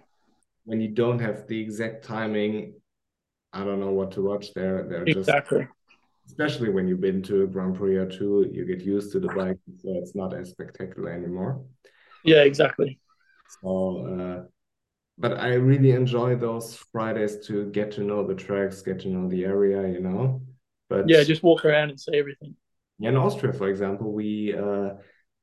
When 0.65 0.81
you 0.81 0.89
don't 0.89 1.19
have 1.19 1.47
the 1.49 1.61
exact 1.61 2.05
timing 2.05 2.75
I 3.57 3.65
don't 3.65 3.81
know 3.81 3.91
what 3.91 4.13
to 4.13 4.23
watch 4.23 4.53
there. 4.53 4.83
They're 4.83 5.05
exactly. 5.05 5.61
just 5.61 5.73
especially 6.27 6.69
when 6.69 6.87
you've 6.87 7.01
been 7.01 7.23
to 7.23 7.45
a 7.45 7.47
Grand 7.47 7.77
Prix 7.77 7.97
or 7.97 8.07
two, 8.07 8.51
you 8.53 8.67
get 8.67 8.83
used 8.83 9.13
to 9.13 9.21
the 9.21 9.29
bike, 9.29 9.59
so 9.81 9.95
it's 9.97 10.15
not 10.15 10.35
as 10.35 10.51
spectacular 10.51 11.11
anymore. 11.11 11.65
Yeah, 12.23 12.43
exactly. 12.43 12.99
So, 13.63 14.07
uh, 14.07 14.49
but 15.19 15.39
I 15.39 15.55
really 15.55 15.93
enjoy 15.93 16.37
those 16.37 16.77
Fridays 16.93 17.47
to 17.47 17.71
get 17.71 17.91
to 17.93 18.03
know 18.03 18.27
the 18.27 18.35
tracks, 18.35 18.83
get 18.83 19.01
to 19.01 19.09
know 19.09 19.29
the 19.29 19.45
area, 19.45 19.89
you 19.89 20.01
know. 20.01 20.43
But 20.89 21.09
yeah, 21.09 21.25
just 21.25 21.43
walk 21.43 21.65
around 21.65 21.91
and 21.91 22.01
see 22.01 22.17
everything. 22.17 22.55
Yeah, 22.99 23.11
in 23.11 23.17
Austria, 23.17 23.53
for 23.53 23.69
example, 23.69 24.13
we 24.13 24.55
uh, 24.55 24.95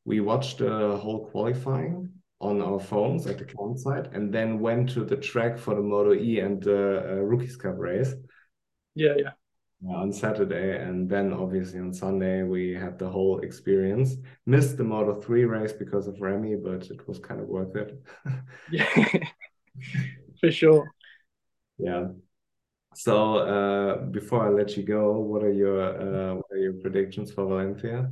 we 0.06 0.20
watched 0.20 0.60
the 0.60 0.98
whole 0.98 1.28
qualifying 1.28 2.10
on 2.40 2.62
our 2.62 2.80
phones 2.80 3.26
at 3.26 3.38
the 3.38 3.46
campsite 3.46 4.14
and 4.14 4.34
then 4.34 4.60
went 4.60 4.90
to 4.90 5.06
the 5.06 5.16
track 5.16 5.58
for 5.58 5.76
the 5.76 5.82
Moto 5.82 6.14
E 6.14 6.40
and 6.40 6.62
the 6.62 7.00
uh, 7.00 7.16
Rookies 7.16 7.56
Cup 7.56 7.76
race. 7.78 8.14
Yeah, 8.96 9.14
yeah. 9.18 9.32
On 9.90 10.14
Saturday, 10.14 10.82
and 10.82 11.10
then 11.10 11.34
obviously 11.34 11.80
on 11.80 11.94
Sunday 11.94 12.44
we 12.44 12.74
had 12.74 12.98
the 12.98 13.10
whole 13.10 13.40
experience. 13.40 14.16
Missed 14.46 14.78
the 14.78 14.84
Moto 14.84 15.20
3 15.20 15.46
race 15.46 15.74
because 15.74 16.08
of 16.08 16.22
Remy, 16.22 16.56
but 16.56 16.90
it 16.90 17.08
was 17.08 17.20
kind 17.20 17.42
of 17.42 17.48
worth 17.48 17.76
it. 17.76 18.02
yeah, 18.72 18.88
for 20.40 20.52
sure. 20.52 20.90
Yeah. 21.78 22.08
So 22.96 23.38
uh, 23.38 24.06
before 24.06 24.46
I 24.46 24.50
let 24.50 24.78
you 24.78 24.84
go, 24.84 25.20
what 25.20 25.44
are 25.44 25.52
your 25.52 25.82
uh, 25.82 26.36
what 26.36 26.46
are 26.52 26.58
your 26.58 26.74
predictions 26.74 27.32
for 27.32 27.46
Valencia? 27.46 28.12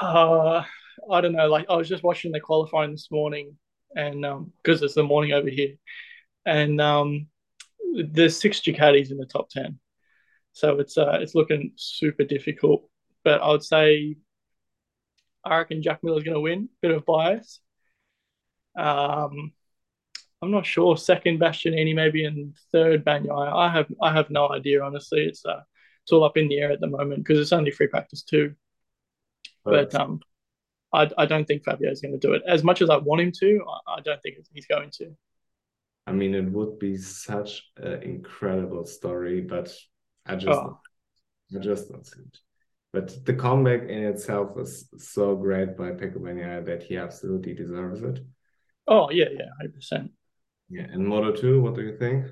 Uh, 0.00 0.64
I 1.10 1.20
don't 1.20 1.32
know. 1.32 1.48
Like 1.48 1.66
I 1.68 1.76
was 1.76 1.88
just 1.88 2.02
watching 2.02 2.32
the 2.32 2.40
qualifying 2.40 2.92
this 2.92 3.10
morning, 3.10 3.56
and 3.94 4.22
because 4.22 4.80
um, 4.80 4.84
it's 4.84 4.94
the 4.94 5.02
morning 5.02 5.32
over 5.32 5.50
here, 5.50 5.74
and 6.46 6.80
um, 6.80 7.26
there's 7.94 8.40
six 8.40 8.60
Ducatis 8.60 9.10
in 9.10 9.18
the 9.18 9.26
top 9.26 9.50
ten, 9.50 9.78
so 10.54 10.78
it's 10.78 10.96
uh, 10.96 11.18
it's 11.20 11.34
looking 11.34 11.72
super 11.76 12.24
difficult. 12.24 12.88
But 13.24 13.42
I 13.42 13.50
would 13.50 13.64
say, 13.64 14.16
I 15.44 15.58
reckon 15.58 15.82
Jack 15.82 16.02
Miller's 16.02 16.22
going 16.22 16.34
to 16.34 16.40
win. 16.40 16.68
Bit 16.80 16.92
of 16.92 17.04
bias. 17.04 17.60
Um, 18.78 19.52
I'm 20.40 20.50
not 20.50 20.64
sure. 20.64 20.96
Second 20.96 21.40
Bastianini 21.40 21.94
maybe, 21.94 22.24
and 22.24 22.56
third 22.70 23.04
Bagnaia. 23.04 23.52
I 23.52 23.68
have 23.68 23.86
I 24.00 24.12
have 24.12 24.30
no 24.30 24.48
idea. 24.48 24.82
Honestly, 24.82 25.24
it's 25.24 25.44
uh, 25.44 25.60
it's 26.04 26.12
all 26.12 26.24
up 26.24 26.36
in 26.36 26.48
the 26.48 26.58
air 26.58 26.70
at 26.70 26.80
the 26.80 26.86
moment 26.86 27.24
because 27.24 27.40
it's 27.40 27.52
only 27.52 27.72
free 27.72 27.88
practice 27.88 28.22
too. 28.22 28.54
But 29.64 29.92
um, 29.94 30.20
I, 30.92 31.10
I 31.18 31.26
don't 31.26 31.46
think 31.46 31.64
Fabio 31.64 31.90
is 31.90 32.00
going 32.00 32.12
to 32.12 32.18
do 32.18 32.34
it. 32.34 32.42
As 32.46 32.62
much 32.62 32.80
as 32.80 32.90
I 32.90 32.98
want 32.98 33.22
him 33.22 33.32
to, 33.40 33.64
I, 33.88 33.94
I 33.94 34.00
don't 34.02 34.22
think 34.22 34.36
he's 34.52 34.66
going 34.66 34.90
to. 34.98 35.16
I 36.06 36.12
mean, 36.12 36.34
it 36.34 36.44
would 36.44 36.78
be 36.78 36.98
such 36.98 37.62
an 37.78 38.02
incredible 38.02 38.84
story, 38.84 39.40
but 39.40 39.74
I 40.26 40.36
just, 40.36 40.58
oh. 40.58 40.80
I 41.54 41.58
just 41.58 41.90
don't 41.90 42.06
see 42.06 42.20
it. 42.20 42.38
But 42.92 43.24
the 43.26 43.34
comeback 43.34 43.88
in 43.88 44.04
itself 44.04 44.54
was 44.54 44.88
so 44.98 45.34
great 45.34 45.76
by 45.76 45.90
Pecco 45.90 46.20
Bagnaia 46.20 46.64
that 46.64 46.84
he 46.84 46.96
absolutely 46.96 47.52
deserves 47.52 48.02
it. 48.02 48.20
Oh 48.86 49.10
yeah, 49.10 49.26
yeah, 49.32 49.46
hundred 49.56 49.74
percent. 49.74 50.12
Yeah, 50.68 50.86
and 50.92 51.06
Moto 51.06 51.32
two, 51.32 51.60
what 51.60 51.74
do 51.74 51.82
you 51.82 51.96
think? 51.98 52.26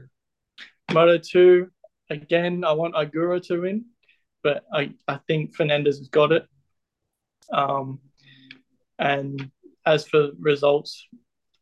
Moto 0.92 1.18
two, 1.18 1.68
again, 2.10 2.62
I 2.64 2.72
want 2.72 2.94
Ogura 2.94 3.42
to 3.46 3.60
win, 3.60 3.86
but 4.42 4.64
I 4.72 4.94
I 5.08 5.18
think 5.26 5.56
Fernandez 5.56 5.98
has 5.98 6.08
got 6.08 6.30
it. 6.32 6.46
Um, 7.52 7.98
and 8.98 9.50
as 9.84 10.06
for 10.06 10.30
results, 10.38 11.08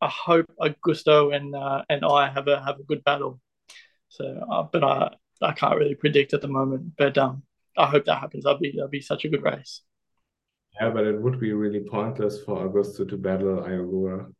I 0.00 0.08
hope 0.08 0.46
Augusto 0.60 1.34
and 1.34 1.54
uh, 1.54 1.84
and 1.88 2.04
I 2.04 2.28
have 2.28 2.48
a 2.48 2.62
have 2.62 2.78
a 2.80 2.84
good 2.84 3.02
battle. 3.02 3.40
So, 4.08 4.24
uh, 4.50 4.64
but 4.64 4.84
I 4.84 5.10
I 5.40 5.52
can't 5.52 5.76
really 5.76 5.94
predict 5.94 6.34
at 6.34 6.42
the 6.42 6.48
moment. 6.48 6.92
But 6.96 7.16
um, 7.18 7.42
I 7.76 7.86
hope 7.86 8.04
that 8.04 8.18
happens. 8.18 8.44
That'll 8.44 8.60
be 8.60 8.72
that'll 8.72 8.88
be 8.88 9.00
such 9.00 9.24
a 9.24 9.28
good 9.28 9.42
race. 9.42 9.82
Yeah, 10.80 10.90
but 10.90 11.06
it 11.06 11.20
would 11.20 11.40
be 11.40 11.52
really 11.52 11.80
pointless 11.80 12.42
for 12.44 12.68
Augusto 12.68 13.08
to 13.08 13.16
battle 13.16 13.64
Ai 13.64 13.70
Ogura. 13.70 14.32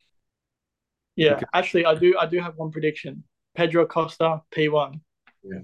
Yeah, 1.17 1.35
because... 1.35 1.49
actually, 1.53 1.87
I 1.87 1.95
do 1.95 2.17
I 2.19 2.27
do 2.27 2.41
have 2.41 2.57
one 2.57 2.71
prediction. 2.71 3.25
Pedro 3.55 3.83
Acosta 3.85 4.43
P 4.51 4.69
one. 4.69 5.01
Yeah. 5.43 5.61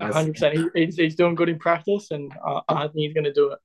Hundred 0.00 0.34
percent. 0.34 0.70
He's 0.74 0.96
he's 0.96 1.14
doing 1.16 1.34
good 1.34 1.48
in 1.48 1.58
practice, 1.58 2.10
and 2.10 2.32
uh, 2.44 2.60
I 2.68 2.82
think 2.82 2.98
he's 2.98 3.14
going 3.14 3.24
to 3.24 3.32
do 3.32 3.50
it. 3.50 3.58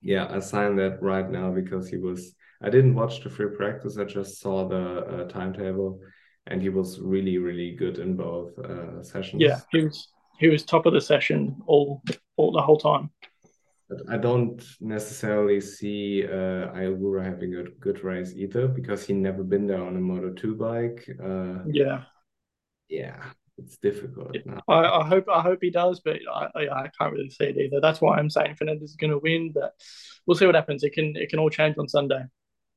Yeah, 0.00 0.26
I 0.30 0.38
signed 0.38 0.78
that 0.78 1.02
right 1.02 1.28
now 1.28 1.50
because 1.50 1.88
he 1.88 1.98
was. 1.98 2.34
I 2.62 2.70
didn't 2.70 2.94
watch 2.94 3.22
the 3.22 3.30
free 3.30 3.54
practice. 3.56 3.98
I 3.98 4.04
just 4.04 4.40
saw 4.40 4.68
the 4.68 5.00
uh, 5.04 5.28
timetable, 5.28 6.00
and 6.48 6.60
he 6.60 6.68
was 6.68 6.98
really, 6.98 7.38
really 7.38 7.72
good 7.72 7.98
in 7.98 8.16
both 8.16 8.58
uh, 8.58 9.02
sessions. 9.02 9.40
Yeah, 9.40 9.60
he 9.70 9.84
was. 9.84 10.08
He 10.38 10.48
was 10.48 10.64
top 10.64 10.86
of 10.86 10.92
the 10.92 11.00
session 11.00 11.56
all, 11.66 12.00
all 12.36 12.52
the 12.52 12.62
whole 12.62 12.78
time. 12.78 13.10
But 13.88 14.02
I 14.08 14.18
don't 14.18 14.62
necessarily 14.80 15.60
see 15.60 16.24
uh, 16.24 16.70
Ai 16.74 16.84
Ogura 16.92 17.24
having 17.24 17.56
a 17.56 17.64
good 17.64 18.04
race 18.04 18.34
either 18.36 18.68
because 18.68 19.04
he 19.04 19.14
never 19.14 19.42
been 19.42 19.66
there 19.66 19.82
on 19.82 19.96
a 19.96 20.00
Moto 20.00 20.30
two 20.30 20.54
bike. 20.54 21.08
Uh, 21.20 21.64
yeah. 21.66 22.04
Yeah, 22.88 23.20
it's 23.56 23.78
difficult. 23.78 24.36
I, 24.68 24.84
I, 24.84 25.04
hope 25.04 25.26
I 25.28 25.42
hope 25.42 25.58
he 25.60 25.70
does, 25.70 26.00
but 26.00 26.18
I, 26.32 26.68
I 26.68 26.90
can't 26.98 27.12
really 27.12 27.30
see 27.30 27.44
it 27.44 27.56
either. 27.56 27.80
That's 27.80 28.00
why 28.00 28.16
I'm 28.16 28.30
saying 28.30 28.54
Fernandez 28.54 28.90
is 28.90 28.96
going 28.96 29.10
to 29.10 29.18
win, 29.18 29.52
but 29.52 29.74
we'll 30.26 30.36
see 30.36 30.46
what 30.46 30.54
happens. 30.54 30.84
It 30.84 30.92
can 30.92 31.16
it 31.16 31.30
can 31.30 31.38
all 31.38 31.50
change 31.50 31.76
on 31.78 31.88
Sunday. 31.88 32.22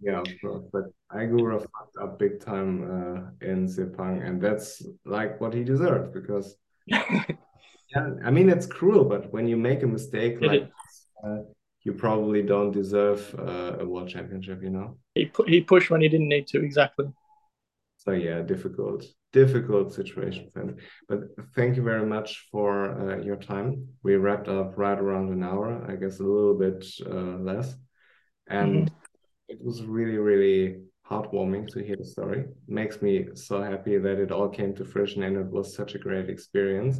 Yeah, 0.01 0.21
of 0.21 0.27
course. 0.41 0.63
But 0.71 0.85
Ai 1.13 1.25
Ogura 1.25 1.59
fucked 1.59 1.97
up 2.01 2.17
big 2.17 2.39
time 2.43 2.71
uh, 2.83 3.45
in 3.45 3.67
Sepang, 3.67 4.25
and 4.25 4.41
that's 4.41 4.81
like 5.05 5.39
what 5.39 5.53
he 5.53 5.63
deserved 5.63 6.13
because. 6.13 6.55
yeah, 6.87 8.09
I 8.25 8.31
mean 8.31 8.49
it's 8.49 8.65
cruel, 8.65 9.05
but 9.05 9.31
when 9.31 9.47
you 9.47 9.57
make 9.57 9.83
a 9.83 9.87
mistake 9.87 10.41
like 10.41 10.69
uh, 11.23 11.37
you 11.83 11.93
probably 11.93 12.41
don't 12.41 12.71
deserve 12.71 13.33
uh, 13.37 13.77
a 13.79 13.85
world 13.85 14.09
championship. 14.09 14.61
You 14.63 14.71
know. 14.71 14.97
He 15.15 15.25
pu- 15.25 15.45
he 15.47 15.61
pushed 15.61 15.89
when 15.89 16.01
he 16.01 16.09
didn't 16.09 16.29
need 16.29 16.47
to. 16.47 16.63
Exactly. 16.63 17.05
So 17.97 18.11
yeah, 18.11 18.41
difficult 18.41 19.05
difficult 19.31 19.93
situation 19.93 20.49
him. 20.55 20.77
But 21.07 21.19
thank 21.55 21.77
you 21.77 21.83
very 21.83 22.05
much 22.05 22.47
for 22.51 22.99
uh, 22.99 23.23
your 23.23 23.37
time. 23.37 23.87
We 24.03 24.15
wrapped 24.15 24.47
up 24.47 24.77
right 24.77 24.99
around 24.99 25.29
an 25.29 25.43
hour, 25.43 25.85
I 25.89 25.95
guess 25.95 26.19
a 26.19 26.23
little 26.23 26.57
bit 26.57 26.85
uh, 27.05 27.37
less. 27.39 27.75
And 28.47 28.73
mm 28.73 28.83
-hmm. 28.85 29.00
It 29.51 29.63
was 29.63 29.83
really, 29.83 30.17
really 30.17 30.81
heartwarming 31.09 31.67
to 31.73 31.83
hear 31.83 31.95
the 31.97 32.05
story. 32.05 32.39
It 32.39 32.55
makes 32.67 33.01
me 33.01 33.27
so 33.35 33.61
happy 33.61 33.97
that 33.97 34.17
it 34.19 34.31
all 34.31 34.49
came 34.49 34.73
to 34.75 34.85
fruition 34.85 35.23
and 35.23 35.37
it 35.37 35.47
was 35.47 35.75
such 35.75 35.95
a 35.95 35.99
great 35.99 36.29
experience. 36.29 36.99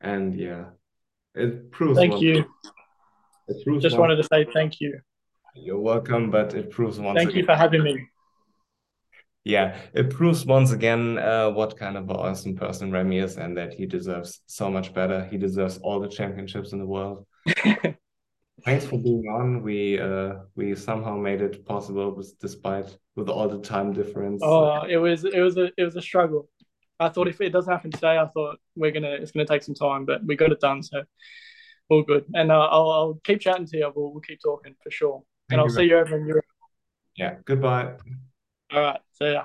And 0.00 0.34
yeah, 0.34 0.64
it 1.34 1.70
proves. 1.70 1.98
Thank 1.98 2.20
you. 2.20 2.44
It 3.48 3.64
proves 3.64 3.82
Just 3.82 3.98
wanted 3.98 4.16
to 4.16 4.24
say 4.24 4.46
thank 4.52 4.80
you. 4.80 5.00
You're 5.54 5.80
welcome, 5.80 6.30
but 6.30 6.54
it 6.54 6.70
proves 6.70 6.98
once. 6.98 7.18
Thank 7.18 7.30
again. 7.30 7.40
you 7.40 7.46
for 7.46 7.54
having 7.54 7.82
me 7.82 8.08
yeah, 9.44 9.76
it 9.92 10.10
proves 10.10 10.46
once 10.46 10.70
again 10.70 11.18
uh, 11.18 11.50
what 11.50 11.76
kind 11.76 11.96
of 11.96 12.08
an 12.08 12.16
awesome 12.16 12.54
person 12.54 12.92
Remy 12.92 13.18
is 13.18 13.36
and 13.36 13.56
that 13.56 13.74
he 13.74 13.86
deserves 13.86 14.40
so 14.46 14.70
much 14.70 14.94
better. 14.94 15.24
He 15.24 15.36
deserves 15.36 15.78
all 15.78 15.98
the 15.98 16.08
championships 16.08 16.72
in 16.72 16.78
the 16.78 16.86
world. 16.86 17.26
Thanks 18.64 18.84
for 18.86 18.98
being 18.98 19.24
on. 19.26 19.62
We 19.62 19.98
uh, 19.98 20.34
we 20.54 20.74
somehow 20.76 21.16
made 21.16 21.40
it 21.40 21.64
possible, 21.66 22.22
despite 22.40 22.96
with 23.16 23.28
all 23.28 23.48
the 23.48 23.60
time 23.60 23.92
difference. 23.92 24.42
Oh, 24.44 24.82
it 24.82 24.98
was 24.98 25.24
it 25.24 25.40
was 25.40 25.56
a 25.56 25.70
it 25.76 25.84
was 25.84 25.96
a 25.96 26.02
struggle. 26.02 26.48
I 27.00 27.08
thought 27.08 27.26
if 27.26 27.40
it 27.40 27.50
doesn't 27.50 27.72
happen 27.72 27.90
today, 27.90 28.18
I 28.18 28.26
thought 28.26 28.58
we're 28.76 28.92
gonna 28.92 29.10
it's 29.10 29.32
gonna 29.32 29.46
take 29.46 29.62
some 29.62 29.74
time, 29.74 30.04
but 30.04 30.24
we 30.24 30.36
got 30.36 30.52
it 30.52 30.60
done. 30.60 30.82
So 30.82 31.02
All 31.88 32.02
good. 32.02 32.24
And 32.34 32.50
uh, 32.50 32.68
I'll, 32.70 32.90
I'll 32.90 33.20
keep 33.24 33.40
chatting 33.40 33.66
to 33.66 33.76
you. 33.76 33.92
We'll, 33.94 34.12
we'll 34.12 34.20
keep 34.20 34.40
talking 34.42 34.74
for 34.82 34.90
sure. 34.90 35.22
Thank 35.48 35.52
and 35.52 35.60
I'll 35.60 35.68
see 35.68 35.84
you 35.84 35.98
over 35.98 36.16
in 36.16 36.26
Europe. 36.26 36.44
Yeah. 37.16 37.36
Goodbye. 37.44 37.94
All 38.72 38.80
right. 38.80 39.00
See 39.12 39.32
ya. 39.32 39.44